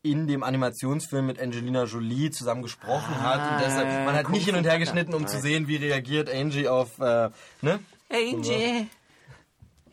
in 0.03 0.27
dem 0.27 0.43
Animationsfilm 0.43 1.27
mit 1.27 1.39
Angelina 1.41 1.85
Jolie 1.85 2.31
zusammen 2.31 2.63
gesprochen 2.63 3.21
hat. 3.21 3.53
Und 3.53 3.61
deshalb, 3.61 4.07
man 4.07 4.15
hat 4.15 4.31
nicht 4.31 4.47
hin 4.47 4.55
und 4.57 4.65
her 4.65 4.79
geschnitten, 4.79 5.13
um 5.13 5.27
zu 5.27 5.39
sehen, 5.41 5.69
wie 5.69 5.77
reagiert 5.77 6.33
Angie 6.33 6.69
auf, 6.69 6.99
äh, 7.01 7.29
ne? 7.61 7.81
Angel. 8.11 8.87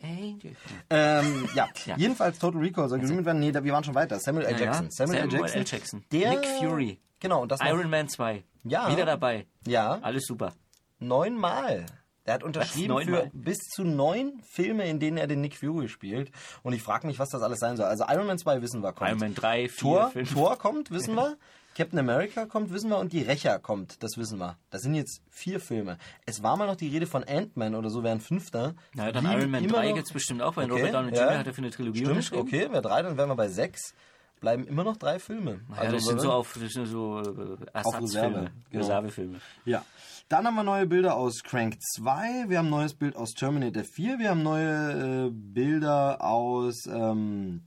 Angel. 0.02 0.56
Ähm, 0.90 1.48
ja. 1.54 1.68
Ja. 1.86 1.96
jedenfalls 1.96 2.38
Total 2.38 2.60
Recall 2.60 2.88
soll 2.88 2.98
gerühmt 3.00 3.24
werden. 3.24 3.40
Nee, 3.40 3.52
da, 3.52 3.62
wir 3.64 3.72
waren 3.72 3.84
schon 3.84 3.94
weiter. 3.94 4.18
Samuel 4.18 4.46
L. 4.46 4.52
Ja, 4.52 4.58
ja. 4.58 4.64
Jackson. 4.66 4.90
Samuel, 4.90 5.18
L. 5.18 5.30
Samuel 5.30 5.40
Jackson. 5.42 5.60
L. 5.60 5.66
Jackson. 5.66 6.04
Der, 6.12 6.30
Nick 6.30 6.46
Fury. 6.58 6.98
Genau, 7.20 7.42
und 7.42 7.50
das 7.50 7.60
noch 7.60 7.66
Iron 7.68 7.90
Man 7.90 8.08
2. 8.08 8.44
Ja. 8.64 8.90
Wieder 8.92 9.04
dabei. 9.06 9.46
Ja, 9.66 9.98
Alles 10.02 10.24
super. 10.26 10.52
neunmal. 10.98 11.86
Der 12.26 12.34
hat 12.34 12.44
unterschrieben 12.44 12.94
Was? 12.94 13.04
für 13.04 13.30
bis 13.32 13.56
zu 13.74 13.84
neun 13.84 14.42
Filme, 14.42 14.86
in 14.86 15.00
denen 15.00 15.16
er 15.16 15.26
den 15.26 15.40
Nick 15.40 15.56
Fury 15.56 15.88
spielt. 15.88 16.30
Und 16.62 16.74
ich 16.74 16.82
frage 16.82 17.06
mich, 17.06 17.18
was 17.18 17.30
das 17.30 17.40
alles 17.40 17.58
sein 17.58 17.78
soll. 17.78 17.86
Also 17.86 18.04
Iron 18.06 18.26
Man 18.26 18.36
2 18.38 18.60
wissen 18.60 18.82
wir, 18.82 18.92
kommt. 18.92 19.08
Iron 19.08 19.18
Man 19.18 19.34
3, 19.34 19.68
4, 19.68 19.78
Tor, 19.80 20.10
5. 20.10 20.32
Tor 20.34 20.58
kommt, 20.58 20.90
wissen 20.90 21.14
wir. 21.14 21.36
Captain 21.78 21.98
America 22.00 22.44
kommt, 22.44 22.72
wissen 22.72 22.90
wir. 22.90 22.98
Und 22.98 23.12
die 23.12 23.22
Rächer 23.22 23.60
kommt, 23.60 24.02
das 24.02 24.18
wissen 24.18 24.38
wir. 24.38 24.56
Das 24.70 24.82
sind 24.82 24.94
jetzt 24.94 25.22
vier 25.30 25.60
Filme. 25.60 25.96
Es 26.26 26.42
war 26.42 26.56
mal 26.56 26.66
noch 26.66 26.74
die 26.74 26.88
Rede 26.88 27.06
von 27.06 27.22
Ant-Man 27.22 27.76
oder 27.76 27.88
so, 27.88 28.02
wäre 28.02 28.14
ein 28.16 28.20
fünfter. 28.20 28.74
Naja, 28.94 29.12
dann 29.12 29.24
Iron 29.26 29.48
Man 29.50 29.62
immer 29.62 29.74
3 29.78 29.88
noch- 29.90 29.94
gibt's 29.94 30.12
bestimmt 30.12 30.42
auch, 30.42 30.56
weil 30.56 30.70
Okay, 30.70 30.80
Robert 30.86 30.94
Downey. 30.94 31.10
Jr. 31.16 31.38
hat 31.38 31.46
ja 31.46 31.52
für 31.52 31.58
eine 31.62 31.70
Trilogie 31.70 32.04
Stimmt, 32.04 32.32
okay, 32.32 32.68
wäre 32.72 32.82
drei, 32.82 33.02
dann 33.02 33.16
wären 33.16 33.28
wir 33.28 33.36
bei 33.36 33.48
sechs. 33.48 33.94
Bleiben 34.40 34.66
immer 34.66 34.82
noch 34.84 34.96
drei 34.96 35.18
Filme. 35.20 35.60
Ja, 35.76 35.90
das 35.90 36.04
sind 36.04 36.20
so 36.20 36.30
auf 36.32 36.56
das 36.60 36.72
sind 36.72 36.86
so 36.86 37.20
äh, 37.20 37.56
Ersatzfilme, 37.72 38.50
genau. 38.70 38.84
Reservefilme. 38.84 39.40
Ja. 39.64 39.84
Dann 40.28 40.46
haben 40.46 40.54
wir 40.56 40.62
neue 40.64 40.86
Bilder 40.86 41.16
aus 41.16 41.42
Crank 41.42 41.76
2, 41.96 42.48
wir 42.48 42.58
haben 42.58 42.66
ein 42.66 42.70
neues 42.70 42.94
Bild 42.94 43.16
aus 43.16 43.30
Terminator 43.32 43.82
4, 43.84 44.18
wir 44.18 44.30
haben 44.30 44.42
neue 44.42 45.26
äh, 45.26 45.30
Bilder 45.32 46.22
aus, 46.22 46.86
ähm, 46.86 47.62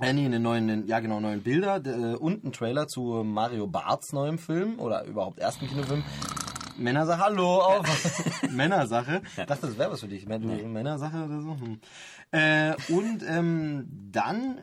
äh, 0.00 0.12
nee, 0.12 0.24
einen 0.24 0.42
neuen, 0.42 0.86
ja 0.86 1.00
genau, 1.00 1.20
neuen 1.20 1.42
Bilder 1.42 1.76
äh, 1.84 2.16
und 2.16 2.44
ein 2.44 2.52
Trailer 2.52 2.86
zu 2.88 3.22
Mario 3.24 3.66
Barts 3.66 4.12
neuem 4.12 4.38
Film 4.38 4.78
oder 4.78 5.04
überhaupt 5.04 5.38
ersten 5.38 5.66
Kinofilm. 5.68 6.02
Männersache, 6.76 7.20
hallo, 7.20 7.60
auf. 7.60 8.42
Männersache. 8.50 9.22
Ich 9.36 9.44
dachte, 9.44 9.66
das 9.66 9.76
wäre 9.78 9.92
was 9.92 10.00
für 10.00 10.08
dich. 10.08 10.24
Du- 10.24 10.38
Männersache 10.38 11.24
oder 11.24 11.40
so. 11.42 11.56
Hm. 11.60 11.80
Äh, 12.30 12.74
und 12.88 13.22
ähm, 13.28 13.86
dann, 14.10 14.62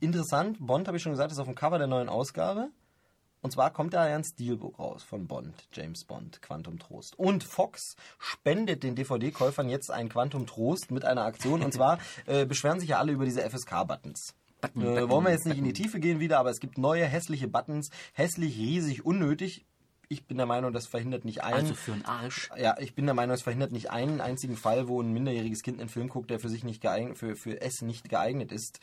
interessant, 0.00 0.58
Bond, 0.60 0.86
habe 0.86 0.96
ich 0.96 1.02
schon 1.02 1.12
gesagt, 1.12 1.32
ist 1.32 1.38
auf 1.40 1.46
dem 1.46 1.54
Cover 1.56 1.78
der 1.78 1.88
neuen 1.88 2.08
Ausgabe. 2.08 2.68
Und 3.42 3.52
zwar 3.52 3.72
kommt 3.72 3.94
da 3.94 4.06
ja 4.06 4.16
ein 4.16 4.22
Steelbook 4.22 4.78
raus 4.78 5.02
von 5.02 5.26
Bond, 5.26 5.54
James 5.72 6.04
Bond, 6.04 6.42
Quantum 6.42 6.78
Trost. 6.78 7.18
Und 7.18 7.42
Fox 7.42 7.96
spendet 8.18 8.82
den 8.82 8.94
DVD-Käufern 8.94 9.70
jetzt 9.70 9.90
ein 9.90 10.10
Quantum 10.10 10.46
Trost 10.46 10.90
mit 10.90 11.06
einer 11.06 11.24
Aktion. 11.24 11.62
Und 11.62 11.72
zwar 11.72 11.98
äh, 12.26 12.44
beschweren 12.44 12.80
sich 12.80 12.90
ja 12.90 12.98
alle 12.98 13.12
über 13.12 13.24
diese 13.24 13.40
FSK-Buttons. 13.40 14.34
Button, 14.60 14.82
Äh, 14.82 14.84
Button, 14.84 15.10
wollen 15.10 15.24
wir 15.24 15.32
jetzt 15.32 15.46
nicht 15.46 15.58
in 15.58 15.64
die 15.64 15.70
Button. 15.70 15.84
Tiefe 15.84 16.00
gehen 16.00 16.20
wieder, 16.20 16.38
aber 16.38 16.50
es 16.50 16.60
gibt 16.60 16.78
neue 16.78 17.04
hässliche 17.04 17.48
Buttons. 17.48 17.90
Hässlich, 18.12 18.56
riesig, 18.58 19.04
unnötig. 19.04 19.64
Ich 20.12 20.26
bin 20.26 20.38
der 20.38 20.46
Meinung, 20.46 20.72
das 20.72 20.88
verhindert 20.88 21.24
nicht 21.24 21.44
einen. 21.44 21.54
Also 21.54 21.74
für 21.74 21.92
einen 21.92 22.04
Arsch. 22.04 22.50
Ja, 22.58 22.76
ich 22.80 22.96
bin 22.96 23.06
der 23.06 23.14
Meinung, 23.14 23.32
es 23.32 23.42
verhindert 23.42 23.70
nicht 23.70 23.90
einen 23.90 24.20
einzigen 24.20 24.56
Fall, 24.56 24.88
wo 24.88 25.00
ein 25.00 25.12
minderjähriges 25.12 25.62
Kind 25.62 25.78
einen 25.78 25.88
Film 25.88 26.08
guckt, 26.08 26.30
der 26.30 26.40
für 26.40 26.48
sich 26.48 26.64
nicht 26.64 26.80
geeignet, 26.80 27.16
für, 27.16 27.36
für 27.36 27.60
es 27.60 27.80
nicht 27.82 28.08
geeignet 28.08 28.50
ist. 28.50 28.80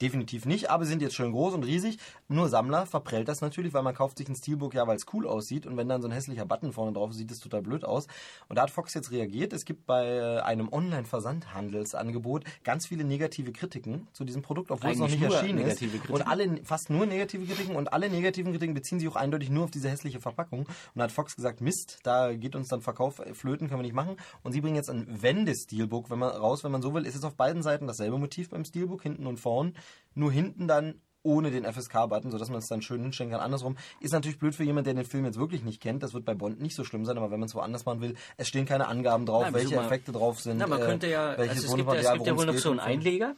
Definitiv 0.00 0.46
nicht, 0.46 0.70
aber 0.70 0.84
sind 0.84 1.02
jetzt 1.02 1.14
schön 1.14 1.32
groß 1.32 1.54
und 1.54 1.64
riesig. 1.64 1.98
Nur 2.28 2.48
Sammler 2.48 2.86
verprellt 2.86 3.28
das 3.28 3.40
natürlich, 3.40 3.74
weil 3.74 3.82
man 3.82 3.94
kauft 3.94 4.18
sich 4.18 4.28
ein 4.28 4.36
Steelbook 4.36 4.74
ja, 4.74 4.86
weil 4.86 4.96
es 4.96 5.06
cool 5.12 5.26
aussieht 5.26 5.66
und 5.66 5.76
wenn 5.76 5.88
dann 5.88 6.02
so 6.02 6.08
ein 6.08 6.12
hässlicher 6.12 6.44
Button 6.44 6.72
vorne 6.72 6.92
drauf 6.92 7.10
ist, 7.10 7.16
sieht 7.16 7.30
es 7.30 7.40
total 7.40 7.62
blöd 7.62 7.84
aus. 7.84 8.06
Und 8.48 8.56
da 8.56 8.62
hat 8.62 8.70
Fox 8.70 8.94
jetzt 8.94 9.10
reagiert. 9.10 9.52
Es 9.52 9.64
gibt 9.64 9.86
bei 9.86 10.06
äh, 10.06 10.40
einem 10.40 10.72
Online-Versandhandelsangebot 10.72 12.44
ganz 12.64 12.86
viele 12.86 13.04
negative 13.04 13.52
Kritiken 13.52 14.06
zu 14.12 14.24
diesem 14.24 14.42
Produkt, 14.42 14.70
obwohl 14.70 14.90
es 14.90 14.98
noch 14.98 15.06
Eigentlich 15.06 15.20
nicht 15.20 15.32
erschienen 15.32 15.66
ist. 15.66 15.78
Kritiken. 15.80 16.14
Und 16.14 16.22
alle, 16.22 16.60
fast 16.64 16.90
nur 16.90 17.06
negative 17.06 17.44
Kritiken 17.44 17.74
und 17.74 17.92
alle 17.92 18.08
negativen 18.08 18.52
Kritiken 18.52 18.74
beziehen 18.74 19.00
sich 19.00 19.08
auch 19.08 19.16
eindeutig 19.16 19.50
nur 19.50 19.64
auf 19.64 19.70
diese 19.70 19.88
hässliche 19.88 20.20
Verpackung. 20.20 20.60
Und 20.60 20.68
da 20.94 21.04
hat 21.04 21.12
Fox 21.12 21.34
gesagt, 21.34 21.60
Mist, 21.60 21.98
da 22.04 22.34
geht 22.34 22.54
uns 22.54 22.68
dann 22.68 22.82
Verkauf 22.82 23.18
äh, 23.18 23.34
flöten, 23.34 23.68
können 23.68 23.80
wir 23.80 23.84
nicht 23.84 23.94
machen. 23.94 24.16
Und 24.44 24.52
sie 24.52 24.60
bringen 24.60 24.76
jetzt 24.76 24.90
ein 24.90 25.06
Wende-Steelbook 25.22 26.08
wenn 26.10 26.18
man, 26.18 26.30
raus, 26.30 26.64
wenn 26.64 26.72
man 26.72 26.82
so 26.82 26.94
will. 26.94 27.06
Ist 27.06 27.16
es 27.16 27.24
auf 27.24 27.34
beiden 27.34 27.62
Seiten 27.62 27.86
dasselbe 27.86 28.18
Motiv 28.18 28.50
beim 28.50 28.64
Steelbook, 28.64 29.02
hinten 29.02 29.26
und 29.26 29.38
vorn. 29.38 29.74
Nur 30.14 30.32
hinten 30.32 30.66
dann 30.68 31.00
ohne 31.22 31.50
den 31.50 31.64
FSK-Button, 31.64 32.30
sodass 32.30 32.48
man 32.48 32.58
es 32.58 32.68
dann 32.68 32.80
schön 32.80 33.02
hinstellen 33.02 33.32
kann. 33.32 33.40
Andersrum 33.40 33.76
ist 34.00 34.12
natürlich 34.12 34.38
blöd 34.38 34.54
für 34.54 34.64
jemanden, 34.64 34.84
der 34.94 35.02
den 35.02 35.04
Film 35.08 35.24
jetzt 35.24 35.38
wirklich 35.38 35.62
nicht 35.64 35.82
kennt. 35.82 36.02
Das 36.02 36.14
wird 36.14 36.24
bei 36.24 36.34
Bond 36.34 36.60
nicht 36.60 36.74
so 36.74 36.84
schlimm 36.84 37.04
sein, 37.04 37.16
aber 37.18 37.30
wenn 37.30 37.40
man 37.40 37.48
es 37.48 37.54
woanders 37.54 37.84
machen 37.84 38.00
will, 38.00 38.14
es 38.36 38.48
stehen 38.48 38.66
keine 38.66 38.86
Angaben 38.86 39.26
drauf, 39.26 39.42
Nein, 39.42 39.54
welche 39.54 39.76
mal- 39.76 39.84
Effekte 39.84 40.12
drauf 40.12 40.40
sind. 40.40 40.58
Na, 40.58 40.66
man 40.66 40.80
äh, 40.80 40.84
könnte 40.84 41.08
ja, 41.08 41.30
also 41.30 41.42
es 41.66 41.74
gibt, 41.74 41.88
ja, 41.88 41.94
es 41.94 42.12
gibt 42.12 42.26
ja 42.26 42.36
wohl 42.36 42.46
noch 42.46 42.54
so 42.54 42.70
einen. 42.70 42.80
Einleger 42.80 43.34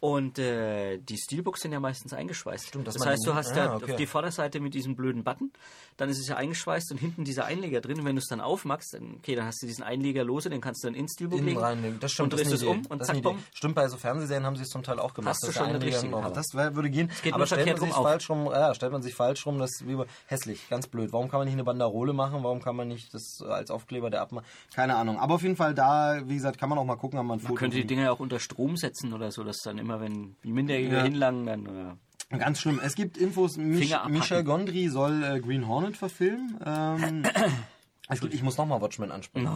und 0.00 0.38
äh, 0.38 0.98
die 0.98 1.16
Steelbooks 1.16 1.60
sind 1.60 1.72
ja 1.72 1.80
meistens 1.80 2.12
eingeschweißt. 2.12 2.68
Stimmt, 2.68 2.86
das 2.86 2.98
man 2.98 3.08
heißt, 3.08 3.26
du 3.26 3.34
hast 3.34 3.52
ah, 3.52 3.56
ja 3.56 3.74
okay. 3.74 3.92
auf 3.92 3.96
die 3.96 4.06
Vorderseite 4.06 4.60
mit 4.60 4.74
diesem 4.74 4.94
blöden 4.94 5.24
Button, 5.24 5.52
dann 5.96 6.08
ist 6.08 6.18
es 6.18 6.28
ja 6.28 6.36
eingeschweißt 6.36 6.92
und 6.92 6.98
hinten 6.98 7.24
dieser 7.24 7.44
Einleger 7.46 7.80
drin. 7.80 7.98
Und 7.98 8.04
wenn 8.04 8.16
du 8.16 8.20
es 8.20 8.28
dann 8.28 8.40
aufmachst, 8.40 8.94
dann, 8.94 9.16
okay, 9.18 9.34
dann 9.34 9.46
hast 9.46 9.62
du 9.62 9.66
diesen 9.66 9.82
Einleger 9.82 10.24
lose, 10.24 10.50
den 10.50 10.60
kannst 10.60 10.84
du 10.84 10.88
dann 10.88 10.94
ins 10.94 11.14
Steelbook 11.14 11.38
Innen 11.38 11.48
legen 11.48 11.60
reinlegen. 11.60 12.00
Das 12.00 12.12
stimmt, 12.12 12.32
und 12.32 12.40
das 12.40 12.48
drehst 12.48 12.62
es 12.62 12.68
um 12.68 12.86
und 12.86 13.00
Das 13.00 13.08
zack, 13.08 13.22
bumm. 13.22 13.42
Stimmt, 13.52 13.74
bei 13.74 13.88
so 13.88 13.96
Fernsehserien 13.96 14.46
haben 14.46 14.56
sie 14.56 14.62
es 14.62 14.68
zum 14.68 14.82
Teil 14.82 15.00
auch 15.00 15.14
gemacht. 15.14 15.34
Hast 15.34 15.46
du 15.46 15.52
schon 15.52 15.72
den 15.72 15.82
richtigen 15.82 16.12
noch-. 16.12 16.32
Das 16.32 16.54
würde 16.54 16.90
gehen. 16.90 17.10
geht 17.22 17.34
aber 17.34 17.46
stellt 17.46 17.66
man 17.66 17.80
sich 17.80 17.94
auf. 17.94 18.04
falsch 18.04 18.30
rum, 18.30 18.46
ja, 18.46 18.74
stellt 18.74 18.92
man 18.92 19.02
sich 19.02 19.14
falsch 19.14 19.44
rum, 19.46 19.58
das 19.58 19.70
ist 19.72 19.88
wie 19.88 19.98
hässlich, 20.26 20.68
ganz 20.68 20.86
blöd. 20.86 21.12
Warum 21.12 21.28
kann 21.28 21.40
man 21.40 21.46
nicht 21.46 21.54
eine 21.54 21.64
Banderole 21.64 22.12
machen? 22.12 22.42
Warum 22.44 22.62
kann 22.62 22.76
man 22.76 22.88
nicht 22.88 23.12
das 23.12 23.40
als 23.42 23.70
Aufkleber 23.70 24.10
der 24.10 24.22
abmachen? 24.22 24.46
Keine 24.74 24.96
Ahnung. 24.96 25.18
Aber 25.18 25.34
auf 25.34 25.42
jeden 25.42 25.56
Fall 25.56 25.74
da, 25.74 26.20
wie 26.26 26.34
gesagt, 26.34 26.58
kann 26.58 26.68
man 26.68 26.78
auch 26.78 26.84
mal 26.84 26.96
gucken, 26.96 27.18
haben 27.18 27.30
ein 27.30 27.40
Foto. 27.40 27.54
Man 27.54 27.58
könnte 27.58 27.76
die 27.76 27.86
Dinger 27.86 28.04
ja 28.04 28.12
auch 28.12 28.20
unter 28.20 28.38
Strom 28.38 28.76
setzen 28.76 29.12
oder 29.12 29.32
so, 29.32 29.42
dass 29.42 29.58
dann 29.58 29.78
immer, 29.88 30.00
wenn 30.00 30.36
die 30.44 30.52
Minderjährige 30.52 30.96
Ja. 30.96 31.02
hinlangen, 31.02 31.46
dann 31.46 31.66
oder 31.66 31.96
Ganz 32.38 32.60
schlimm. 32.60 32.78
Es 32.84 32.94
gibt 32.94 33.16
Infos, 33.16 33.56
Mich. 33.56 33.96
Michel 34.08 34.44
Gondry 34.44 34.88
soll 34.90 35.24
äh, 35.24 35.40
Green 35.40 35.66
Hornet 35.66 35.96
verfilmen. 35.96 36.60
Ähm, 36.64 37.22
es 38.08 38.20
gibt, 38.20 38.34
ich 38.34 38.42
muss 38.42 38.58
nochmal 38.58 38.82
Watchmen 38.82 39.10
ansprechen. 39.10 39.48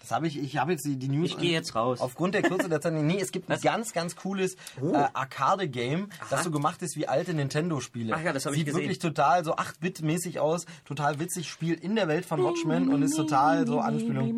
Das 0.00 0.10
habe 0.16 0.26
ich, 0.26 0.38
ich 0.38 0.56
habe 0.56 0.72
jetzt 0.72 0.84
die, 0.86 0.96
die 0.96 1.08
News. 1.08 1.32
Oh. 1.32 1.34
Ich 1.34 1.38
gehe 1.38 1.52
jetzt 1.52 1.74
raus. 1.74 2.00
Aufgrund 2.00 2.34
der 2.34 2.42
Kürze 2.42 2.68
der 2.68 2.80
Zeit. 2.80 2.94
Nee, 2.94 3.20
es 3.20 3.30
gibt 3.30 3.50
ein 3.50 3.60
ganz, 3.60 3.92
ganz 3.92 4.16
cooles 4.16 4.54
äh, 4.82 4.94
Arcade-Game, 5.12 6.08
das 6.30 6.44
so 6.44 6.50
gemacht 6.50 6.80
ist 6.82 6.96
wie 6.96 7.06
alte 7.06 7.34
Nintendo-Spiele. 7.34 8.14
Ach 8.16 8.22
ja, 8.22 8.32
das 8.32 8.46
hab 8.46 8.52
ich 8.52 8.58
Sieht 8.60 8.66
gesehen. 8.66 8.80
wirklich 8.82 8.98
total 9.00 9.44
so 9.44 9.54
8-Bit-mäßig 9.56 10.40
aus, 10.40 10.64
total 10.86 11.20
witzig, 11.20 11.48
spielt 11.48 11.80
in 11.80 11.94
der 11.94 12.08
Welt 12.08 12.24
von 12.24 12.42
Watchmen 12.42 12.88
und 12.88 13.02
ist 13.02 13.16
total 13.16 13.66
so 13.66 13.80
Anspielung. 13.80 14.34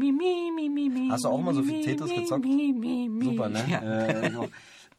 Hast 1.11 1.25
du 1.25 1.29
auch 1.29 1.41
mal 1.41 1.55
so 1.55 1.63
viel 1.63 1.83
Tetris 1.83 2.11
gezockt? 2.15 2.45
Super, 2.45 3.49
ne? 3.49 3.65
Ja. 3.69 3.81
Äh, 3.81 4.37
auch. 4.37 4.49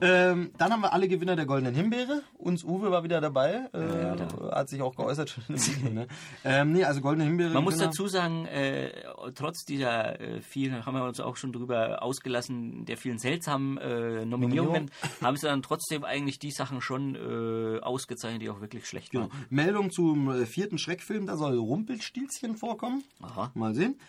Ähm, 0.01 0.51
dann 0.57 0.71
haben 0.73 0.81
wir 0.81 0.93
alle 0.93 1.07
Gewinner 1.07 1.35
der 1.35 1.45
Goldenen 1.45 1.75
Himbeere. 1.75 2.23
Uns 2.37 2.63
Uwe 2.63 2.89
war 2.91 3.03
wieder 3.03 3.21
dabei. 3.21 3.69
Äh, 3.73 3.79
Ja, 3.79 4.15
ja, 4.15 4.51
hat 4.55 4.67
sich 4.69 4.81
auch 4.81 4.95
geäußert 4.95 5.29
schon 5.29 5.43
im 5.49 5.55
Video, 5.65 5.93
ne? 5.93 6.07
ähm, 6.43 6.71
nee, 6.71 6.83
also 6.83 7.01
Goldene 7.01 7.25
Himbeere. 7.25 7.53
Man 7.53 7.63
muss 7.63 7.77
dazu 7.77 8.07
sagen, 8.07 8.45
äh, 8.47 8.91
trotz 9.35 9.63
dieser 9.63 10.19
äh, 10.19 10.41
vielen, 10.41 10.85
haben 10.85 10.95
wir 10.95 11.03
uns 11.05 11.19
auch 11.19 11.35
schon 11.35 11.53
drüber 11.53 12.01
ausgelassen, 12.01 12.85
der 12.85 12.97
vielen 12.97 13.19
seltsamen 13.19 13.77
äh, 13.77 14.25
Nominierungen, 14.25 14.89
haben 15.21 15.37
sie 15.37 15.45
dann 15.47 15.61
trotzdem 15.61 16.03
eigentlich 16.03 16.39
die 16.39 16.51
Sachen 16.51 16.81
schon 16.81 17.15
äh, 17.15 17.79
ausgezeichnet, 17.81 18.41
die 18.41 18.49
auch 18.49 18.59
wirklich 18.61 18.87
schlecht 18.87 19.11
Genau. 19.11 19.29
waren. 19.29 19.45
Meldung 19.49 19.91
zum 19.91 20.29
äh, 20.31 20.45
vierten 20.47 20.77
Schreckfilm, 20.79 21.27
da 21.27 21.37
soll 21.37 21.57
Rumpelstilzchen 21.57 22.55
vorkommen. 22.57 23.03
Aha. 23.21 23.51
Mal 23.53 23.75
sehen. 23.75 23.99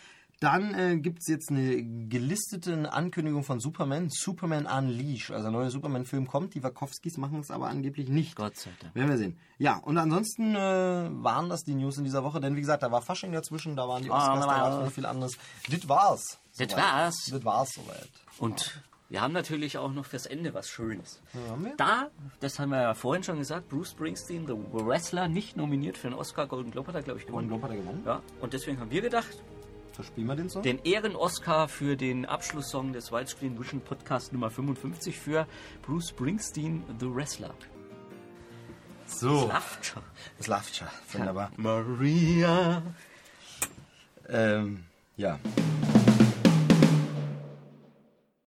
Dann 0.42 0.74
äh, 0.74 0.96
gibt 0.96 1.20
es 1.20 1.28
jetzt 1.28 1.50
eine 1.50 1.84
gelistete 2.08 2.92
Ankündigung 2.92 3.44
von 3.44 3.60
Superman, 3.60 4.08
Superman 4.10 4.66
Unleashed. 4.66 5.30
Also 5.30 5.46
ein 5.46 5.52
neuer 5.52 5.70
Superman-Film 5.70 6.26
kommt, 6.26 6.54
die 6.54 6.64
Wachowskis 6.64 7.16
machen 7.16 7.38
es 7.38 7.52
aber 7.52 7.68
angeblich 7.68 8.08
nicht. 8.08 8.34
Gott 8.34 8.56
sei 8.56 8.70
Dank. 8.80 8.92
Werden 8.92 9.08
wir 9.08 9.18
sehen. 9.18 9.38
Ja, 9.58 9.76
und 9.76 9.98
ansonsten 9.98 10.56
äh, 10.56 10.58
waren 10.58 11.48
das 11.48 11.62
die 11.62 11.76
News 11.76 11.96
in 11.98 12.02
dieser 12.02 12.24
Woche, 12.24 12.40
denn 12.40 12.56
wie 12.56 12.60
gesagt, 12.60 12.82
da 12.82 12.90
war 12.90 13.02
Fasching 13.02 13.30
dazwischen, 13.30 13.76
da 13.76 13.86
waren 13.86 14.02
die 14.02 14.10
Oscars, 14.10 14.40
da 14.40 14.48
war 14.48 14.90
viel 14.90 15.06
anderes. 15.06 15.38
Das 15.70 15.88
war's. 15.88 16.40
Das 16.58 16.76
war's. 16.76 17.26
Das 17.30 17.44
war's 17.44 17.70
soweit. 17.74 18.10
Und 18.38 18.82
wir 19.10 19.20
haben 19.20 19.34
natürlich 19.34 19.78
auch 19.78 19.92
noch 19.92 20.06
fürs 20.06 20.26
Ende 20.26 20.54
was 20.54 20.68
Schönes. 20.68 21.20
Da, 21.76 22.08
das 22.40 22.58
haben 22.58 22.70
wir 22.70 22.82
ja 22.82 22.94
vorhin 22.94 23.22
schon 23.22 23.38
gesagt, 23.38 23.68
Bruce 23.68 23.90
Springsteen, 23.90 24.48
The 24.48 24.54
Wrestler, 24.72 25.28
nicht 25.28 25.56
nominiert 25.56 25.98
für 25.98 26.08
den 26.08 26.18
Oscar. 26.18 26.48
Golden 26.48 26.72
Globe 26.72 26.88
hat 26.88 26.96
er, 26.96 27.02
glaube 27.02 27.20
ich, 27.20 27.26
Golden 27.26 27.48
gewonnen. 27.48 27.60
Globe 27.60 27.62
hat 27.62 27.70
er 27.70 27.76
gewonnen. 27.76 28.02
Ja, 28.04 28.22
und 28.40 28.54
deswegen 28.54 28.80
haben 28.80 28.90
wir 28.90 29.02
gedacht, 29.02 29.36
Verspielen 29.92 30.28
wir 30.28 30.36
den 30.36 30.48
so? 30.48 30.62
den 30.62 30.78
Ehren-Oscar 30.84 31.68
für 31.68 31.96
den 31.96 32.24
Abschlusssong 32.26 32.92
des 32.92 33.12
Widescreen 33.12 33.58
Vision 33.58 33.80
Podcast 33.80 34.32
Nummer 34.32 34.50
55 34.50 35.18
für 35.18 35.46
Bruce 35.82 36.08
Springsteen, 36.10 36.82
The 36.98 37.06
Wrestler. 37.14 37.54
so. 39.06 39.48
Lacht 39.48 39.84
schon. 39.84 40.02
Es 40.38 40.46
läuft 40.46 40.76
schon. 40.76 40.88
Wunderbar. 41.12 41.50
Maria. 41.56 42.82
Ähm, 44.28 44.84
ja. 45.16 45.38